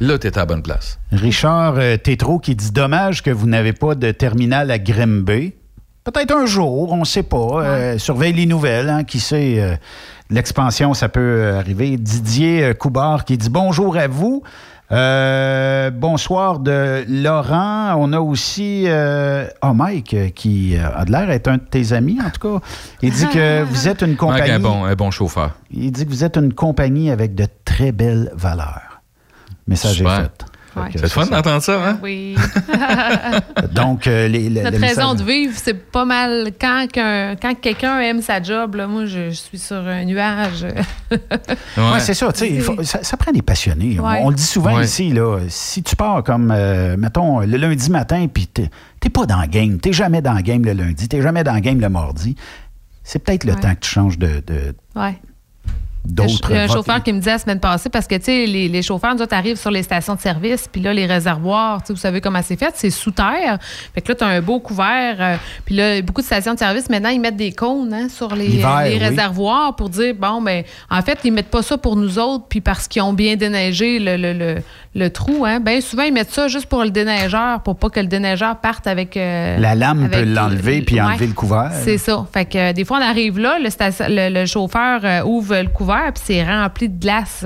[0.00, 0.98] Là, t'es à la bonne place.
[1.10, 5.54] Richard euh, Tétrault qui dit dommage que vous n'avez pas de terminal à Grimby.
[6.04, 7.62] Peut-être un jour, on ne sait pas.
[7.64, 9.60] Euh, surveille les nouvelles, hein, qui sait.
[9.60, 9.74] euh,
[10.28, 11.96] L'expansion, ça peut euh, arriver.
[11.96, 14.42] Didier Coubard qui dit bonjour à vous.
[14.92, 17.94] Euh, bonsoir de Laurent.
[17.96, 21.92] On a aussi euh, oh Mike euh, qui a de l'air d'être un de tes
[21.92, 22.66] amis en tout cas.
[23.00, 24.50] Il dit que vous êtes une Mike, compagnie.
[24.50, 25.52] un bon, un bon chauffeur.
[25.70, 29.02] Il dit que vous êtes une compagnie avec de très belles valeurs.
[29.68, 30.44] Message est fait.
[30.76, 30.82] Ouais.
[30.94, 31.98] C'est fun d'entendre ça, hein?
[32.02, 32.36] Oui.
[33.72, 36.50] Donc, euh, les, le- Notre raison de vivre, c'est pas mal.
[36.60, 40.64] Quand, qu'un- quand quelqu'un aime sa job, là, moi, je, je suis sur un nuage.
[41.10, 42.28] Ouais, c'est ça,
[42.62, 43.98] faut- ça, ça prend des passionnés.
[43.98, 44.20] On- Ouais.
[44.22, 44.84] On, le dit souvent Ouais.
[44.84, 48.70] ici, là, si tu pars comme, euh, mettons, le lundi matin, puis t'es
[49.00, 51.54] t'es pas dans le game, t'es jamais dans le game le lundi, t'es jamais dans
[51.54, 52.36] le game le mardi,
[53.02, 53.60] c'est peut-être le Ouais.
[53.60, 55.18] temps que tu changes de, de- Ouais.
[56.04, 56.50] D'autres.
[56.50, 58.46] Il y a un chauffeur qui me disait la semaine passée, parce que, tu sais,
[58.46, 61.82] les, les chauffeurs, nous autres, arrivent sur les stations de service, puis là, les réservoirs,
[61.82, 63.58] tu sais, vous savez comment c'est fait, c'est sous terre.
[63.94, 65.16] Fait que là, tu as un beau couvert.
[65.20, 68.34] euh, puis là, beaucoup de stations de service, maintenant, ils mettent des cônes hein, sur
[68.34, 68.98] les, oui.
[68.98, 72.60] réservoirs pour dire, bon, ben, en fait, ils mettent pas ça pour nous autres, puis
[72.60, 74.62] parce qu'ils ont bien déneigé le, le, le,
[74.94, 75.44] le trou.
[75.46, 75.60] Hein.
[75.60, 78.86] Bien souvent, ils mettent ça juste pour le déneigeur, pour pas que le déneigeur parte
[78.86, 79.16] avec.
[79.16, 81.02] euh, La lame avec- peut l'enlever puis Ouais.
[81.02, 81.70] enlever le couvert.
[81.84, 82.26] C'est ça.
[82.32, 85.56] Fait que euh, des fois, on arrive là, le, station- le- le chauffeur euh, ouvre
[85.62, 87.42] le couvert, puis c'est rempli de glace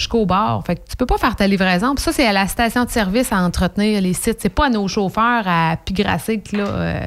[0.00, 0.64] jusqu'au bord.
[0.66, 1.94] Fait que tu peux pas faire ta livraison.
[1.94, 4.38] Puis ça, c'est à la station de service à entretenir les sites.
[4.40, 6.64] C'est pas à nos chauffeurs à pigrasser là.
[6.66, 7.00] euh.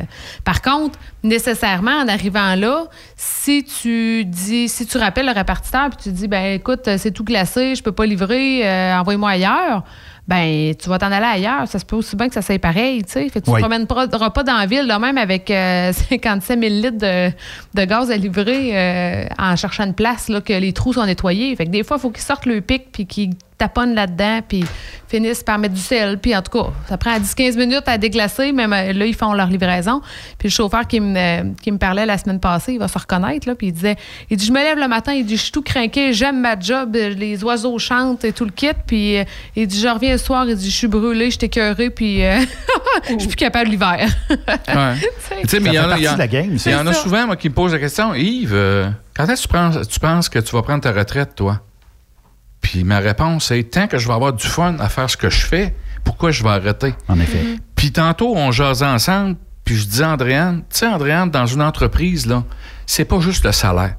[0.45, 5.97] Par contre, nécessairement, en arrivant là, si tu dis, si tu rappelles le répartiteur puis
[6.03, 9.83] tu dis, ben écoute, c'est tout glacé, je peux pas livrer, euh, envoie-moi ailleurs.
[10.27, 11.67] Ben, tu vas t'en aller ailleurs.
[11.67, 13.29] Ça se peut aussi bien que ça soit pareil, tu sais.
[13.29, 13.57] Fait que tu Oui.
[13.57, 17.29] te promènes pas, dans la ville, là, même avec euh, 57 000 litres de,
[17.73, 21.53] de gaz à livrer euh, en cherchant une place, là, que les trous sont nettoyés.
[21.57, 23.31] Fait que des fois, il faut qu'ils sortent le pic puis qu'ils
[23.63, 24.65] taponnent là-dedans puis
[25.07, 26.17] finissent par mettre du sel.
[26.17, 29.33] Puis en tout cas, ça prend 10-15 minutes à déglacer, mais euh, là, ils font
[29.33, 30.01] leur livraison.
[30.39, 33.47] Puis le chauffeur qui me, qui me parlait la semaine passée, il va se reconnaître,
[33.47, 33.95] là, puis il disait,
[34.31, 36.59] il dit, je me lève le matin, il dit, je suis tout craqué, j'aime ma
[36.59, 39.23] job, les oiseaux chantent et tout le kit, puis euh,
[39.55, 42.25] il dit, je reviens le soir, il dit, je suis brûlé, je suis écœuré, puis
[42.25, 42.39] euh,
[43.09, 44.07] je suis plus capable l'hiver.
[44.73, 44.95] Ouais.
[45.43, 46.69] Tu sais, mais il y en a, il y en- de la game, ça.
[46.69, 47.03] il y en a C'est ça.
[47.03, 49.99] souvent moi, qui me posent la question Yves, euh, quand est-ce que tu penses, tu
[49.99, 51.59] penses que tu vas prendre ta retraite, toi?
[52.63, 55.29] Puis ma réponse est tant que je vais avoir du fun à faire ce que
[55.29, 56.95] je fais, pourquoi je vais arrêter?
[57.07, 57.39] En effet.
[57.75, 61.61] Puis tantôt, on jasait ensemble, puis je dis à Andréane, tu sais, Andréane, dans une
[61.61, 62.43] entreprise, là,
[62.87, 63.95] c'est pas juste le salaire.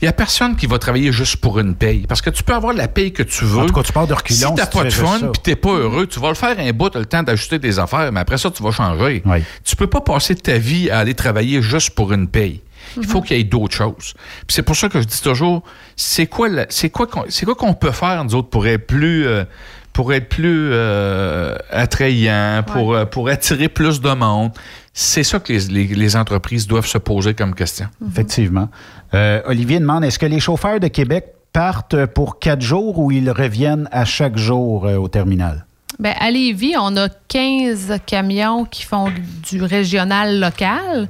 [0.00, 2.06] Il y a personne qui va travailler juste pour une paye.
[2.08, 3.60] Parce que tu peux avoir la paye que tu veux.
[3.60, 5.42] En tout cas, tu pars de reculons Si t'as si tu pas de fun, puis
[5.42, 8.10] t'es pas heureux, tu vas le faire un bout, t'as le temps d'ajuster tes affaires,
[8.10, 9.22] mais après ça, tu vas changer.
[9.64, 12.62] Tu peux pas passer ta vie à aller travailler juste pour une paye.
[12.96, 14.14] Il faut qu'il y ait d'autres choses.
[14.46, 15.62] Puis c'est pour ça que je dis toujours,
[15.96, 18.86] c'est quoi, la- c'est quoi, qu'on- c'est quoi qu'on peut faire nous autres pour être
[18.86, 19.44] plus, euh,
[19.92, 24.50] pour être plus euh, attrayant, pour, euh, pour attirer plus de monde?
[24.94, 27.86] C'est ça que les, les- les entreprises doivent se poser comme question.
[28.06, 28.68] Effectivement.
[29.14, 33.30] Euh, Olivier demande est-ce que les chauffeurs de Québec partent pour quatre jours ou ils
[33.30, 35.66] reviennent à chaque jour euh, au terminal?
[35.98, 39.10] Ben, à Lévis, on a 15 camions qui font
[39.50, 41.08] du régional local.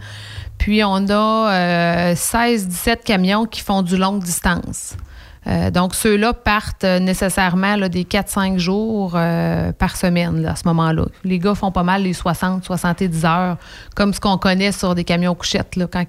[0.62, 4.94] Puis on a euh, 16-17 camions qui font du longue distance.
[5.48, 11.06] Euh, donc, ceux-là partent euh, nécessairement des 4-5 jours euh, par semaine à ce moment-là.
[11.24, 13.56] Les gars font pas mal les 60-70 heures,
[13.96, 16.04] comme ce qu'on connaît sur des camions couchettes là, quand,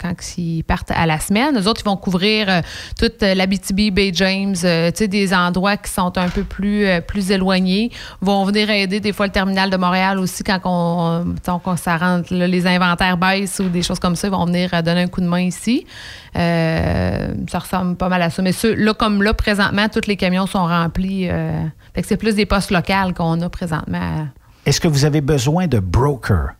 [0.00, 1.54] quand ils partent à la semaine.
[1.54, 2.62] Les autres, ils vont couvrir
[2.98, 7.90] toute l'Abitibi, Bay James, des endroits qui sont un peu plus, plus éloignés.
[8.20, 11.34] vont venir aider des fois le terminal de Montréal aussi quand on,
[11.76, 14.28] ça rentre, les inventaires baissent ou des choses comme ça.
[14.28, 15.86] Ils vont venir donner un coup de main ici.
[16.34, 18.42] Ça ressemble pas mal à ça.
[18.42, 21.28] Mais là, comme là, présentement, tous les camions sont remplis.
[21.30, 21.64] euh,
[22.02, 24.28] c'est plus des postes locaux qu'on a présentement.
[24.66, 26.54] Est-ce que vous avez besoin de brokers?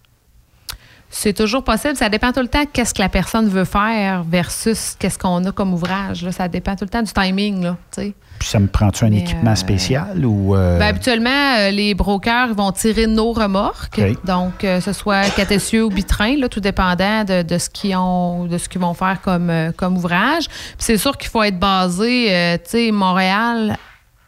[1.16, 1.94] C'est toujours possible.
[1.94, 5.52] Ça dépend tout le temps qu'est-ce que la personne veut faire versus qu'est-ce qu'on a
[5.52, 6.22] comme ouvrage.
[6.24, 6.32] là.
[6.32, 7.62] Ça dépend tout le temps du timing.
[7.62, 7.76] Là.
[7.96, 8.12] Puis
[8.48, 10.56] ça me prend-tu un Mais, équipement euh, spécial ou.
[10.56, 14.00] euh, Ben, habituellement, euh, les brokers vont tirer nos remorques.
[14.24, 18.46] Donc, ce soit quatre essieux ou bitrain, là, tout dépendant de, de ce qu'ils ont,
[18.46, 20.48] de ce qu'ils vont faire comme, comme ouvrage.
[20.48, 23.78] Puis c'est sûr qu'il faut être basé, euh, tu sais, Montréal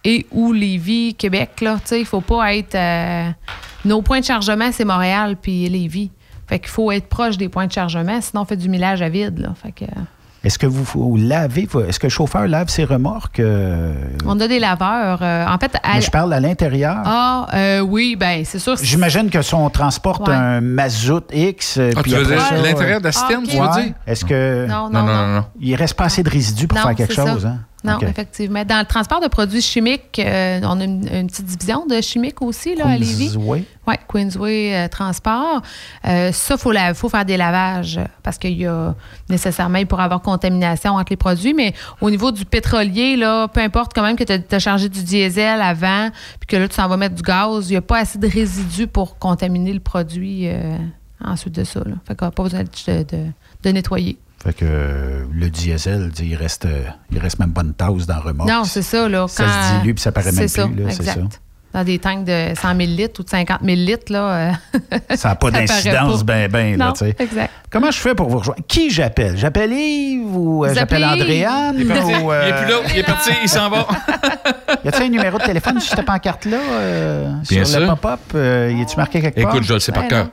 [0.04, 1.74] et ou Lévis, Québec, là.
[1.80, 2.78] Tu sais, il faut pas être.
[3.84, 6.10] nos points de chargement, c'est Montréal puis Lévis.
[6.48, 9.09] Fait qu'il faut être proche des points de chargement, sinon on fait du millage à
[9.09, 9.48] vide, là.
[9.62, 9.85] Fait que.
[10.44, 13.40] Est-ce que vous, vous lavez, est-ce que le chauffeur lave ses remorques?
[13.40, 13.94] euh,
[14.24, 15.18] On a des laveurs.
[15.20, 16.98] euh, en fait, à- mais je parle à l'intérieur.
[17.05, 18.77] Ah, euh, oui, ben c'est sûr.
[18.81, 20.35] J'imagine que si on transporte Ouais.
[20.35, 21.78] un mazout X.
[21.78, 23.94] euh, Ah, puis tu veux après dire ça, l'intérieur de la Ah, tu veux dire?
[24.06, 24.66] Est-ce que.
[24.68, 25.44] Non, non, Non, non, non, non.
[25.59, 27.27] Il reste pas assez de résidus pour Non, faire quelque ça.
[27.27, 27.59] chose, hein?
[27.86, 28.64] Non, effectivement.
[28.64, 32.42] Dans le transport de produits chimiques, euh, on a une, une petite division de chimiques
[32.42, 33.32] aussi là, à Lévis.
[33.32, 33.64] Queensway.
[33.86, 35.62] Oui, Queensway euh, Transport.
[36.06, 38.94] Euh, ça, il faut, faire des lavages parce qu'il y a
[39.28, 41.54] nécessairement, il pourrait y avoir contamination entre les produits.
[41.54, 45.02] Mais au niveau du pétrolier, là, peu importe quand même que tu as, chargé du
[45.02, 46.10] diesel avant
[46.40, 48.28] puis que là, tu s'en vas mettre du gaz, il n'y a pas assez de
[48.28, 50.48] résidus pour contaminer le produit
[51.24, 51.80] ensuite de ça.
[51.80, 51.94] Là.
[52.06, 53.26] Fait qu'on n'a pas besoin de, de-
[53.62, 54.18] de nettoyer.
[54.47, 58.06] Fait que euh, le diesel, dit, il reste, euh, il reste même pas une tasse
[58.06, 58.48] dans la remorque.
[58.48, 59.09] Non, c'est ça.
[59.09, 61.14] Là, Ça quand- se dilue puis ça paraît même c'est ça, plus, là, c'est ça.
[61.74, 64.52] Dans des tanks de 100 000 litres ou de 50 000 litres, là, euh,
[65.16, 67.16] Ça n'a pas d'incidence, ben, ben, là, Non, tu sais.
[67.18, 67.51] exact.
[67.70, 68.60] Comment je fais pour vous rejoindre?
[68.68, 69.36] Qui j'appelle?
[69.36, 71.74] J'appelle Yves ou euh, j'appelle Andréane?
[71.77, 72.14] Il est parti.
[72.14, 72.77] ou, euh, Il est plus là.
[72.94, 73.31] Il est parti.
[73.43, 73.86] Il s'en va.
[74.85, 76.56] Y a-t-il un numéro de téléphone sur cette pancarte-là?
[76.56, 78.20] euh, Bien sur le pop-up?
[78.36, 79.52] Euh, y est-tu marqué quelque part?
[79.55, 80.27] Écoute, je le sais par Ben cœur.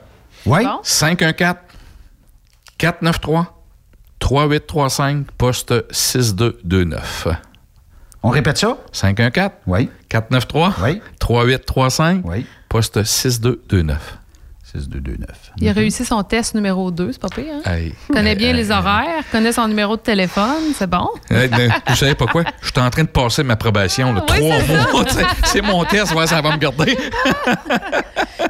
[0.46, 0.64] Oui?
[0.64, 0.78] Bon.
[0.82, 1.56] 514
[2.78, 3.44] 493
[4.24, 7.28] 3835 poste 6229.
[8.22, 8.78] On répète ça?
[8.90, 9.90] 514 Oui.
[10.08, 11.02] 493 Oui.
[11.20, 12.46] 3835 Oui.
[12.70, 14.16] poste 6229.
[14.74, 15.52] 6229.
[15.58, 17.54] Il a réussi son test numéro 2, c'est pas pire.
[17.64, 17.72] Hein?
[17.72, 17.94] Hey.
[18.12, 21.08] Connaît bien les horaires, connaît son numéro de téléphone, c'est bon.
[21.30, 22.44] Vous savez pas quoi?
[22.60, 25.04] Je suis en train de passer ma probation, là, Oui, trois mois.
[25.44, 26.96] C'est mon test, ouais, ça va me garder.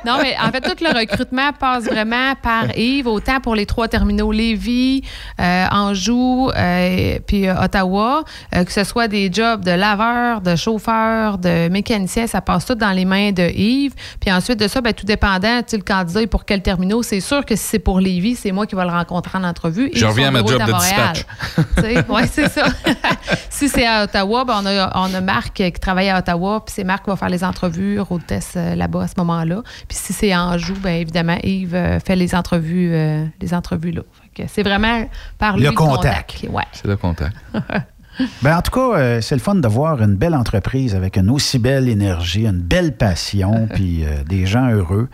[0.05, 3.89] Non, mais en fait, tout le recrutement passe vraiment par Yves, autant pour les trois
[3.89, 5.03] terminaux Lévis,
[5.41, 8.25] euh, Anjou, euh, puis euh, Ottawa,
[8.55, 12.75] euh, que ce soit des jobs de laveur, de chauffeur, de mécanicien, ça passe tout
[12.75, 13.95] dans les mains de Yves.
[14.21, 17.21] Puis ensuite de ça, ben, tout dépendant, tu le candidat est pour quel terminal, c'est
[17.21, 19.91] sûr que si c'est pour Lévis, c'est moi qui vais le rencontrer en entrevue.
[19.95, 21.13] Je reviens à ma job de Montréal.
[21.13, 22.05] dispatch.
[22.09, 22.67] Oui, c'est ça.
[23.51, 26.75] si c'est à Ottawa, ben on, a, on a Marc qui travaille à Ottawa, puis
[26.75, 29.63] c'est Marc qui va faire les entrevues, road test euh, là-bas à ce moment-là.
[29.89, 33.93] Puis si c'est à Anjou, bien évidemment, Yves euh, fait les entrevues, euh, les entrevues
[33.93, 34.03] là.
[34.49, 35.09] C'est vraiment
[35.39, 36.45] par lui Le contact.
[36.51, 36.65] Ouais.
[36.73, 37.37] C'est le contact.
[38.43, 41.31] Ben, en tout cas, euh, c'est le fun de voir une belle entreprise avec une
[41.31, 45.09] aussi belle énergie, une belle passion, puis euh, des gens heureux.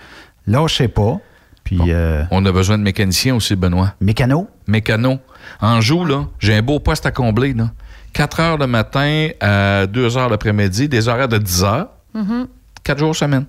[0.51, 1.19] Lâchez pas.
[1.65, 3.95] Puis, euh, On a besoin de mécaniciens aussi, Benoît.
[4.01, 5.19] mécano, Mécano.
[5.61, 7.53] En joue, là, j'ai un beau poste à combler.
[7.55, 7.71] Là.
[8.13, 12.49] 4 heures le matin à 2 heures l'après-midi, des horaires de 10 heures, Mhm.
[12.83, 13.47] 4 jours semaine.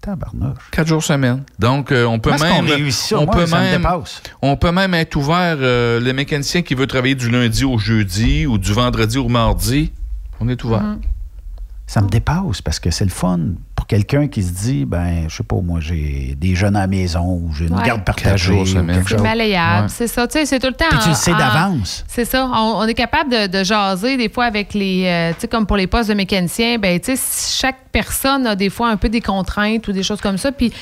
[0.00, 0.56] tabarnouche.
[0.72, 1.42] 4 jours semaine.
[1.58, 2.90] Donc, euh, on peut même.
[2.90, 3.18] ça?
[3.18, 4.22] on, Moi, peut ça me même dépasse.
[4.40, 8.46] on peut même être ouvert, euh, le mécanicien qui veut travailler du lundi au jeudi
[8.46, 9.92] ou du vendredi au mardi,
[10.40, 10.80] on est ouvert.
[10.82, 11.00] Mhm.
[11.86, 13.40] Ça me dépasse parce que c'est le fun
[13.90, 17.24] quelqu'un qui se dit, ben, je sais pas, moi, j'ai des jeunes à la maison
[17.24, 17.82] ou j'ai une Ouais.
[17.82, 18.62] garde Quatre partagée.
[18.64, 19.20] C'est chose.
[19.20, 19.88] malléable, Ouais.
[19.88, 20.28] c'est ça.
[20.28, 20.84] Tu sais, c'est tout le temps.
[20.90, 22.04] Puis tu le sais en- d'avance.
[22.06, 22.46] C'est ça.
[22.54, 25.06] On, on est capable de, de jaser des fois avec les.
[25.06, 28.54] euh, tu sais, comme pour les postes de mécanicien, ben, tu sais, chaque personne a
[28.54, 30.52] des fois un peu des contraintes ou des choses comme ça.
[30.52, 30.72] Puis,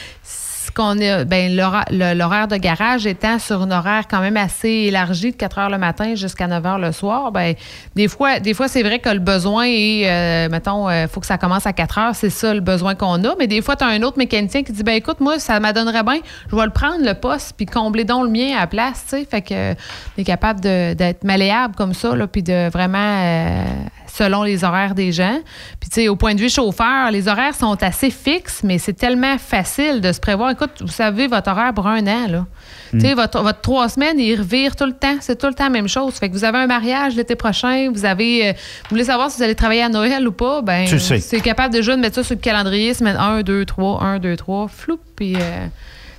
[0.78, 5.70] ben, l'horaire de garage étant sur un horaire quand même assez élargi de 4 heures
[5.70, 7.54] le matin jusqu'à 9 heures le soir, ben,
[7.94, 11.26] des fois, des fois c'est vrai que le besoin est, euh, mettons, il faut que
[11.26, 13.34] ça commence à 4 heures, c'est ça le besoin qu'on a.
[13.38, 16.02] Mais des fois, tu as un autre mécanicien qui dit, ben écoute, moi, ça m'adonnerait
[16.02, 19.04] bien, je vais le prendre, le poste, puis combler donc le mien à la place,
[19.08, 19.24] tu sais.
[19.24, 19.74] Fait que, euh,
[20.16, 23.64] on est capable d'être malléable comme ça, là, puis de vraiment, euh,
[24.10, 25.38] selon les horaires des gens.
[25.80, 28.94] Puis, tu sais, au point de vue chauffeur, les horaires sont assez fixes, mais c'est
[28.94, 30.50] tellement facile de se prévoir.
[30.50, 32.46] Écoute, vous savez votre horaire pour un an, là.
[32.90, 35.16] Tu sais, votre, votre trois semaines, il revire tout le temps.
[35.20, 36.14] C'est tout le temps la même chose.
[36.14, 38.48] Fait que vous avez un mariage l'été prochain, vous avez.
[38.48, 41.20] euh, vous voulez savoir si vous allez travailler à Noël ou pas, ben Tu sais.
[41.20, 44.36] c'est capable déjà de mettre ça sur le calendrier, semaine 1, 2, 3, 1, 2,
[44.36, 45.66] 3, flou, puis euh,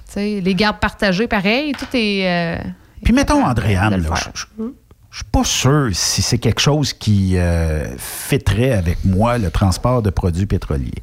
[0.08, 2.22] tu sais, les gardes partagées, pareil, tout est.
[2.28, 2.58] euh,
[3.04, 3.94] Puis mettons, Andréane,
[4.36, 4.44] je
[5.12, 10.02] je suis pas sûr si c'est quelque chose qui euh, fitterait avec moi, le transport
[10.02, 11.02] de produits pétroliers.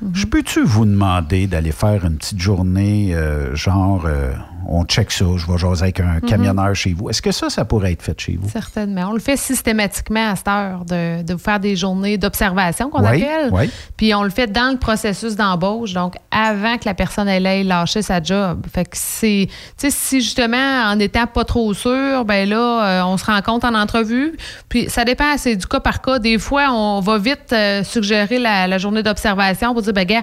[0.00, 0.10] Mhm.
[0.14, 4.32] Je peux-tu vous demander d'aller faire une petite journée, euh, genre, euh,
[4.68, 6.20] on check ça, je vais jaser avec un Mhm.
[6.22, 7.10] camionneur chez vous.
[7.10, 8.48] Est-ce que ça, ça pourrait être fait chez vous?
[8.48, 9.08] Certainement.
[9.10, 13.22] On le fait systématiquement à cette heure de, de faire des journées d'observation qu'on Oui,
[13.22, 13.50] appelle.
[13.52, 13.70] oui.
[13.96, 17.64] Puis on le fait dans le processus d'embauche, donc avant que la personne elle ait
[17.64, 18.64] lâché sa job.
[18.72, 23.04] Fait que c'est, tu sais, si justement en étant pas trop sûr, ben là, euh,
[23.04, 24.36] on se rend compte en entrevue.
[24.68, 26.18] Puis ça dépend, c'est du cas par cas.
[26.18, 30.22] Des fois, on va vite euh, suggérer la, la journée d'observation pour dire, ben gars,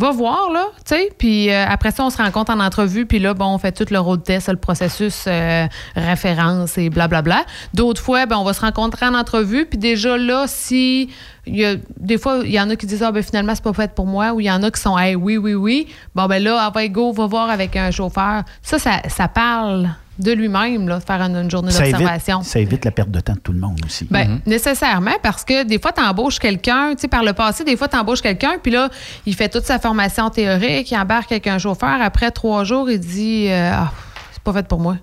[0.00, 1.12] va voir, là, tu sais.
[1.16, 3.06] Puis euh, après ça, on se rencontre en entrevue.
[3.06, 7.44] Puis là, bon, on fait tout le road test, le processus euh, référence et blablabla.
[7.74, 9.66] D'autres fois, ben, on va se rencontrer en entrevue.
[9.66, 11.10] Puis déjà là, si.
[11.46, 13.94] Y des fois, il y en a qui disent Ah, ben finalement, c'est pas fait
[13.94, 14.32] pour moi.
[14.32, 15.86] Ou il y en a qui sont Hey, oui, oui, oui.
[16.14, 18.42] Bon, ben là, ah, ben, go, va voir avec un chauffeur.
[18.62, 22.42] Ça, ça parle de lui-même, là, de faire une, une journée Ça évite, d'observation.
[22.42, 24.06] ça évite la perte de temps de tout le monde aussi.
[24.10, 27.76] Ben, nécessairement, parce que des fois, tu embauches quelqu'un, tu sais, par le passé, des
[27.76, 28.90] fois, tu embauches quelqu'un, puis là,
[29.24, 32.02] il fait toute sa formation théorique, il embarque avec un chauffeur.
[32.02, 33.92] Après trois jours, il dit euh, Ah,
[34.32, 34.96] c'est pas fait pour moi.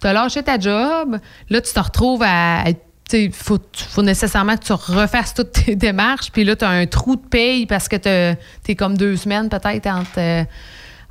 [0.00, 1.18] Tu as lâché ta job,
[1.48, 2.64] là, tu te retrouves à.
[3.12, 6.86] Il faut, faut nécessairement que tu refasses toutes tes démarches, puis là, tu as un
[6.86, 10.46] trou de paye parce que tu es comme deux semaines peut-être entre.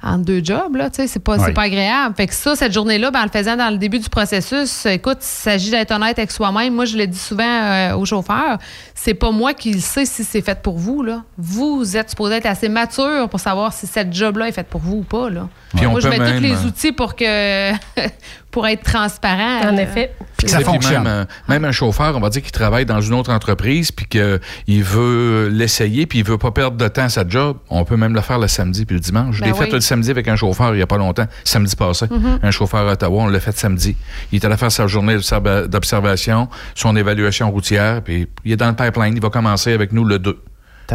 [0.03, 1.43] Entre deux jobs, là, tu sais, c'est pas, Ouais.
[1.45, 2.13] c'est pas agréable.
[2.15, 5.17] Fait que ça, cette journée-là, ben, en le faisant dans le début du processus, écoute,
[5.21, 6.73] il s'agit d'être honnête avec soi-même.
[6.75, 8.59] Moi, je le dis souvent euh, aux chauffeurs,
[8.99, 11.21] c'est pas moi qui le sais si c'est fait pour vous, là.
[11.37, 14.97] Vous êtes supposé être assez mature pour savoir si cette job-là est faite pour vous
[14.97, 15.47] ou pas, là.
[15.75, 17.71] Puis on moi, je mets tous les euh, outils pour que
[18.51, 19.69] pour être transparent.
[19.69, 20.13] En effet.
[20.37, 21.03] Puis ça fonctionne.
[21.03, 24.07] Même, euh, même un chauffeur, on va dire qu'il travaille dans une autre entreprise, puis
[24.07, 27.97] qu'il veut l'essayer, puis il veut pas perdre de temps à sa job, on peut
[27.97, 29.35] même le faire le samedi puis le dimanche.
[29.35, 31.75] Je Ben l'ai fait le samedi avec un chauffeur il y a pas longtemps, samedi
[31.75, 32.05] passé.
[32.09, 32.39] Mhm.
[32.41, 33.95] Un chauffeur à Ottawa, on l'a fait samedi.
[34.31, 38.69] Il est allé faire sa journée d'observa- d'observation, son évaluation routière, puis il est dans
[38.69, 39.15] le pipeline.
[39.15, 40.38] Il va commencer avec nous le 2.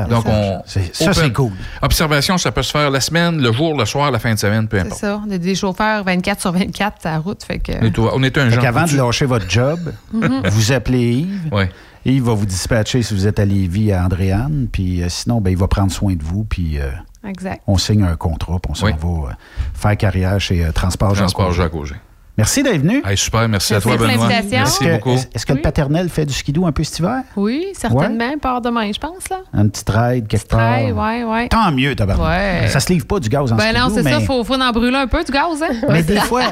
[0.08, 0.62] Donc, on.
[0.64, 1.52] C'est- ça, c'est cool.
[1.82, 4.66] Observation, ça peut se faire la semaine, le jour, le soir, la fin de semaine,
[4.66, 5.00] peu C'est importe.
[5.00, 5.20] ça.
[5.26, 7.42] On est des chauffeurs 24 sur 24 à la route.
[7.44, 7.72] Fait que...
[7.78, 8.62] On est, on est un genre.
[8.62, 9.78] qu'avant de lâcher votre job,
[10.14, 10.42] Mhm.
[10.50, 11.48] vous appelez Yves.
[11.52, 11.70] Ouais.
[12.06, 14.66] Yves va vous dispatcher si vous êtes à Lévis, à Andréane.
[14.72, 16.44] Puis euh, sinon, ben, il va prendre soin de vous.
[16.44, 16.90] Puis euh,
[17.28, 17.60] Exact.
[17.66, 18.58] on signe un contrat.
[18.60, 18.92] Puis on s'en Oui.
[18.98, 19.32] va euh,
[19.74, 21.52] faire carrière chez euh, Transport Jean Transport.
[21.52, 21.96] Jacques Auger.
[22.42, 23.00] Merci d'être venu.
[23.06, 24.26] Hey, super, merci, à toi, Benoît.
[24.26, 25.10] Merci Est-ce que, beaucoup.
[25.32, 27.22] est-ce- que le paternel fait du skidoo un peu cet hiver?
[27.36, 28.36] Oui, certainement.
[28.40, 29.36] Part demain, je pense, là.
[29.52, 30.82] Un petit ride quelque part?
[30.82, 31.48] Ouais, ouais.
[31.48, 32.26] Tant mieux, tabarnak.
[32.26, 32.68] Ouais.
[32.68, 34.18] Ça se livre pas du gaz en Ben non, skidoo, c'est ça.
[34.18, 35.72] mais- Faut, faut en brûler un peu du gaz, hein?
[35.88, 36.42] Mais des fois,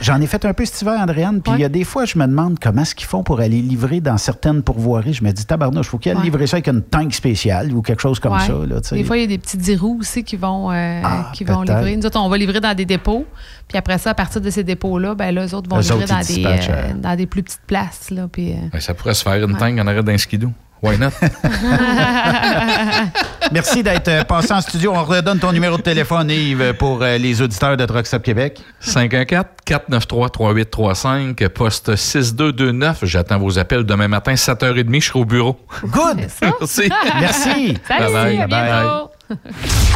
[0.00, 2.18] j'en- ai fait un peu cet hiver, Andréane, puis il y a des fois, je
[2.18, 5.14] me demande comment est-ce qu'ils font pour aller livrer dans certaines pourvoiries.
[5.14, 6.24] Je me dis, tabarnouche, faut qu'ils aillent Ouais.
[6.24, 8.40] livrer ça avec une tank spéciale ou quelque chose comme Ouais.
[8.40, 8.52] ça.
[8.66, 11.00] Là, des fois, il y a des petits 10 roues aussi qui vont, euh,
[11.34, 11.94] qui vont livrer.
[11.96, 13.26] Nous autres, on va livrer dans des dépôts.
[13.68, 16.18] Puis après ça, à partir de ces dépôts-là, ben là, eux autres vont autres, dans
[16.20, 18.10] des, dispatchent, euh, dans des plus petites places.
[18.10, 19.58] Là, puis, euh, Ben, ça pourrait se faire une Ouais.
[19.58, 20.50] tank en arrêt d'un skidoo.
[20.82, 21.10] Why not?
[23.52, 24.92] Merci d'être euh, passé en studio.
[24.94, 28.62] On redonne ton numéro de téléphone, Yves, pour euh, les auditeurs de Truck Stop Québec.
[28.82, 33.04] 514-493-3835, poste 6229.
[33.04, 35.02] J'attends vos appels demain matin, 7h30.
[35.02, 35.60] Je serai au bureau.
[35.82, 36.20] Good!
[36.60, 36.88] Merci.
[37.20, 37.76] Merci.
[37.86, 39.09] Bye bye.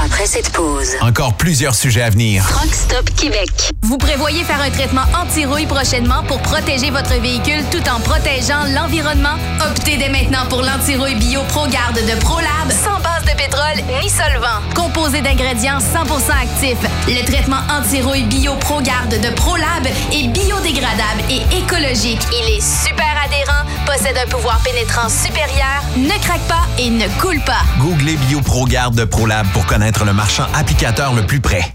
[0.05, 2.44] Après cette pause, Encore plusieurs sujets à venir.
[2.48, 3.51] Truck Stop Québec.
[3.82, 9.35] Vous prévoyez faire un traitement anti-rouille prochainement pour protéger votre véhicule tout en protégeant l'environnement?
[9.61, 14.61] Optez dès maintenant pour l'anti-rouille bio ProGarde de ProLab sans base de pétrole ni solvant.
[14.74, 22.23] Composé d'ingrédients 100% actifs, le traitement anti-rouille bio ProGarde de ProLab est biodégradable et écologique.
[22.31, 27.40] Il est super adhérent, possède un pouvoir pénétrant supérieur, ne craque pas et ne coule
[27.44, 27.62] pas.
[27.81, 29.23] Googlez BioProGarde de ProLab
[29.55, 31.74] pour connaître le marchand applicateur le plus près.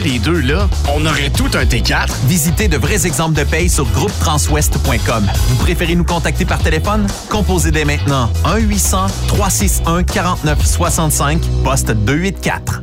[0.00, 2.08] les deux, là, on aurait tout un T4.
[2.26, 5.26] Visitez de vrais exemples de paye sur groupetranswest.com.
[5.48, 7.06] Vous préférez nous contacter par téléphone?
[7.30, 12.82] Composez dès maintenant 1-800-361-4965, poste 284.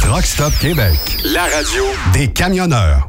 [0.00, 0.98] Truck Stop Québec.
[1.24, 3.08] La radio Des camionneurs.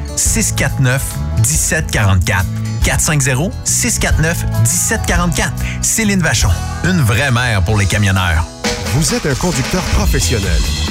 [0.17, 2.45] 450-649-1744.
[2.83, 5.51] 450-649-1744.
[5.81, 6.49] Céline Vachon.
[6.83, 8.45] Une vraie mère pour les camionneurs.
[8.93, 10.59] Vous êtes un conducteur professionnel.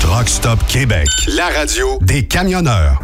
[0.00, 3.00] Truck Stop Québec, la radio des camionneurs.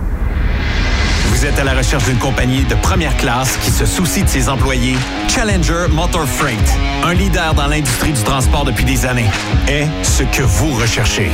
[1.43, 4.49] Vous êtes à la recherche d'une compagnie de première classe qui se soucie de ses
[4.49, 4.97] employés?
[5.27, 9.29] Challenger Motor Freight, un leader dans l'industrie du transport depuis des années,
[9.67, 11.33] est ce que vous recherchez.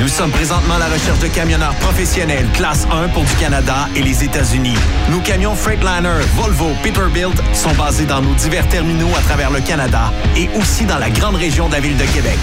[0.00, 4.00] Nous sommes présentement à la recherche de camionneurs professionnels classe 1 pour du Canada et
[4.00, 4.78] les États-Unis.
[5.10, 10.14] Nos camions Freightliner, Volvo, Peterbilt sont basés dans nos divers terminaux à travers le Canada
[10.34, 12.38] et aussi dans la grande région de la ville de Québec.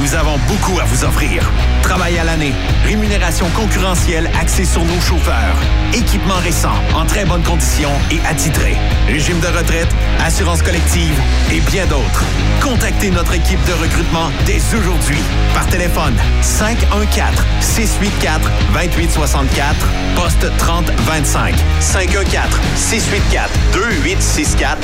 [0.00, 1.42] Nous avons beaucoup à vous offrir.
[1.82, 2.54] Travail à l'année,
[2.86, 5.56] rémunération concurrentielle axée sur nos chauffeurs,
[5.92, 9.88] équipement récent, en très bonne condition et attitré, régime de retraite,
[10.24, 11.14] assurance collective
[11.52, 12.24] et bien d'autres.
[12.62, 15.18] Contactez notre équipe de recrutement dès aujourd'hui
[15.54, 19.76] par téléphone 514 684 2864
[20.16, 24.78] poste 3025 514 684 2864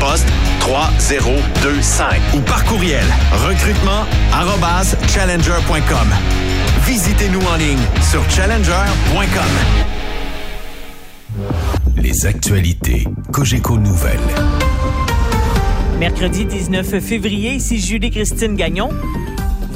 [0.00, 0.28] poste
[0.60, 3.04] 3025 ou par courriel
[3.46, 6.14] recrutement arobase challenger.com.
[6.86, 9.99] Visitez-nous en ligne sur challenger.com.
[11.96, 14.18] Les actualités Cogeco Nouvelles.
[15.98, 18.90] Mercredi 19 février, ici Julie-Christine Gagnon.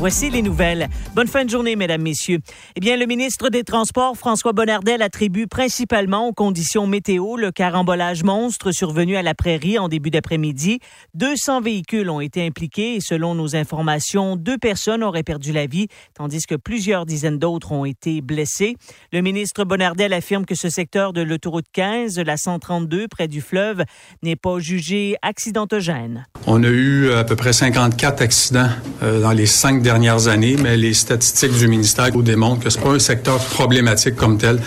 [0.04, 0.90] Voici les nouvelles.
[1.14, 2.40] Bonne fin de journée, mesdames, messieurs.
[2.76, 8.22] Eh bien, le ministre des Transports, François Bonnardel, attribue principalement aux conditions météo le carambolage
[8.22, 10.80] monstre survenu à la prairie en début d'après-midi.
[11.14, 15.88] 200 véhicules ont été impliqués et selon nos informations, deux personnes auraient perdu la vie,
[16.12, 18.76] tandis que plusieurs dizaines d'autres ont été blessés.
[19.10, 23.84] Le ministre Bonnardel affirme que ce secteur de l'autoroute 15, la 132, près du fleuve,
[24.22, 26.26] n'est pas jugé accidentogène.
[26.46, 28.68] On a eu à peu près 54 accidents
[29.02, 32.90] euh, dans les cinq dernières mais les statistiques du ministère nous démontrent que c'est pas
[32.90, 34.60] un secteur problématique comme tel.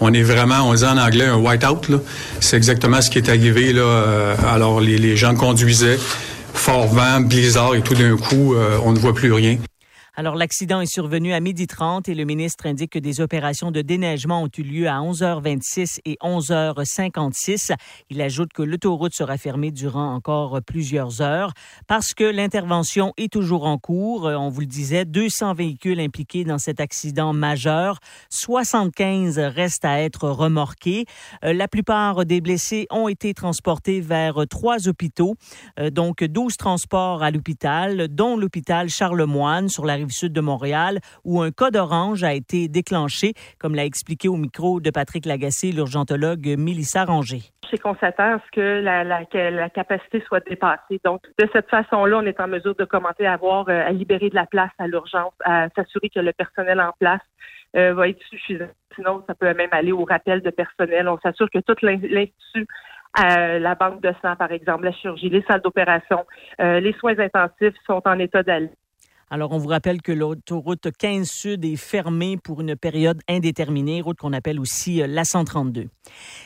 [0.00, 1.90] On est vraiment, on dit en anglais, un white-out.
[2.40, 3.72] C'est exactement ce qui est arrivé.
[3.72, 3.82] Là.
[3.82, 5.98] Euh, alors, les, les gens conduisaient,
[6.54, 9.58] fort vent, blizzard, et tout d'un coup, euh, on ne voit plus rien.
[10.18, 14.42] Alors, l'accident est survenu à 12h30 et le ministre indique que des opérations de déneigement
[14.42, 17.76] ont eu lieu à 11h26 et 11h56.
[18.10, 21.52] Il ajoute que l'autoroute sera fermée durant encore plusieurs heures
[21.86, 24.26] parce que l'intervention est toujours en cours.
[24.26, 28.00] Euh, On vous le disait, 200 véhicules impliqués dans cet accident majeur.
[28.30, 31.04] 75 restent à être remorqués.
[31.44, 35.36] Euh, La plupart des blessés ont été transportés vers trois hôpitaux,
[35.78, 40.98] Euh, donc 12 transports à l'hôpital, dont l'hôpital Charlemagne sur la rive sud de Montréal,
[41.24, 45.72] où un code orange a été déclenché, comme l'a expliqué au micro de Patrick Lagacé,
[45.72, 47.42] l'urgentologue Mélissa Ranger.
[47.70, 51.00] C'est qu'on s'attend à ce que la, capacité soit dépassée.
[51.04, 54.30] Donc, de cette façon-là, on est en mesure de commenter à avoir, euh, à libérer
[54.30, 57.20] de la place à l'urgence, à s'assurer que le personnel en place
[57.76, 58.70] euh, va être suffisant.
[58.94, 61.08] Sinon, ça peut même aller au rappel de personnel.
[61.08, 62.66] On s'assure que tout l'in- l'institut,
[63.22, 66.24] euh, la banque de sang, par exemple, la chirurgie, les salles d'opération,
[66.58, 68.70] les soins intensifs sont en état d'aller.
[69.30, 74.16] Alors, on vous rappelle que l'autoroute 15 Sud est fermée pour une période indéterminée, route
[74.16, 75.88] qu'on appelle aussi euh, la 132.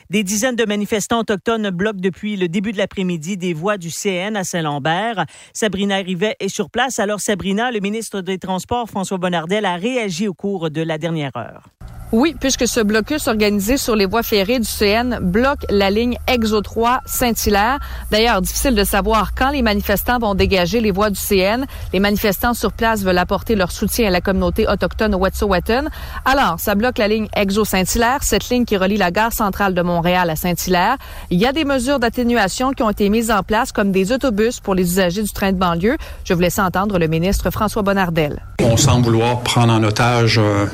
[0.09, 4.35] Des dizaines de manifestants autochtones bloquent depuis le début de l'après-midi des voies du CN
[4.35, 5.25] à Saint-Lambert.
[5.53, 6.99] Sabrina Rivet est sur place.
[6.99, 11.31] Alors, Sabrina, le ministre des Transports, François Bonnardel, a réagi au cours de la dernière
[11.37, 11.69] heure.
[12.13, 16.61] Oui, puisque ce blocus organisé sur les voies ferrées du CN bloque la ligne Exo
[16.61, 17.79] 3 Saint-Hilaire.
[18.11, 21.65] D'ailleurs, difficile de savoir quand les manifestants vont dégager les voies du CN.
[21.91, 25.85] Les manifestants sur place veulent apporter leur soutien à la communauté autochtone Wet'suwet'en.
[26.23, 29.81] Alors, ça bloque la ligne Exo Saint-Hilaire, cette ligne qui relie la gare centrale de
[29.81, 30.97] Montréal à Saint-Hilaire.
[31.31, 34.59] Il y a des mesures d'atténuation qui ont été mises en place, comme des autobus
[34.59, 35.97] pour les usagers du train de banlieue.
[36.25, 38.43] Je vous laisse entendre le ministre François Bonnardel.
[38.61, 40.67] On semble vouloir prendre en otage euh,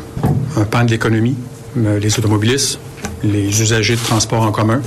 [0.58, 1.29] un pan de l'économie,
[1.78, 2.80] euh, les automobilistes,
[3.24, 4.82] les usagers de transport en commun.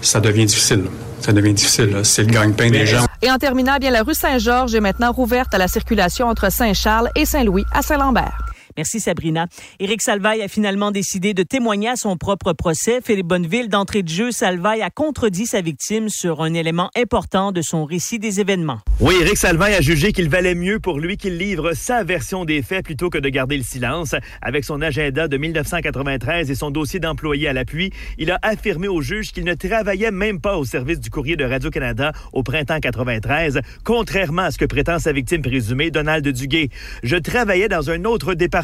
[0.00, 0.84] Ça devient difficile.
[1.20, 2.00] Ça devient difficile.
[2.02, 3.06] C'est le gagne-pain des gens.
[3.22, 7.10] Et en terminant, bien, la rue Saint-Georges est maintenant rouverte à la circulation entre Saint-Charles
[7.14, 8.53] et Saint-Louis à Saint-Lambert.
[8.76, 9.46] Merci Sabrina.
[9.78, 13.00] Éric Salvaille a finalement décidé de témoigner à son propre procès.
[13.02, 17.62] Philippe Bonneville, d'entrée de jeu, Salvaille a contredit sa victime sur un élément important de
[17.62, 18.80] son récit des événements.
[19.00, 22.62] Oui, Éric Salvaille a jugé qu'il valait mieux pour lui qu'il livre sa version des
[22.62, 24.14] faits plutôt que de garder le silence.
[24.42, 29.00] Avec son agenda de 1993 et son dossier d'employé à l'appui, il a affirmé au
[29.00, 33.60] juge qu'il ne travaillait même pas au service du courrier de Radio-Canada au printemps 93,
[33.84, 36.70] contrairement à ce que prétend sa victime présumée, Donald Duguay.
[37.02, 38.63] Je travaillais dans un autre département,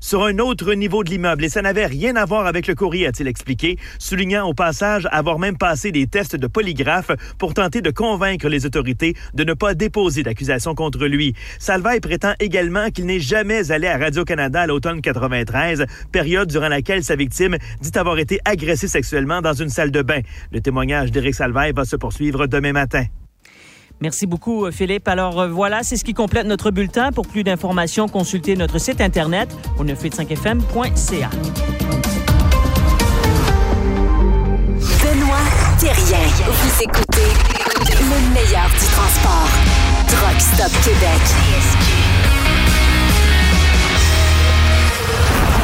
[0.00, 3.06] sur un autre niveau de l'immeuble, et ça n'avait rien à voir avec le courrier,
[3.06, 7.90] a-t-il expliqué, soulignant au passage avoir même passé des tests de polygraphe pour tenter de
[7.90, 11.34] convaincre les autorités de ne pas déposer d'accusation contre lui.
[11.58, 17.04] Salvaille prétend également qu'il n'est jamais allé à Radio-Canada à l'automne 93, période durant laquelle
[17.04, 20.20] sa victime dit avoir été agressée sexuellement dans une salle de bain.
[20.52, 23.04] Le témoignage d'Éric Salvaille va se poursuivre demain matin.
[24.00, 25.08] Merci beaucoup, euh, Philippe.
[25.08, 27.12] Alors euh, voilà, c'est ce qui complète notre bulletin.
[27.12, 29.48] Pour plus d'informations, consultez notre site Internet
[29.78, 31.30] au 985fm.ca.
[35.02, 35.36] Benoît
[35.78, 36.18] Thérien.
[36.46, 37.58] Vous écoutez
[37.90, 39.48] le meilleur du transport.
[40.08, 41.88] Truck Stop Québec.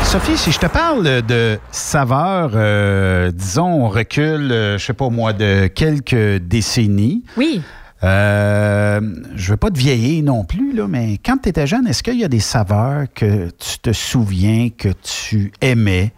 [0.04, 5.08] Sophie, si je te parle de saveur, euh, disons, on recule, euh, je sais pas
[5.08, 7.24] moi, de quelques décennies.
[7.36, 7.62] Oui.
[8.02, 9.00] Euh,
[9.34, 12.18] je veux pas te vieillir non plus, là, mais quand tu étais jeune, est-ce qu'il
[12.18, 16.12] y a des saveurs que tu te souviens que tu aimais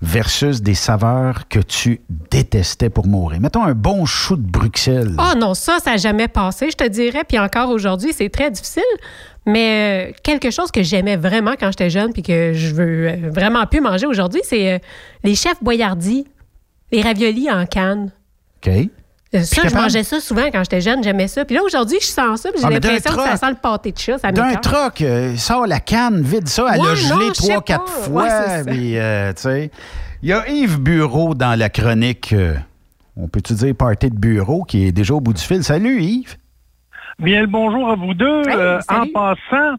[0.00, 2.00] versus des saveurs que tu
[2.30, 3.40] détestais pour mourir?
[3.40, 5.14] Mettons un bon chou de Bruxelles.
[5.18, 7.22] Oh non, ça, ça n'a jamais passé, je te dirais.
[7.28, 8.82] Puis encore aujourd'hui, c'est très difficile.
[9.48, 13.30] Mais euh, quelque chose que j'aimais vraiment quand j'étais jeune puis que je veux euh,
[13.30, 14.78] vraiment plus manger aujourd'hui, c'est euh,
[15.24, 16.26] les chefs boyardis,
[16.92, 18.12] les raviolis en canne.
[18.58, 18.70] OK.
[19.34, 21.44] Euh, Ça, je mangeais ça souvent quand j'étais jeune, j'aimais ça.
[21.44, 23.56] Puis là, aujourd'hui, je sens ça, puis j'ai Ah, d'un l'impression que ça sent le
[23.56, 24.18] pâté de chat.
[24.18, 27.88] Ça D'un troc, euh, sort la canne, vide ça, elle Ouais, a gelé trois, quatre
[27.88, 28.22] fois.
[28.22, 28.70] Ouais, c'est ça.
[28.70, 29.70] puis, euh, tu sais.
[30.22, 32.54] Il y a Yves Bureau dans la chronique, euh,
[33.16, 35.62] on peut-tu dire party de bureau, qui est déjà au bout du fil.
[35.62, 36.36] Salut Yves.
[37.18, 38.42] Bien le bonjour à vous deux.
[38.48, 39.74] Euh, en passant,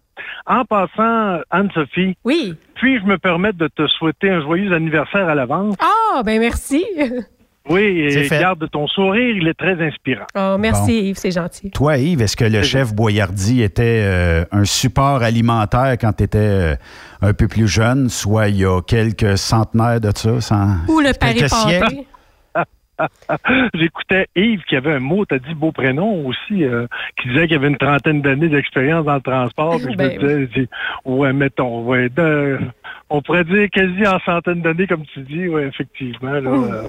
[0.46, 2.16] en passant, Anne-Sophie.
[2.24, 2.54] Oui.
[2.76, 5.76] Puis-je me permettre de te souhaiter un joyeux anniversaire à l'avance?
[5.80, 6.86] Ah, ben merci.
[7.68, 8.40] Oui, et fait.
[8.40, 10.26] garde ton sourire, il est très inspirant.
[10.36, 11.08] Oh, merci Bon.
[11.08, 11.72] Yves, c'est gentil.
[11.72, 16.76] Toi, Yves, est-ce que le chef Boyardi était euh, un support alimentaire quand tu étais
[17.22, 20.42] un peu plus jeune, soit il y a quelques centenaires de ça?
[20.42, 21.20] Sans, Ou le siècles?
[21.20, 22.08] pari-pâté.
[23.74, 26.86] J'écoutais Yves qui avait un mot, t'as dit beau prénom aussi, euh,
[27.22, 29.78] qui disait qu'il avait une trentaine d'années d'expérience dans le transport.
[29.84, 30.70] Puis je Ben me disais, je dis,
[31.06, 32.60] ouais, mettons, ouais, de-
[33.10, 36.34] on pourrait dire quasi en centaine d'années, comme tu dis, ouais, effectivement.
[36.34, 36.88] Là, euh,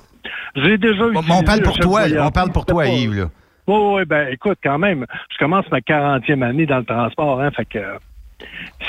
[0.57, 3.15] j'ai déjà Mais on parle pour toi, on parle pour toi, Yves.
[3.15, 3.31] Là.
[3.67, 7.51] Oui, oui, ben écoute, quand même, je commence ma 40e année dans le transport, hein,
[7.53, 7.79] fait que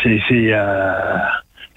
[0.02, 1.18] c'est c'est euh,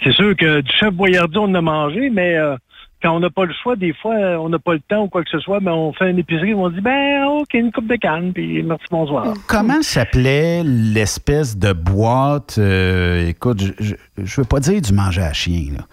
[0.03, 2.57] c'est sûr que du chef boyardi, on en a mangé, mais euh,
[3.05, 5.23] quand on n'a pas le choix, des fois, on n'a pas le temps ou quoi
[5.23, 7.97] que ce soit, mais on fait une épicerie, on dit ben ok, une coupe de
[7.97, 9.35] canne, puis merci, bonsoir.
[9.47, 12.57] Comment s'appelait l'espèce de boîte?
[12.59, 13.95] euh, écoute, je- je
[14.25, 15.85] je veux pas dire du manger à chien, là.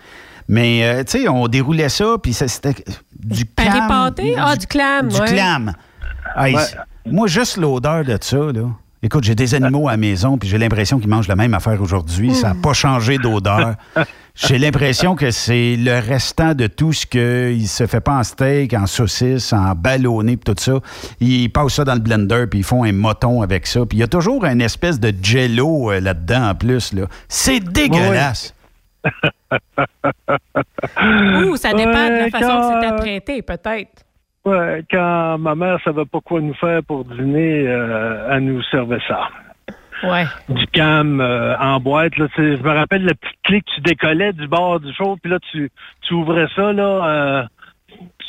[0.47, 2.73] Mais, euh, tu sais, on déroulait ça, puis ça, c'était
[3.19, 3.87] du Paris clam.
[3.87, 4.33] pâté?
[4.37, 5.25] Ah, du clam, Du ouais.
[5.27, 5.73] clam.
[6.35, 6.61] Hey, Ouais.
[7.05, 8.69] Moi, juste l'odeur de ça, là.
[9.03, 11.81] Écoute, j'ai des animaux à la maison, puis j'ai l'impression qu'ils mangent la même affaire
[11.81, 12.35] aujourd'hui.
[12.35, 13.73] Ça n'a pas changé d'odeur.
[14.33, 18.73] J'ai l'impression que c'est le restant de tout ce qu'il se fait pas en steak,
[18.73, 20.79] en saucisse, en ballonné, puis tout ça.
[21.19, 23.85] Ils passent ça dans le blender, puis ils font un moton avec ça.
[23.85, 26.93] Puis il y a toujours une espèce de jello euh, là-dedans en plus.
[26.93, 27.07] Là.
[27.27, 28.55] C'est dégueulasse.
[31.43, 34.05] Ouh, ça dépend de la façon que c'est apprêté, peut-être.
[34.43, 39.01] Ouais, quand ma mère savait pas quoi nous faire pour dîner, euh, elle nous servait
[39.07, 39.29] ça.
[40.03, 40.25] Ouais.
[40.49, 42.17] Du cam euh, en boîte.
[42.17, 45.29] Là, je me rappelle le petit clé que tu décollais du bord du four, puis
[45.31, 45.69] là, tu,
[46.01, 47.43] tu ouvrais ça, là, euh,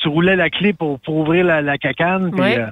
[0.02, 2.30] tu roulais la clé pour, pour ouvrir la, la cacane.
[2.30, 2.66] puis, Ouais.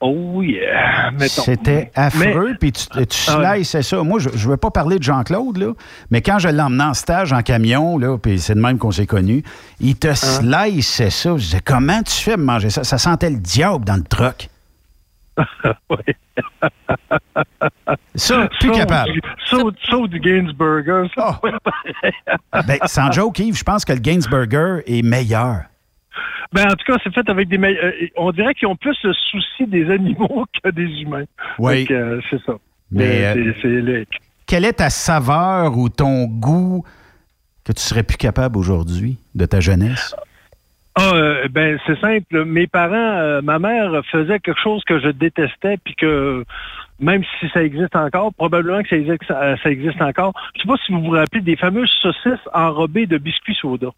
[0.00, 1.10] Oh yeah!
[1.26, 3.62] C'était affreux, puis tu, tu Ah ouais.
[3.64, 4.02] slices ça.
[4.02, 5.72] Moi, je ne veux pas parler de Jean-Claude, là,
[6.10, 9.06] mais quand je l'emmenais en stage en camion, là, puis c'est de même qu'on s'est
[9.06, 9.42] connus,
[9.80, 10.08] il Ah.
[10.08, 11.30] te sliceait ça.
[11.36, 12.84] Je disais, comment tu fais manger ça?
[12.84, 14.48] Ça sentait le diable dans le truck.
[18.14, 19.20] Ça, plus capable.
[19.46, 19.56] Ça,
[20.08, 21.08] du Gainsburger.
[21.16, 21.40] ça,
[22.66, 25.62] Ben, sans joke, Yves, je pense que le Gainsburger est meilleur.
[26.52, 27.58] Ben, en tout cas, c'est fait avec des...
[27.58, 31.24] euh, on dirait qu'ils ont plus le souci des animaux que des humains.
[31.58, 31.86] Oui.
[31.90, 32.54] Euh, c'est ça.
[32.90, 34.06] Mais, Euh, euh, c'est- c'est le-
[34.46, 36.84] Quelle est ta saveur ou ton goût
[37.64, 40.16] que tu serais plus capable aujourd'hui de ta jeunesse?
[40.94, 42.44] Ah, euh, ben c'est simple.
[42.46, 46.44] Mes parents, euh, ma mère faisait quelque chose que je détestais, puis que
[46.98, 50.32] même si ça existe encore, probablement que ça existe, ça existe encore.
[50.56, 53.88] Je sais pas si vous vous rappelez des fameuses saucisses enrobées de biscuits soda.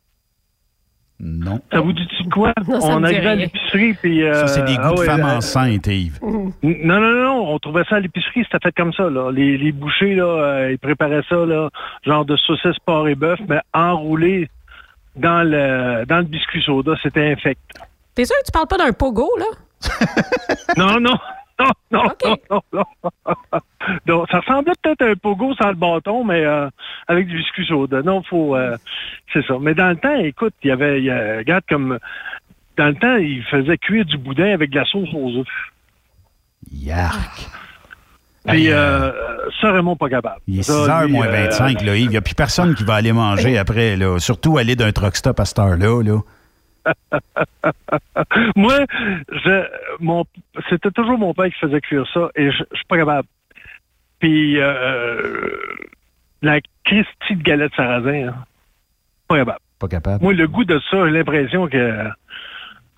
[1.41, 1.61] Non.
[1.71, 2.53] Ça vous dit quoi?
[2.67, 4.25] Non, on arrivait à l'épicerie, puis...
[4.25, 6.19] euh, Ça, c'est des goûts ah de ouais, femmes euh, enceintes, Yves.
[6.23, 9.31] Non, non, non, non, on trouvait ça à l'épicerie, c'était fait comme ça, là.
[9.31, 11.69] Les, les bouchers, là, euh, ils préparaient ça, là,
[12.05, 14.49] genre de saucisses porc et bœuf, mais enroulé
[15.17, 17.61] dans le, dans le biscuit soda, c'était infect.
[18.15, 19.47] T'es sûr que tu parles pas d'un pogo, là?
[20.77, 21.17] Non, non,
[21.61, 23.61] non, non, non, non, non.
[24.07, 26.69] Donc, ça ressemblait peut-être à un pogo sans le bâton, mais euh,
[27.09, 28.03] avec du biscuit soda.
[28.03, 28.77] Non, faut, euh,
[29.33, 29.55] c'est ça.
[29.61, 31.99] Mais dans le temps, écoute, il y avait, il y a- regarde comme,
[32.77, 35.47] dans le temps, ils faisaient cuire du boudin avec de la sauce aux œufs.
[36.73, 37.49] Yark.
[38.47, 39.11] Puis euh,
[39.61, 40.41] ça, Raymond, pas capable.
[40.47, 42.05] Il est Ça, 6h lui, moins euh, 25, là, Yves.
[42.05, 44.19] Il n'y a plus personne qui va aller manger après, là.
[44.19, 46.21] Surtout aller d'un truck stop à cette heure-là, là.
[48.57, 48.79] Moi,
[49.33, 49.67] je,
[50.01, 50.25] mon,
[50.69, 53.29] c'était toujours mon père qui faisait cuire ça et je, je suis pas capable.
[54.19, 55.57] Puis euh,
[56.43, 58.35] la Christie de galette sarrasin, hein,
[59.29, 59.59] pas capable.
[59.79, 60.23] Pas capable.
[60.23, 62.05] Moi, le goût de ça, j'ai l'impression que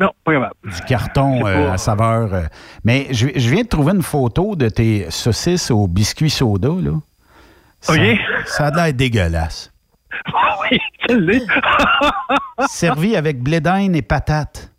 [0.01, 0.55] non, pas capable.
[0.65, 2.35] Du carton euh, pas- à saveur.
[2.35, 2.43] euh.
[2.85, 6.93] Mais je, je viens de trouver une photo de tes saucisses au biscuit soda, là.
[8.47, 9.72] Ça a l'air dégueulasse.
[10.71, 10.79] oui,
[11.09, 11.47] ça l'est.
[12.69, 14.71] Servi avec blé d'Inde et patates.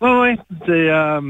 [0.00, 0.36] Oui, oui.
[0.66, 1.20] C'est, euh,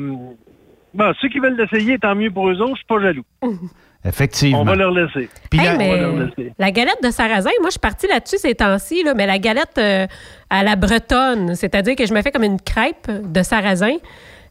[0.94, 3.24] bon, ceux qui veulent l'essayer, tant mieux pour eux autres, je suis pas jaloux.
[4.04, 4.62] Effectivement.
[4.62, 5.28] On va leur laisser.
[5.48, 6.52] Puis Hey, la- mais on va leur laisser.
[6.58, 9.78] la galette de sarrasin, moi, je suis partie là-dessus ces temps-ci, là, mais la galette
[9.78, 10.06] euh,
[10.50, 13.94] à la bretonne, c'est-à-dire que je me fais comme une crêpe de sarrasin.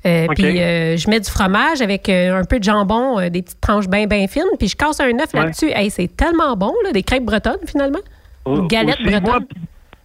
[0.06, 0.28] euh.
[0.36, 3.60] Puis euh, je mets du fromage avec euh, un peu de jambon, euh, des petites
[3.60, 5.41] tranches bien, bien fines, puis je casse un œuf Ouais.
[5.41, 5.70] là-dessus.
[5.76, 7.99] Hey, c'est tellement bon, là, des crêpes bretonnes, finalement.
[8.46, 9.46] Une galette Aussi, bretonne?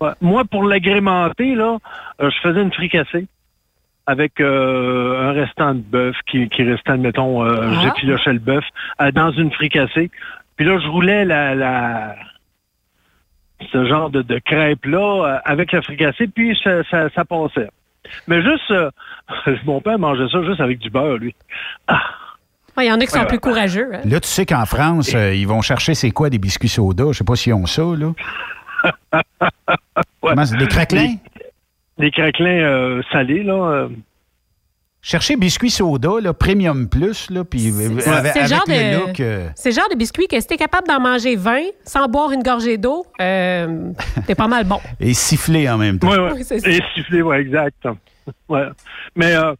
[0.00, 1.78] Moi, moi, pour l'agrémenter, là,
[2.20, 3.26] euh, je faisais une fricassée
[4.06, 7.80] avec euh, un restant de bœuf qui, qui restait, admettons, euh, Ah.
[7.82, 8.64] j'effilochais le bœuf
[9.00, 10.10] euh, dans une fricassée.
[10.56, 12.14] Puis là, je roulais la, la
[13.72, 17.68] ce genre de, de crêpe-là euh, avec la fricassée, puis ça, ça, ça passait.
[18.28, 18.90] Mais juste, euh,
[19.64, 21.34] mon père mangeait ça juste avec du beurre, lui.
[21.88, 21.96] Ouais,
[22.82, 23.40] Il y en a qui sont Ouais, plus ouais.
[23.40, 23.88] courageux.
[23.94, 24.00] hein.
[24.04, 27.04] Là, tu sais qu'en France, euh, ils vont chercher c'est quoi des biscuits soda?
[27.12, 28.12] Je sais pas s'ils ont ça, là.
[30.20, 31.14] Comment des craquelins?
[31.98, 33.54] Des craquelins euh, salés, là.
[33.54, 33.88] euh,
[35.02, 37.70] Cherchez biscuits soda, là, premium plus, là, puis
[38.00, 39.20] C'est avec, genre le de- look.
[39.20, 42.32] euh, C'est le genre de biscuit que si t'es capable d'en manger 20 sans boire
[42.32, 43.92] une gorgée d'eau, euh,
[44.26, 44.80] t'es pas mal bon.
[45.00, 46.10] et sifflé en même temps.
[46.10, 46.32] Ouais, ouais.
[46.34, 46.68] Oui, c'est ça.
[46.68, 47.86] Et siffler, ouais, exact.
[48.48, 48.66] Ouais.
[49.14, 49.54] Mais euh,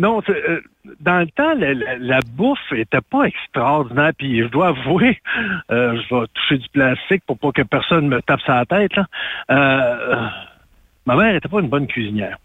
[0.00, 0.60] non, euh,
[1.00, 4.12] dans le temps, la, la- la bouffe était pas extraordinaire.
[4.18, 5.20] Puis je dois avouer,
[5.70, 8.96] euh, je vais toucher du plastique pour pas que personne me tape la tête.
[8.96, 9.06] Là.
[9.50, 10.26] Euh,
[11.06, 12.36] ma mère était pas une bonne cuisinière.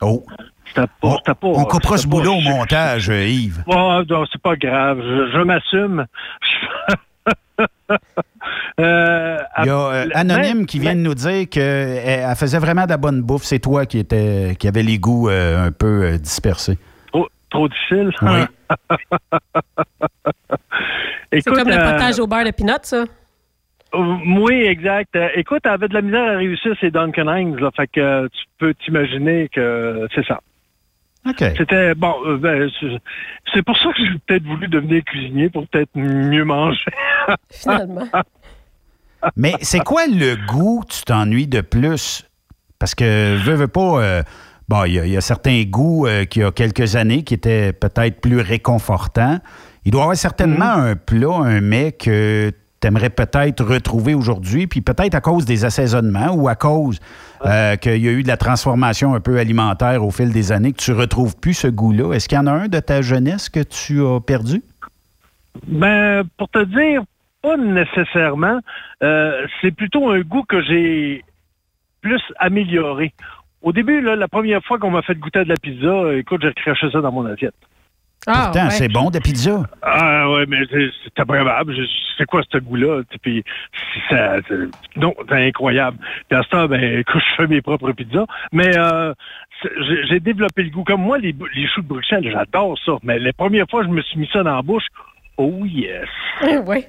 [0.00, 0.22] Oh.
[0.66, 3.62] C'était pas, On coupera ce boulot au montage, Yves.
[3.66, 4.98] Oh, non, c'est pas grave.
[5.00, 6.06] Je, je m'assume.
[8.78, 11.62] Euh, Il y a euh, Anonyme qui vient de nous dire qu'elle
[12.04, 13.42] elle faisait vraiment de la bonne bouffe.
[13.44, 16.76] C'est toi qui, qui avait les goûts euh, un peu dispersés.
[17.56, 18.10] Trop, trop difficile.
[18.22, 18.44] Oui.
[21.32, 23.04] C'est comme le euh, potage au beurre de pinot, ça.
[23.94, 25.14] Euh, Oui, exact.
[25.16, 28.00] Euh, Écoute, elle avait de la misère à réussir ses Duncan Hines, là, fait que
[28.00, 30.40] euh, tu peux t'imaginer que c'est ça.
[31.28, 31.42] OK.
[31.56, 32.14] C'était bon.
[32.24, 33.00] euh, ben, c'est-
[33.52, 36.78] c'est pour ça que j'ai peut-être voulu devenir cuisinier pour peut-être mieux manger.
[37.50, 38.06] Finalement.
[39.34, 42.24] Mais c'est quoi le goût que tu t'ennuies de plus?
[42.78, 44.22] Parce que, veux, veux pas, euh,
[44.68, 47.22] bon, il y, a- il y a certains goûts euh, qu'il y a quelques années
[47.24, 49.38] qui étaient peut-être plus réconfortants.
[49.84, 50.84] Il doit y avoir certainement Mhm.
[50.86, 55.64] un plat, un mets que tu aimerais peut-être retrouver aujourd'hui, puis peut-être à cause des
[55.64, 56.98] assaisonnements ou à cause
[57.44, 60.72] euh, qu'il y a eu de la transformation un peu alimentaire au fil des années,
[60.72, 62.12] que tu retrouves plus ce goût-là.
[62.14, 64.62] Est-ce qu'il y en a un de ta jeunesse que tu as perdu?
[65.66, 67.02] Ben, pour te dire,
[67.42, 68.58] pas nécessairement.
[69.02, 71.24] Euh, c'est plutôt un goût que j'ai
[72.00, 73.12] plus amélioré.
[73.66, 76.40] Au début, là, la première fois qu'on m'a fait goûter de la pizza, euh, écoute,
[76.42, 77.54] j'ai craché ça dans mon assiette.
[78.28, 79.62] Ah, Pourtant, c'est bon de la pizza.
[79.82, 80.86] Ah ouais, mais c'est-.
[80.86, 83.02] Je- C'est quoi ce goût-là?
[83.22, 83.44] Puis
[84.08, 84.38] ça-
[84.96, 85.98] non, c'est incroyable.
[86.28, 88.24] Puis à ce temps, ben, écoute, je fais mes propres pizzas.
[88.52, 89.12] Mais euh,
[90.08, 90.82] j'ai développé le goût.
[90.84, 92.92] Comme moi, les, les choux de Bruxelles, j'adore ça.
[93.02, 94.86] Mais les premières fois, je me suis mis ça dans la bouche.
[95.38, 96.06] Oh yes!
[96.66, 96.86] oui.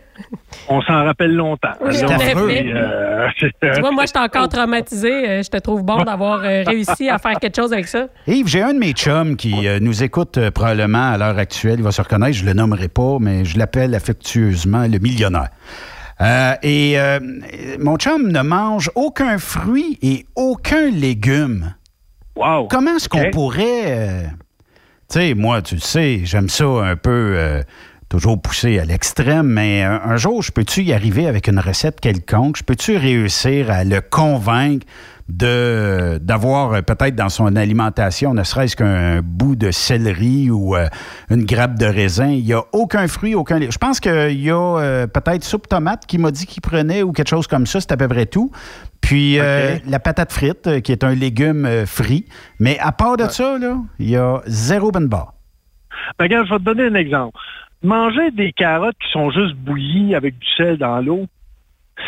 [0.69, 1.73] On s'en rappelle longtemps.
[1.81, 5.11] Oui, Alors, euh, Tu vois, moi, je suis encore traumatisé.
[5.29, 8.07] Euh, Je te trouve bon d'avoir euh, réussi à faire quelque chose avec ça.
[8.25, 11.75] Yves, j'ai un de mes chums qui euh, nous écoute euh, probablement à l'heure actuelle.
[11.79, 15.49] Il va se reconnaître, je le nommerai pas, mais je l'appelle affectueusement le millionnaire.
[16.21, 17.19] Euh, et euh,
[17.79, 21.75] mon chum ne mange aucun fruit et aucun légume.
[22.35, 22.67] Wow!
[22.69, 23.83] Comment est-ce qu'on pourrait...
[23.85, 24.21] euh,
[25.09, 27.61] tu sais, moi, tu le sais, j'aime ça un peu...
[28.09, 32.57] toujours poussé à l'extrême, mais un, jour, je peux-tu y arriver avec une recette quelconque?
[32.57, 34.85] Je peux-tu réussir à le convaincre
[35.29, 40.87] de d'avoir euh, peut-être dans son alimentation, ne serait-ce qu'un bout de céleri ou euh,
[41.29, 42.29] une grappe de raisin?
[42.29, 43.59] Il n'y a aucun fruit, aucun...
[43.59, 47.11] Je pense qu'il y a euh, peut-être soupe tomate qui m'a dit qu'il prenait ou
[47.11, 48.51] quelque chose comme ça, c'est à peu près tout.
[49.01, 52.25] Puis euh, la patate frite, qui est un légume frit.
[52.59, 53.57] Mais à part de ça,
[53.99, 55.33] il y a zéro bonne barre.
[56.17, 57.37] Ben, regarde, je vais te donner un exemple.
[57.83, 61.25] Manger des carottes qui sont juste bouillies avec du sel dans l'eau,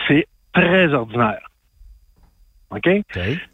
[0.08, 1.40] c'est très ordinaire.
[2.72, 2.88] OK?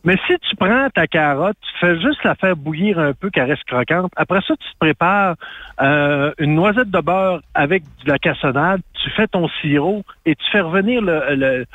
[0.04, 3.50] Mais si tu prends ta carotte, tu fais juste la faire bouillir un peu qu'elle
[3.50, 4.12] reste croquante.
[4.18, 5.36] Après ça, tu te prépares
[5.82, 10.44] euh, une noisette de beurre avec de la cassonade, tu fais ton sirop et tu
[10.52, 11.66] fais revenir le, le-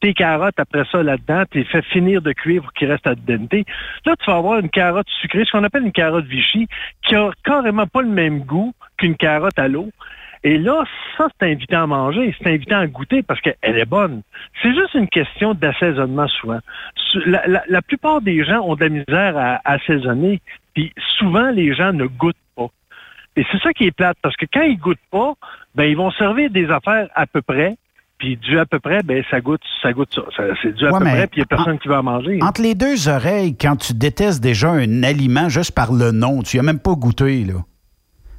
[0.00, 3.14] tes carottes après ça là-dedans, tu les fais finir de cuire pour qu'il reste à
[3.14, 3.50] dente.
[4.04, 6.68] Là, tu vas avoir une carotte sucrée, ce qu'on appelle une carotte Vichy,
[7.02, 9.90] qui a carrément pas le même goût qu'une carotte à l'eau.
[10.44, 10.84] Et là,
[11.16, 14.22] ça, c'est invitant à manger, c'est invitant à goûter parce qu'elle est bonne.
[14.62, 16.60] C'est juste une question d'assaisonnement souvent.
[17.24, 20.40] La, la- la plupart des gens ont de la misère à assaisonner,
[20.74, 22.68] puis souvent, les gens ne goûtent pas.
[23.36, 25.32] Et c'est ça qui est plate, parce que quand ils goûtent pas,
[25.74, 27.76] ben ils vont servir des affaires à peu près,
[28.18, 30.22] puis du à peu près, ben ça goûte, ça goûte ça.
[30.36, 32.02] Ça- C'est du à Ouais, peu près, puis il n'y a personne qui va en
[32.04, 32.38] manger.
[32.42, 36.56] Entre les deux oreilles, quand tu détestes déjà un aliment juste par le nom, tu
[36.56, 37.54] n'y as même pas goûté, là.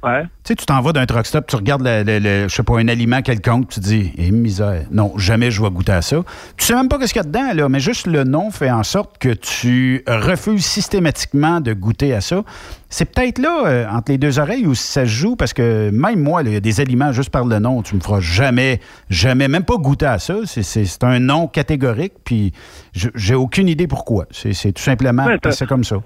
[0.02, 0.22] Ouais.
[0.22, 2.62] Tu sais, tu t'en vas d'un truck stop, tu regardes, le, le- le- je sais
[2.62, 6.02] pas, un aliment quelconque, tu te dis, eh, misère, non, jamais je vais goûter à
[6.02, 6.18] ça.
[6.56, 8.70] Tu sais même pas ce qu'il y a dedans, là, mais juste le nom fait
[8.70, 12.42] en sorte que tu refuses systématiquement de goûter à ça.
[12.90, 16.22] C'est peut-être là, euh, entre les deux oreilles, où ça se joue, parce que même
[16.22, 18.80] moi, il y a des aliments juste par le nom, tu me feras jamais,
[19.10, 20.34] jamais, même pas goûter à ça.
[20.46, 22.52] C'est- un nom catégorique, puis
[22.92, 24.26] j'ai aucune idée pourquoi.
[24.30, 25.96] C'est tout simplement Ouais, parce que c'est comme ça.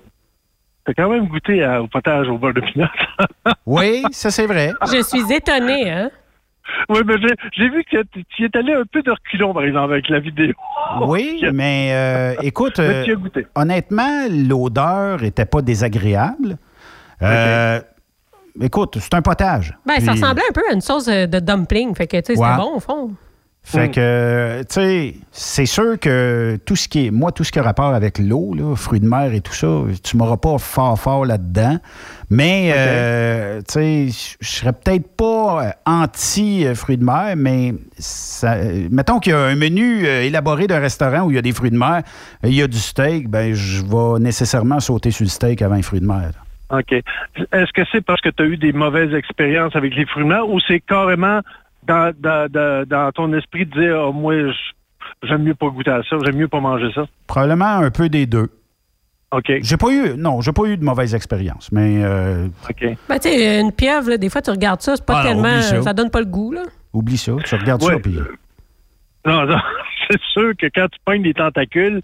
[0.84, 2.86] T'as quand même goûté à- au potage au beurre de pinot.
[3.66, 4.72] Oui, ça c'est vrai.
[4.92, 6.10] Je suis étonnée, hein?
[6.88, 7.14] oui, mais
[7.56, 10.18] j'ai- vu que tu y es allé un peu de reculons, par exemple, avec la
[10.20, 10.52] vidéo.
[11.02, 13.46] Oui, mais euh, écoute, Mais euh, tu as goûté.
[13.54, 16.56] honnêtement, l'odeur était pas désagréable.
[17.22, 17.80] Euh,
[18.60, 19.74] Écoute, c'est un potage.
[19.86, 21.94] Ben, ça ressemblait un peu à une sauce euh, de dumpling.
[21.94, 23.10] Fait que, tu sais, c'était bon, au fond.
[23.64, 23.90] Fait Hmm.
[23.93, 27.62] que, tu sais, c'est sûr que tout ce qui est, moi, tout ce qui a
[27.62, 29.68] rapport avec l'eau, là, fruits de mer et tout ça,
[30.02, 31.78] tu m'auras pas fort, fort là-dedans.
[32.28, 38.89] Mais, euh, tu sais, je serais peut-être pas euh, anti-fruits de mer, mais ça, euh,
[38.90, 41.52] mettons qu'il y a un menu euh, élaboré d'un restaurant où il y a des
[41.52, 42.02] fruits de mer,
[42.43, 45.82] il y a du steak, ben, je vais nécessairement sauter sur le steak avant les
[45.82, 46.32] fruits de mer.
[46.70, 46.78] là.
[46.78, 46.93] OK.
[46.93, 50.28] Est-ce que c'est parce que tu as eu des mauvaises expériences avec les fruits de
[50.30, 51.40] mer ou c'est carrément
[51.86, 54.34] dans, dans, dans, dans ton esprit de dire, oh, moi,
[55.22, 57.04] j'aime mieux pas goûter à ça, j'aime mieux pas manger ça?
[57.26, 58.48] Probablement un peu des deux.
[59.30, 59.50] OK.
[59.62, 62.84] J'ai pas eu, non, j'ai pas eu de mauvaise expérience, mais euh, OK.
[63.09, 65.48] Ben, tu sais, une pieuvre, là, des fois, tu regardes ça, c'est pas Ah tellement.
[65.48, 65.82] oublie ça.
[65.82, 65.92] Ça.
[65.94, 66.62] donne pas le goût, là.
[66.92, 67.32] oublie ça.
[67.44, 67.94] Tu regardes Ouais.
[67.94, 68.18] ça, puis...
[69.24, 69.56] Non, non,
[70.10, 72.02] c'est sûr que quand tu pognes des tentacules,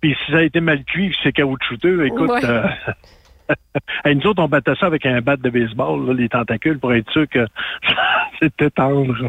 [0.00, 2.44] puis si ça a été mal cuit, puis c'est caoutchouteux, écoute, Ouais.
[2.44, 2.62] euh,
[4.04, 6.92] hey, nous autres, on battait ça avec un bat de baseball, là, les tentacules, pour
[6.94, 7.46] être sûr que
[8.40, 9.28] c'était tendre.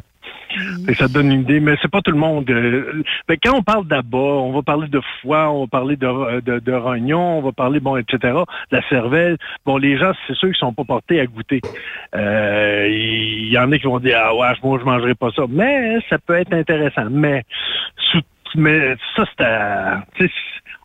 [0.87, 2.47] Et ça te donne une idée, mais c'est pas tout le monde.
[2.49, 6.41] euh, mais quand on parle d'abat, on va parler de foie, on va parler de,
[6.41, 9.37] de, de rognon, on va parler, bon, etc., de la cervelle.
[9.65, 11.63] Bon, les gens, c'est sûr qu'ils sont pas portés à goûter.
[12.15, 15.43] Euh, Il y en a qui vont dire, ah ouais, moi, je mangerai pas ça.
[15.49, 17.07] Mais ça peut être intéressant.
[17.09, 17.43] Mais,
[18.11, 18.21] sous-
[18.55, 20.03] mais ça, c'est à-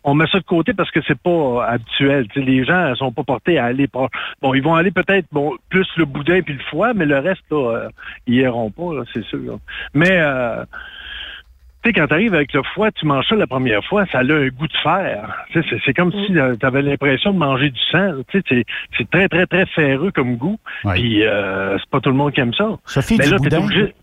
[0.04, 2.26] on met ça de côté parce que c'est pas habituel.
[2.28, 3.88] Tu sais, les gens sont pas portés à aller.
[3.88, 4.08] pro-
[4.40, 7.42] Bon, ils vont aller peut-être bon plus le boudin puis le foie, mais le reste,
[7.50, 7.88] là, euh,
[8.26, 9.38] ils iront pas, c'est sûr.
[9.40, 9.52] là.
[9.94, 10.64] Mais euh,
[11.82, 14.18] tu sais, quand tu arrives avec le foie, tu manges ça la première fois, ça
[14.18, 15.46] a un goût de fer.
[15.52, 18.14] Tu sais, C'est comme si tu avais l'impression de manger du sang.
[18.28, 18.64] Tu sais,
[18.96, 20.58] C'est très, très, très ferreux comme goût.
[20.94, 22.76] Puis euh, c'est pas tout le monde qui aime ça.
[22.84, 23.64] Sophie, Mais du là, t'es boudin?
[23.64, 23.94] obligé-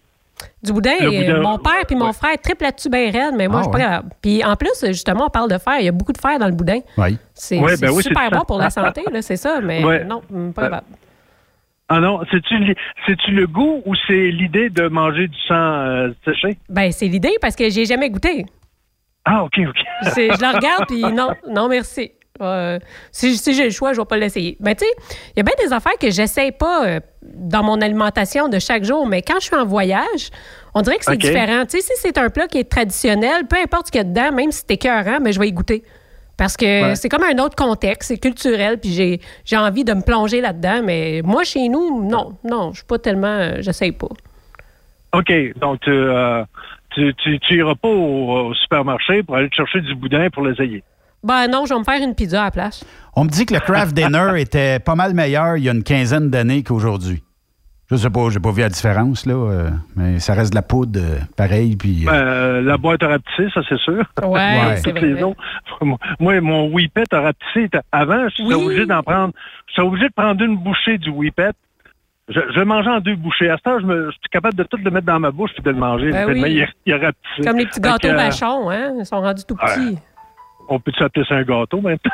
[0.65, 3.47] Du boudin, Le euh, boudin- mon père puis mon frère triple là-dessus bien raide, mais
[3.47, 4.09] moi, Ah, je suis pas capable.
[4.21, 5.75] Puis en plus, justement, on parle de fer.
[5.79, 6.79] Il y a beaucoup de fer dans le boudin.
[6.97, 7.17] Oui.
[7.33, 8.37] C'est Ouais, c'est ben oui, super ça.
[8.37, 10.03] bon pour la santé, c'est ça, mais Ouais.
[10.03, 10.87] non, hum, pas Euh, capable.
[11.87, 16.57] Ah non, c'est-tu le goût ou c'est l'idée de manger du sang euh, séché?
[16.67, 18.45] Ben, c'est l'idée parce que j'ai jamais goûté.
[19.23, 19.75] Ah, OK, OK.
[20.15, 22.11] Je la regarde, puis non, non, merci.
[22.41, 22.79] Euh,
[23.11, 24.57] si si j'ai le choix, je vais pas l'essayer.
[24.59, 24.91] Mais tu sais,
[25.35, 28.83] il y a bien des affaires que j'essaie pas euh, dans mon alimentation de chaque
[28.83, 30.29] jour, mais quand je suis en voyage,
[30.73, 31.63] on dirait que c'est différent.
[31.65, 34.03] Tu sais, si c'est un plat qui est traditionnel, peu importe ce qu'il y a
[34.03, 35.83] dedans, même si c'est écœurant, mais je vais y goûter.
[36.37, 36.95] Parce que Ouais.
[36.95, 40.81] c'est comme un autre contexte, c'est culturel, puis j'ai, j'ai envie de me plonger là-dedans,
[40.83, 44.09] mais moi, chez nous, non, non, je suis pas tellement, euh, j'essaye pas.
[45.13, 45.31] OK,
[45.61, 46.43] donc tu, euh,
[46.89, 50.43] tu, tu, tu iras pas au, au supermarché pour aller te chercher du boudin pour
[50.43, 50.83] l'essayer.
[51.25, 52.83] Ben non, je vais me faire une pizza à la place.
[53.15, 55.83] On me dit que le craft dinner était pas mal meilleur il y a une
[55.83, 57.21] quinzaine d'années qu'aujourd'hui.
[57.91, 60.63] Je sais pas, j'ai pas vu la différence, là, euh, mais ça reste de la
[60.63, 61.75] poudre euh, pareil.
[61.75, 64.03] Puis, euh, Euh, la boîte à rapetisser, ça c'est sûr.
[64.23, 64.75] Ouais, Ouais.
[64.77, 65.21] c'est Toutes les vrai.
[65.23, 65.39] autres.
[66.19, 69.33] Moi, mon whippet à rapetisser, avant, je suis obligé d'en prendre.
[69.67, 71.51] Je suis obligé de prendre une bouchée du whippet.
[72.27, 73.51] Je, je le mangeais en deux bouchées.
[73.51, 75.51] À ce temps, je, me, je suis capable de tout le mettre dans ma bouche
[75.55, 76.09] et de le manger.
[76.11, 76.41] Ben oui.
[76.43, 77.41] il, il a rapetissé.
[77.47, 78.93] Comme les petits gâteaux euh, vachons, hein?
[78.97, 79.99] Ils sont rendus tout petits.
[80.69, 82.11] On peut appeler ça un gâteau maintenant?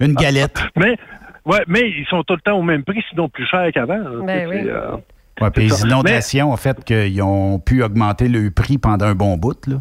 [0.00, 0.62] Une galette.
[0.76, 0.96] Mais,
[1.44, 3.98] ouais, mais ils sont tout le temps au même prix, sinon plus cher qu'avant.
[4.24, 4.62] Ben oui.
[4.68, 4.92] euh,
[5.40, 5.50] ouais, ça.
[5.56, 9.66] les inondations ont fait qu'ils ont pu augmenter le prix pendant un bon bout.
[9.66, 9.76] Là.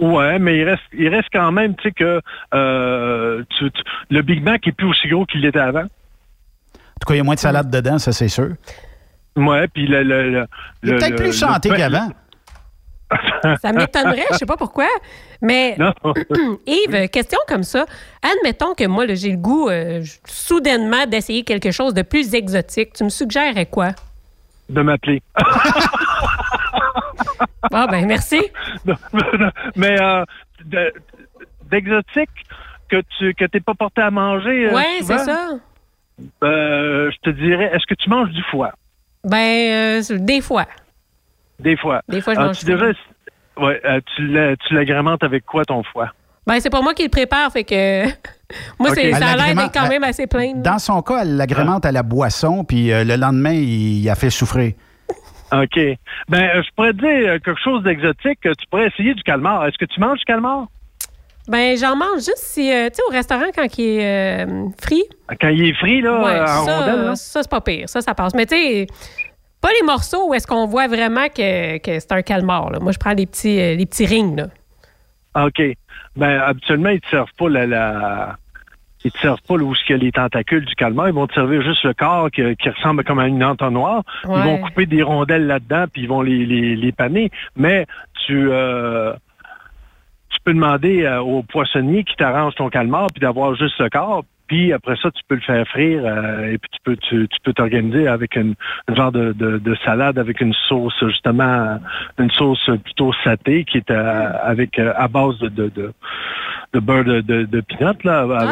[0.00, 2.20] Ouais, mais il reste, il reste quand même, tu sais, que
[2.54, 5.82] euh, tu- tu- le Big Mac est plus aussi gros qu'il l'était avant.
[5.84, 8.50] En tout cas, il y a moins de salade dedans, ça c'est sûr.
[9.36, 10.02] Ouais, puis le.
[10.04, 10.46] le, le
[10.82, 12.08] Il est le- peut-être le- plus chanté le- qu'avant.
[13.62, 14.86] Ça m'étonnerait, je sais pas pourquoi.
[15.40, 15.76] Mais.
[16.66, 17.86] Yves, question comme ça.
[18.22, 22.92] Admettons que moi, j'ai le goût euh, soudainement d'essayer quelque chose de plus exotique.
[22.94, 23.90] Tu me suggérerais quoi?
[24.68, 25.22] de m'appeler.
[27.72, 28.40] Ah ben merci.
[29.76, 30.24] mais euh,
[30.64, 30.92] de-
[31.70, 32.30] d'exotique
[32.88, 34.66] que tu que t'es pas porté à manger.
[34.66, 34.70] euh,
[35.00, 35.48] souvent, c'est ça.
[36.42, 38.72] je te dirais, est-ce que tu manges du foie?
[39.24, 40.64] Ben, des fois.
[41.58, 42.02] Des fois.
[42.08, 45.82] Des fois, je Ah, mange tu ouais, euh, tu l'a- tu l'agrémentes avec quoi ton
[45.82, 46.10] foie?
[46.46, 48.04] Ben, c'est pas moi qui le prépare, fait que.
[48.78, 50.52] moi, c'est- Elle ça a l'air d'être quand même assez plein.
[50.54, 54.14] Dans son cas, elle l'agrémente à la boisson, puis euh, le lendemain, il, il a
[54.14, 54.72] fait souffrir.
[55.52, 55.78] OK.
[56.28, 58.38] Ben, euh, je pourrais te dire quelque chose d'exotique.
[58.42, 59.66] Tu pourrais essayer du calmar.
[59.66, 60.66] Est-ce que tu manges du calmar?
[61.48, 65.04] Ben, j'en mange juste si, euh, tu sais, au restaurant quand il est euh, frit.
[65.40, 67.16] Quand il est frit, là, Ouais, en ça, rondelle, là?
[67.16, 67.88] ça c'est pas pire.
[67.88, 68.34] Ça, ça passe.
[68.34, 68.86] Mais tu sais,
[69.60, 72.70] pas les morceaux où est-ce qu'on voit vraiment que, que c'est un calmar.
[72.70, 72.78] là.
[72.80, 74.36] Moi, je prends les petits, euh, les petits rings.
[74.36, 74.46] Là.
[75.34, 75.62] Ah, OK.
[76.16, 78.36] Ben, habituellement, ils te servent pas la, la...
[79.04, 81.08] Ils te servent pas là, où a les tentacules du calmar.
[81.08, 84.02] Ils vont te servir juste le corps qui, qui ressemble comme à une entonnoir.
[84.24, 87.30] Ils vont couper des rondelles là-dedans puis ils vont les, les, les paner.
[87.56, 87.86] Mais
[88.26, 88.48] tu...
[88.50, 89.14] euh,
[90.30, 94.24] tu peux demander euh, au poissonnier qui t'arrange ton calmar puis d'avoir juste le corps.
[94.48, 97.36] Puis après ça, tu peux le faire frire euh, et puis tu peux tu, tu
[97.44, 98.54] peux t'organiser avec une,
[98.88, 101.78] une genre de, de, de salade avec une sauce justement
[102.18, 105.92] une sauce plutôt satée qui est euh, avec euh, à base de, de, de,
[106.72, 107.62] de beurre de, de, de
[108.04, 108.46] là, à-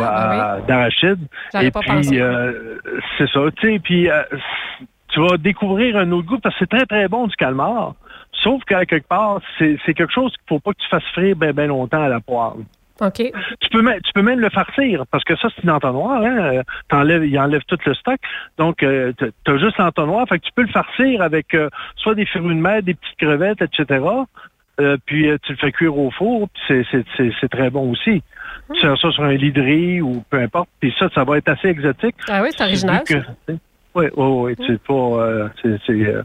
[0.54, 1.18] à- d'arachide.
[1.62, 2.78] Et puis euh,
[3.16, 3.78] c'est ça, tu sais.
[3.78, 4.22] Puis euh,
[5.08, 7.94] tu vas découvrir un autre goût parce que c'est très très bon du calmar.
[8.42, 11.36] Sauf qu'à quelque part, c'est c'est quelque chose qu'il faut pas que tu fasses frire
[11.36, 12.64] bien ben longtemps à la poêle.
[13.00, 13.22] OK.
[13.60, 16.22] Tu peux, même, tu peux même le farcir, parce que ça, c'est une entonnoir.
[16.22, 16.62] Hein?
[16.88, 18.16] T'enlèves, il enlève tout le stock.
[18.58, 20.26] Donc, euh, t'as- t'as juste l'entonnoir.
[20.28, 23.16] Fait que tu peux le farcir avec euh, soit des fruits de mer, des petites
[23.18, 24.04] crevettes, etc.
[24.78, 28.22] Euh, puis euh, tu le fais cuire au four, puis c'est- très bon aussi.
[28.68, 28.74] Hmm.
[28.74, 31.38] Tu sers ça sur un lit de riz ou peu importe, puis ça, ça va
[31.38, 32.14] être assez exotique.
[32.28, 33.02] Ah oui, c'est original.
[33.48, 33.58] Oui,
[33.94, 34.54] oui, oui.
[34.66, 34.92] C'est pas.
[34.94, 36.22] euh, c'est- c'est, euh,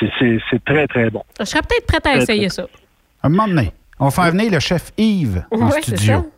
[0.00, 1.22] c'est- c'est- c'est très, très bon.
[1.38, 2.66] Je serais peut-être prête à essayer ça.
[3.22, 3.70] Un moment donné,
[4.02, 6.30] on va faire venir le chef Yves en Ouais, studio.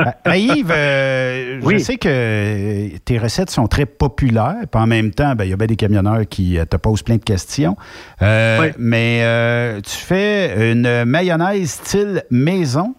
[0.00, 1.80] Euh, Yves, euh, je Oui.
[1.80, 5.56] sais que tes recettes sont très populaires, puis en même temps, ben, il y a
[5.56, 7.76] bien des camionneurs qui euh, te posent plein de questions.
[8.22, 12.94] Euh, Mais euh, tu fais une mayonnaise style maison?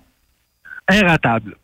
[0.89, 1.55] Inratable.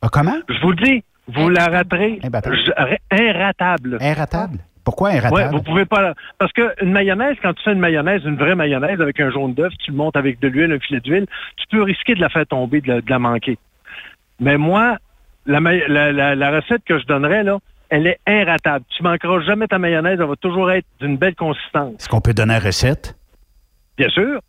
[0.00, 0.36] Ah, comment?
[0.48, 2.18] Je vous le dis, vous la raterez.
[2.22, 3.98] Je- Inratable.
[4.00, 4.58] Inratable?
[4.84, 5.34] Pourquoi inratable?
[5.34, 6.14] Ouais, vous pouvez pas.
[6.38, 9.72] Parce qu'une mayonnaise, quand tu fais une mayonnaise, une vraie mayonnaise avec un jaune d'œuf,
[9.84, 11.26] tu le montes avec de l'huile, un filet d'huile,
[11.56, 13.58] tu peux risquer de la faire tomber, de la, de la manquer.
[14.40, 14.96] Mais moi,
[15.46, 17.58] la, ma- la- la- la recette que je donnerais, là,
[17.90, 18.84] elle est inratable.
[18.96, 21.94] Tu manqueras jamais ta mayonnaise, elle va toujours être d'une belle consistance.
[22.00, 23.14] Est-ce qu'on peut donner la recette?
[23.96, 24.40] Bien sûr.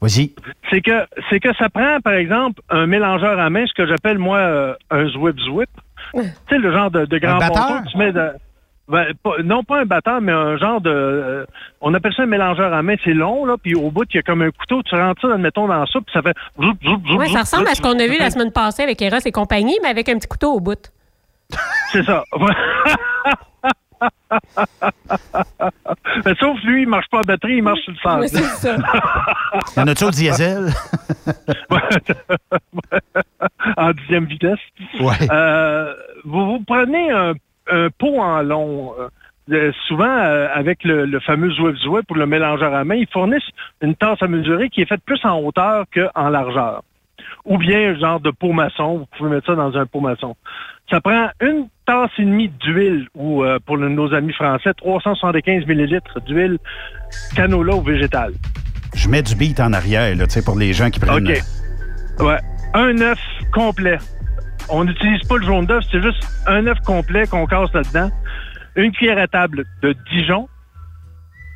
[0.00, 0.34] Vas-y.
[0.70, 4.18] C'est que c'est que ça prend, par exemple, un mélangeur à main, ce que j'appelle
[4.18, 5.70] moi euh, un zwip zwip.
[6.14, 6.20] tu
[6.50, 8.30] sais, le genre de, de grand ponton que tu mets de.
[8.86, 10.90] Ben, pas- non pas un batteur, mais un genre de.
[10.90, 11.46] euh,
[11.80, 12.96] on appelle ça un mélangeur à main.
[13.02, 14.82] C'est long, là, puis au bout, il y a comme un couteau.
[14.82, 16.36] Tu rentres ça, admettons, dans la soupe, puis ça fait.
[16.58, 19.32] Oui, ça ressemble zoup, à ce qu'on a vu la semaine passée avec Eros et
[19.32, 20.90] compagnie, mais avec un petit couteau au bout.
[21.92, 22.24] C'est ça.
[26.24, 28.18] Mais sauf lui, il marche pas à batterie, il marche sur le centre.
[28.20, 28.76] Ouais, c'est ça.
[29.76, 30.68] Y en a-tu au diesel?
[33.76, 34.58] en dixième vitesse.
[35.00, 35.14] Ouais.
[35.30, 35.94] Euh,
[36.24, 37.32] vous, vous prenez un,
[37.70, 38.92] un pot en long.
[38.98, 39.08] euh,
[39.52, 43.06] euh, souvent, euh, avec le, le fameux Zouef Zouef pour le mélangeur à main, ils
[43.12, 43.42] fournissent
[43.82, 46.82] une tasse à mesurer qui est faite plus en hauteur qu'en largeur.
[47.44, 48.98] Ou bien un genre de pot maçon.
[49.00, 50.34] Vous pouvez mettre ça dans un pot maçon.
[50.90, 56.20] Ça prend une tasse et demie d'huile, ou euh, pour nos amis français, 375 millilitres
[56.22, 56.56] d'huile
[57.36, 58.32] canola ou végétale.
[58.94, 61.28] Je mets du beat en arrière, là, tu sais, pour les gens qui prennent.
[61.28, 61.38] OK.
[62.20, 62.38] Ouais.
[62.72, 63.20] Un œuf
[63.52, 63.98] complet.
[64.68, 68.10] On n'utilise pas le jaune d'œuf, c'est juste un œuf complet qu'on casse là-dedans.
[68.76, 70.48] Une cuillère à table de Dijon.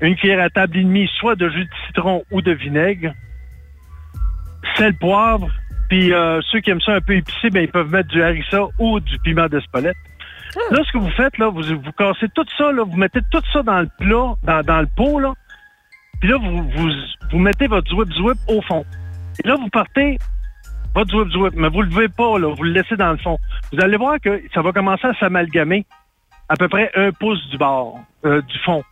[0.00, 3.12] Une cuillère à table et demie, soit de jus de citron ou de vinaigre.
[4.76, 5.48] Sel, poivre.
[5.88, 8.66] Puis euh, ceux qui aiment ça un peu épicé, ben, ils peuvent mettre du harissa
[8.78, 9.96] ou du piment d'Espelette.
[10.70, 13.42] Là, ce que vous faites, là, vous, vous cassez tout ça, là, vous mettez tout
[13.52, 15.32] ça dans le plat, dans, dans le pot, là.
[16.20, 16.90] Puis là, vous, vous,
[17.30, 18.84] vous mettez votre zwip au fond.
[19.42, 20.18] Et là, vous partez
[20.94, 23.38] votre zwip zwip, mais vous le levez pas, là, vous le laissez dans le fond.
[23.72, 25.84] Vous allez voir que ça va commencer à s'amalgamer
[26.48, 28.82] à peu près un pouce du bord, euh, du fond.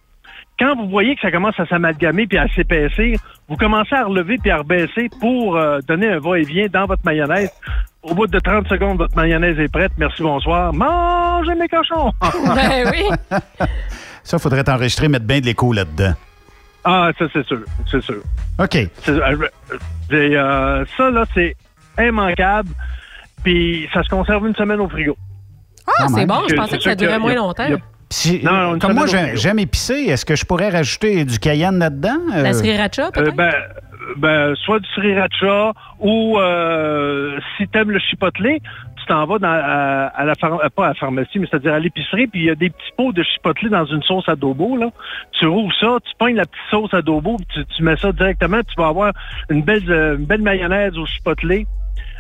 [0.59, 3.19] Quand vous voyez que ça commence à s'amalgamer puis à s'épaissir,
[3.49, 7.51] vous commencez à relever puis à rebaisser pour euh, donner un va-et-vient dans votre mayonnaise.
[8.03, 9.93] Au bout de 30 secondes, votre mayonnaise est prête.
[9.99, 10.73] Merci, bonsoir.
[10.73, 12.13] Mangez mes cochons!
[12.55, 13.37] Ben oui.
[14.23, 16.15] Ça, faudrait t'enregistrer, mettre bien de l'écho là-dedans.
[16.85, 17.61] Ah, ça, c'est sûr.
[17.91, 18.23] C'est sûr.
[18.59, 18.77] OK.
[19.09, 19.37] Euh,
[20.13, 21.55] euh, ça, là, c'est
[22.01, 22.71] immanquable.
[23.45, 25.17] Puis ça se conserve une semaine au frigo.
[25.87, 26.41] Ah, c'est bon.
[26.49, 27.65] Je pensais que ça durait a- moins il y a- longtemps.
[28.11, 32.19] Si- Non, comme moi, j'aime épicé, est-ce que je pourrais rajouter du cayenne là-dedans?
[32.35, 33.35] Euh, La sriracha, Euh, peut-être?
[33.37, 33.53] ben,
[34.17, 38.61] ben, soit du sriracha ou euh, si t'aimes le chipotelé,
[38.97, 41.75] tu t'en vas dans, à, à la phar- euh, pas à la pharmacie, mais c'est-à-dire
[41.75, 44.77] à l'épicerie, puis il y a des petits pots de chipotelé dans une sauce adobo,
[44.77, 44.89] là.
[45.39, 48.61] Tu rouvres ça, tu pognes la petite sauce adobo, puis tu, tu mets ça directement,
[48.63, 49.13] tu vas avoir
[49.51, 49.83] une belle,
[50.19, 51.67] une belle mayonnaise au chipotelé.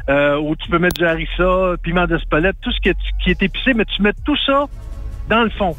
[0.09, 3.43] Euh, où tu peux mettre du harissa, piment d'espelette, tout ce qui est, qui est
[3.43, 4.66] épicé, mais tu mets tout ça
[5.28, 5.74] dans le fond.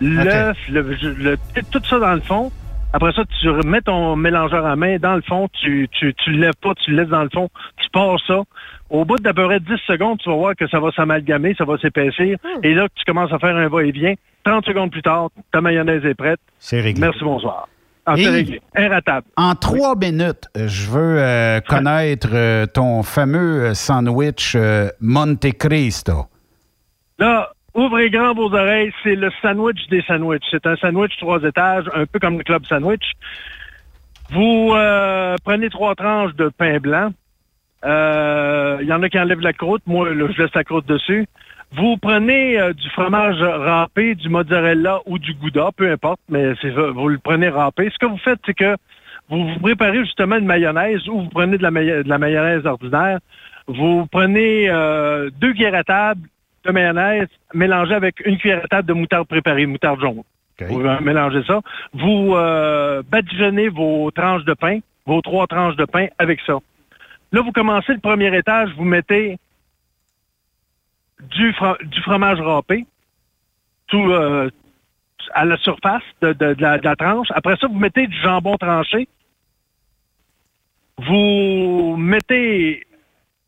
[0.00, 1.38] L'œuf, le, le-
[1.70, 2.50] tout ça dans le fond.
[2.92, 6.38] Après ça, tu remets ton mélangeur à main dans le fond, tu, tu, tu le
[6.38, 8.40] lèves pas, tu le laisses dans le fond, tu pars ça.
[8.90, 11.64] Au bout d'à peu près 10 secondes, tu vas voir que ça va s'amalgamer, ça
[11.64, 12.38] va s'épaissir.
[12.62, 14.14] Et là, tu commences à faire un va-et-vient.
[14.44, 16.40] 30 secondes plus tard, ta mayonnaise est prête.
[16.58, 17.00] C'est réglé.
[17.02, 17.68] Merci, bonsoir.
[18.14, 18.60] Réglé.
[18.74, 19.26] Inratable.
[19.36, 26.26] En trois minutes, je veux euh, connaître euh, ton fameux euh, sandwich euh, Monte Cristo.
[27.18, 30.44] Là, ouvrez grand vos oreilles, c'est le sandwich des sandwichs.
[30.50, 33.12] C'est un sandwich trois étages, un peu comme le club sandwich.
[34.30, 34.74] Vous
[35.44, 37.10] prenez trois tranches de pain blanc.
[37.82, 39.82] Il y en a qui enlèvent la croûte.
[39.86, 41.26] Moi, là, je laisse la croûte dessus.
[41.72, 46.54] Vous prenez euh, du fromage râpé, du mozzarella ou du gouda, peu importe, mais
[46.94, 47.90] vous le prenez râpé.
[47.92, 48.76] Ce que vous faites, c'est que
[49.28, 52.64] vous vous préparez justement une mayonnaise ou vous prenez de la, mayo- de la mayonnaise
[52.64, 53.18] ordinaire.
[53.66, 56.22] Vous prenez euh, deux cuillères à table
[56.64, 60.22] de mayonnaise mélangée avec une cuillère à table de moutarde préparée, moutarde jaune.
[60.70, 61.60] Vous mélangez ça.
[61.92, 66.54] Vous euh, badigeonnez vos tranches de pain, vos trois tranches de pain avec ça.
[67.30, 69.36] Là, vous commencez le premier étage, vous mettez
[71.20, 72.86] du, fro- du fromage râpé,
[73.88, 74.50] tout euh,
[75.34, 77.28] à la surface de, de- de la, de la tranche.
[77.34, 79.08] Après ça, vous mettez du jambon tranché.
[80.98, 82.84] Vous mettez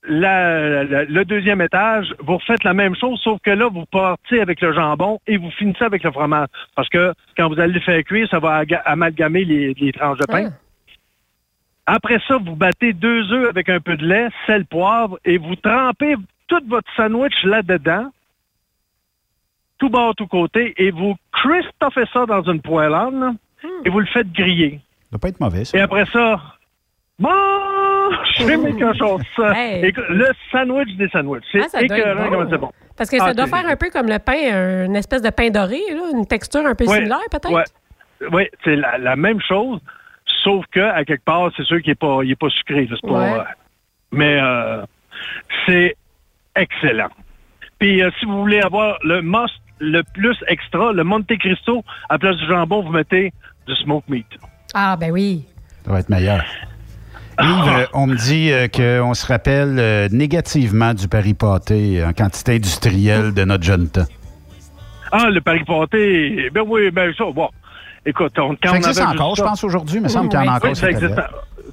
[0.05, 4.61] la, le, deuxième étage, vous refaites la même chose, sauf que là, vous partez avec
[4.61, 6.49] le jambon et vous finissez avec le fromage.
[6.75, 10.27] Parce que quand vous allez le faire cuire, ça va amalgamer les, les tranches de
[10.27, 10.51] pain.
[11.87, 15.57] Après ça, vous battez deux œufs avec un peu de lait, sel, poivre, et vous
[15.57, 16.15] trempez
[16.51, 18.11] tout votre sandwich là-dedans,
[19.79, 23.37] tout bord, tout côté, et vous christoffez ça dans une poêlonne,
[23.85, 24.81] et vous le faites griller.
[25.05, 25.79] Ça doit pas être mauvais, ça.
[25.79, 26.41] Et après ça,
[28.79, 29.19] cochons.
[29.37, 29.53] Ça.
[29.57, 29.85] Hey.
[29.87, 31.45] Écoute, Le sandwich des sandwichs.
[31.53, 32.47] C'est Ah, écœurant bon.
[32.51, 32.73] c'est bon.
[32.97, 35.51] Parce que ça Ah, doit faire un peu comme le pain, une espèce de pain
[35.51, 37.51] doré, là, une texture un peu Ouais, similaire peut-être?
[37.53, 37.65] ouais.
[38.33, 39.81] Oui, c'est la, la même chose,
[40.45, 42.85] sauf que à quelque part, c'est sûr qu'il n'est pas, il est pas sucré.
[42.87, 43.39] là, pas, Ouais.
[43.39, 43.45] euh,
[44.13, 44.83] mais euh,
[45.67, 45.97] c'est
[46.57, 47.09] excellent.
[47.79, 52.19] Puis euh, si vous voulez avoir le must, le plus extra, le Monte Cristo, à
[52.19, 53.33] place du jambon, vous mettez
[53.67, 54.27] du smoked meat.
[54.75, 55.45] Ah, ben oui.
[55.85, 56.45] Ça va être meilleur.
[57.39, 57.45] Ah.
[57.45, 62.13] Yves, euh, on me dit euh, qu'on se rappelle euh, négativement du Paris pâté en
[62.13, 64.05] quantité industrielle de notre jeune temps.
[65.13, 67.49] Ah, le Paris pâté, ben oui, ben ça, bon.
[68.05, 70.39] Écoute, on, quand Ça on existe avait encore, je pense, aujourd'hui, il me semble qu'il
[70.39, 71.21] y en a encore Oui, ça existe,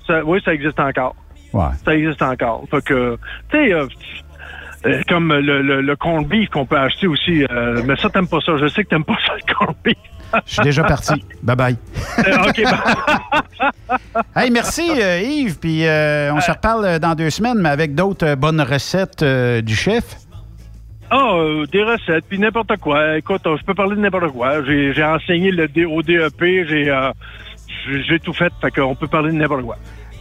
[0.08, 1.16] ça- oui, ça existe encore.
[1.54, 1.66] Ouais.
[1.86, 2.64] Ça existe encore.
[2.72, 3.18] Fait que,
[3.52, 3.74] tu sais,
[5.10, 7.44] comme le, le, le corned beef qu'on peut acheter aussi.
[7.52, 8.54] euh, mais ça, t'aimes pas ça.
[8.58, 9.95] Je sais que t'aimes pas ça, le corned beef.
[10.45, 11.24] Je suis déjà parti.
[11.44, 11.78] Bye-bye.
[12.20, 17.30] Euh, OK, ben, Hey, merci euh, Yves, puis euh, on se reparle euh, dans deux
[17.30, 20.04] semaines, mais avec d'autres euh, bonnes recettes euh, du chef.
[21.10, 23.18] Ah, euh, des recettes, puis n'importe quoi.
[23.18, 24.62] Écoute, euh, je peux parler de n'importe quoi.
[24.66, 27.12] J'ai enseigné le au DEP, euh,
[27.88, 29.78] j'ai tout fait, fait qu'on peut parler de n'importe quoi.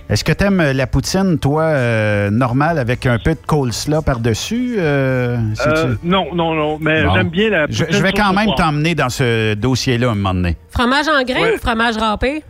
[0.09, 4.77] Est-ce que t'aimes euh, la poutine, toi, euh, normale, avec un peu de coleslaw par-dessus?
[4.79, 7.15] euh, Euh, non, non, non, mais Bon.
[7.15, 10.35] j'aime bien la Je, poutine je vais quand même t'emmener dans ce dossier-là un moment
[10.35, 10.57] donné.
[10.71, 11.55] Fromage en grain Ouais.
[11.55, 12.45] ou fromage râpé?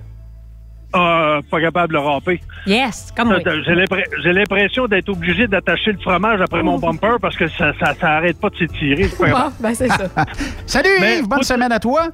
[0.92, 2.40] Ah, pas capable de le râper.
[2.66, 3.38] Yes, comme moi.
[3.44, 7.72] J'ai l'impre- j'ai l'impression d'être obligé d'attacher le fromage après mon bumper parce que ça,
[7.80, 9.08] ça, ça arrête pas de s'étirer.
[9.18, 10.06] Bon, ben c'est ça.
[10.66, 12.08] Salut Mais Yves, bonne poutine- semaine à toi.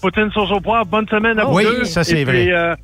[0.00, 1.84] Poutine sauce au poivre, bonne semaine à vous Oui, deux.
[1.84, 2.32] ça, c'est vrai.
[2.44, 2.74] puis, euh,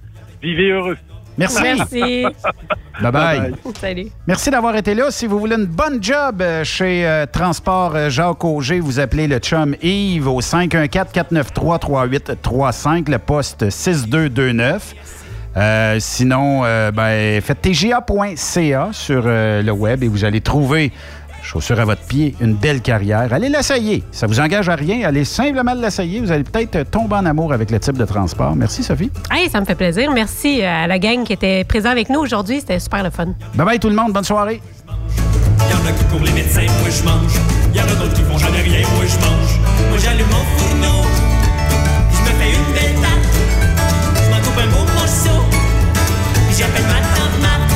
[0.43, 0.97] vivez heureux.
[1.39, 1.63] Merci.
[1.63, 2.27] Merci.
[3.01, 3.55] Bye-bye.
[3.81, 4.09] Salut.
[4.27, 5.11] Merci d'avoir été là.
[5.11, 9.29] Si vous voulez une bonne job euh, chez euh, Transport euh, Jacques Auger, vous appelez
[9.29, 14.95] le chum Yves au 514-493-3835, le poste 6229.
[15.57, 20.93] Euh, sinon, euh, ben, faites tga.ca sur euh, le web et vous allez trouver,
[21.49, 23.33] chaussure à votre pied, une belle carrière.
[23.33, 24.05] Allez l'essayer.
[24.13, 25.09] Ça vous engage à rien.
[25.09, 26.21] Allez simplement l'essayer.
[26.21, 28.55] Vous allez peut-être tomber en amour avec le type de transport.
[28.55, 29.11] Merci, Sophie.
[29.31, 30.13] Hey, ça me fait plaisir.
[30.13, 32.61] Merci euh, à la gang qui était présent avec nous aujourd'hui.
[32.61, 33.29] C'était super le fun.
[33.57, 34.13] Bye-bye tout le monde.
[34.13, 34.61] Bonne soirée.
[35.71, 37.35] Y'en a qui courent les médecins, moi je mange.
[37.75, 39.53] Y'en a d'autres qui font jamais rien, moi je mange.
[39.89, 41.05] Moi j'allume mon fourneau,
[42.13, 43.27] je me fais une belle tarte.
[44.17, 45.45] Je m'en coupe un beau morceau,
[46.49, 47.75] puis j'appelle ma tante Marthe.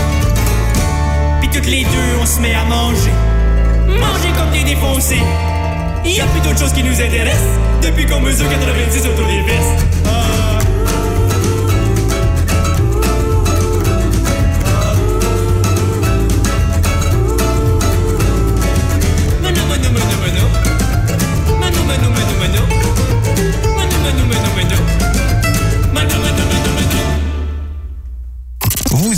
[1.40, 3.12] Puis toutes les deux, on se met à manger.
[4.02, 5.22] Manger comme des défoncés.
[6.04, 7.46] Y a plus d'autre chose qui nous intéresse
[7.82, 9.86] depuis qu'on mesure 90 autour des vestes.
[10.06, 10.31] Ah.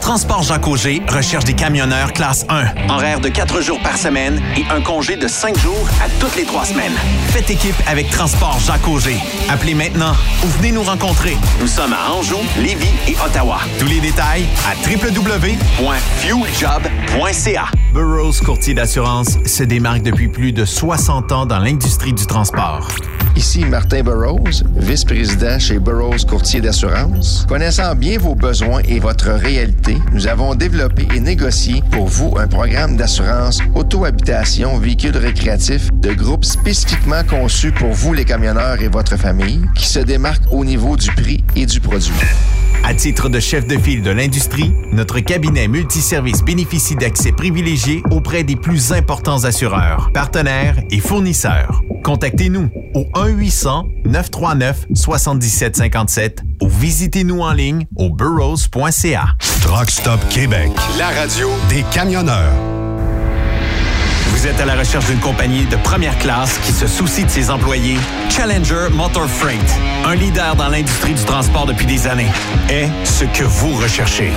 [0.00, 2.88] Transport Jacques Auger recherche des camionneurs classe 1.
[2.88, 6.44] Horaire de 4 jours par semaine et un congé de 5 jours à toutes les
[6.44, 6.96] 3 semaines.
[7.28, 9.20] Faites équipe avec Transport Jacques Auger.
[9.48, 10.14] Appelez maintenant
[10.44, 11.36] ou venez nous rencontrer.
[11.60, 13.58] Nous sommes à Anjou, Lévis et Ottawa.
[13.78, 17.64] Tous les détails à www.fueljob.ca.
[17.92, 22.86] Burroughs Courtier d'assurance se démarque depuis plus de 60 ans dans l'industrie du transport.
[23.36, 27.46] Ici Martin Burroughs, vice-président chez Burroughs Courtier d'assurance.
[27.48, 32.46] Connaissant bien vos besoins et votre réalité, nous avons développé et négocié pour vous un
[32.46, 39.16] programme d'assurance auto-habitation véhicule récréatif de groupe spécifiquement conçu pour vous les camionneurs et votre
[39.16, 42.12] famille qui se démarque au niveau du prix et du produit.
[42.82, 48.42] À titre de chef de file de l'industrie, notre cabinet multiservice bénéficie d'accès privilégié auprès
[48.42, 51.82] des plus importants assureurs, partenaires et fournisseurs.
[52.02, 53.04] Contactez-nous au
[54.06, 59.36] 1-800-939-7757 ou visitez-nous en ligne au burrows.ca.
[59.60, 62.79] Truck Stop Québec, la radio des camionneurs.
[64.30, 67.50] Vous êtes à la recherche d'une compagnie de première classe qui se soucie de ses
[67.50, 67.98] employés?
[68.30, 69.60] Challenger Motor Freight,
[70.06, 72.30] un leader dans l'industrie du transport depuis des années,
[72.68, 74.32] est ce que vous recherchez.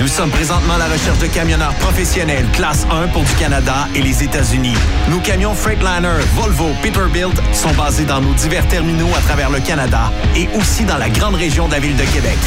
[0.00, 4.02] Nous sommes présentement à la recherche de camionneurs professionnels classe 1 pour du Canada et
[4.02, 4.74] les États-Unis.
[5.08, 10.12] Nos camions Freightliner, Volvo, Peterbilt sont basés dans nos divers terminaux à travers le Canada
[10.36, 12.38] et aussi dans la grande région de la ville de Québec.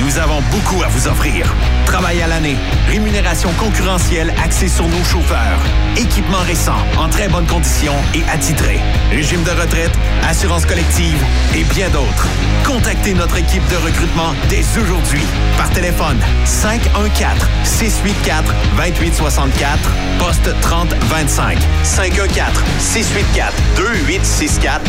[0.00, 1.52] Nous avons beaucoup à vous offrir.
[1.84, 2.56] Travail à l'année,
[2.88, 5.58] rémunération concurrentielle axée sur nos chauffeurs,
[5.96, 8.80] équipement récent, en très bonne condition et attitré,
[9.10, 9.92] régime de retraite,
[10.28, 11.22] assurance collective
[11.56, 12.26] et bien d'autres.
[12.64, 15.22] Contactez notre équipe de recrutement dès aujourd'hui
[15.56, 19.78] par téléphone 514 684 2864
[20.18, 24.82] poste 3025 514 684 2864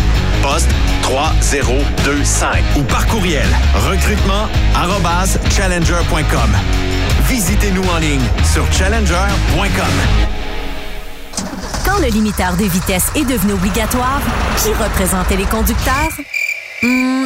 [0.43, 0.69] poste
[1.03, 6.51] 3025 ou par courriel recrutement arobase challenger.com.
[7.27, 10.38] Visitez-nous en ligne sur challenger.com.
[11.89, 14.21] Quand le limiteur de vitesse est devenu obligatoire,
[14.57, 16.11] qui représentait les conducteurs?
[16.83, 17.25] Hmm,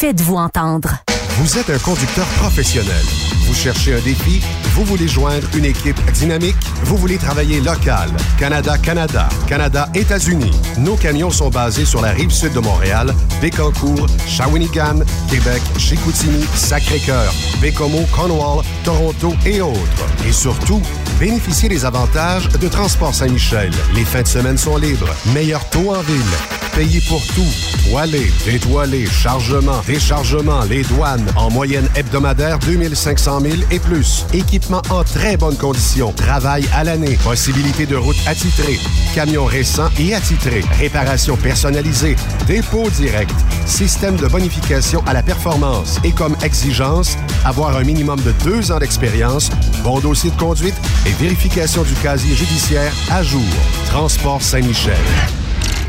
[0.00, 0.96] Faites-vous entendre.
[1.40, 3.04] Vous êtes un conducteur professionnel.
[3.44, 4.40] Vous cherchez un défi?
[4.74, 6.56] Vous voulez joindre une équipe dynamique?
[6.84, 8.08] Vous voulez travailler local?
[8.38, 10.52] Canada-Canada, Canada-États-Unis.
[10.78, 17.34] Nos camions sont basés sur la rive sud de Montréal, Bécancour, Shawinigan, Québec, Chicoutimi, Sacré-Cœur,
[17.60, 20.06] Bécomo, Cornwall, Toronto et autres.
[20.26, 20.80] Et surtout,
[21.20, 23.70] bénéficiez des avantages de Transport Saint-Michel.
[23.94, 25.14] Les fins de semaine sont libres.
[25.34, 26.20] Meilleur taux en ville.
[26.74, 27.46] Payé pour tout.
[27.88, 31.26] Toilé, détoilé, chargement, déchargement, les douanes.
[31.36, 34.24] En moyenne hebdomadaire, 2500 000 et plus.
[34.32, 36.12] Équipement en très bonne condition.
[36.12, 37.18] Travail à l'année.
[37.22, 38.78] Possibilité de route attitrée.
[39.14, 40.64] Camions récents et attitrés.
[40.78, 42.16] Réparation personnalisée.
[42.46, 43.34] Dépôt direct.
[43.66, 45.98] Système de bonification à la performance.
[46.04, 49.50] Et comme exigence, avoir un minimum de deux ans d'expérience,
[49.82, 50.74] bon dossier de conduite
[51.04, 53.42] et vérification du casier judiciaire à jour.
[53.86, 54.96] Transport Saint-Michel.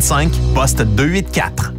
[0.00, 1.72] 1-800-361-4965, poste 284.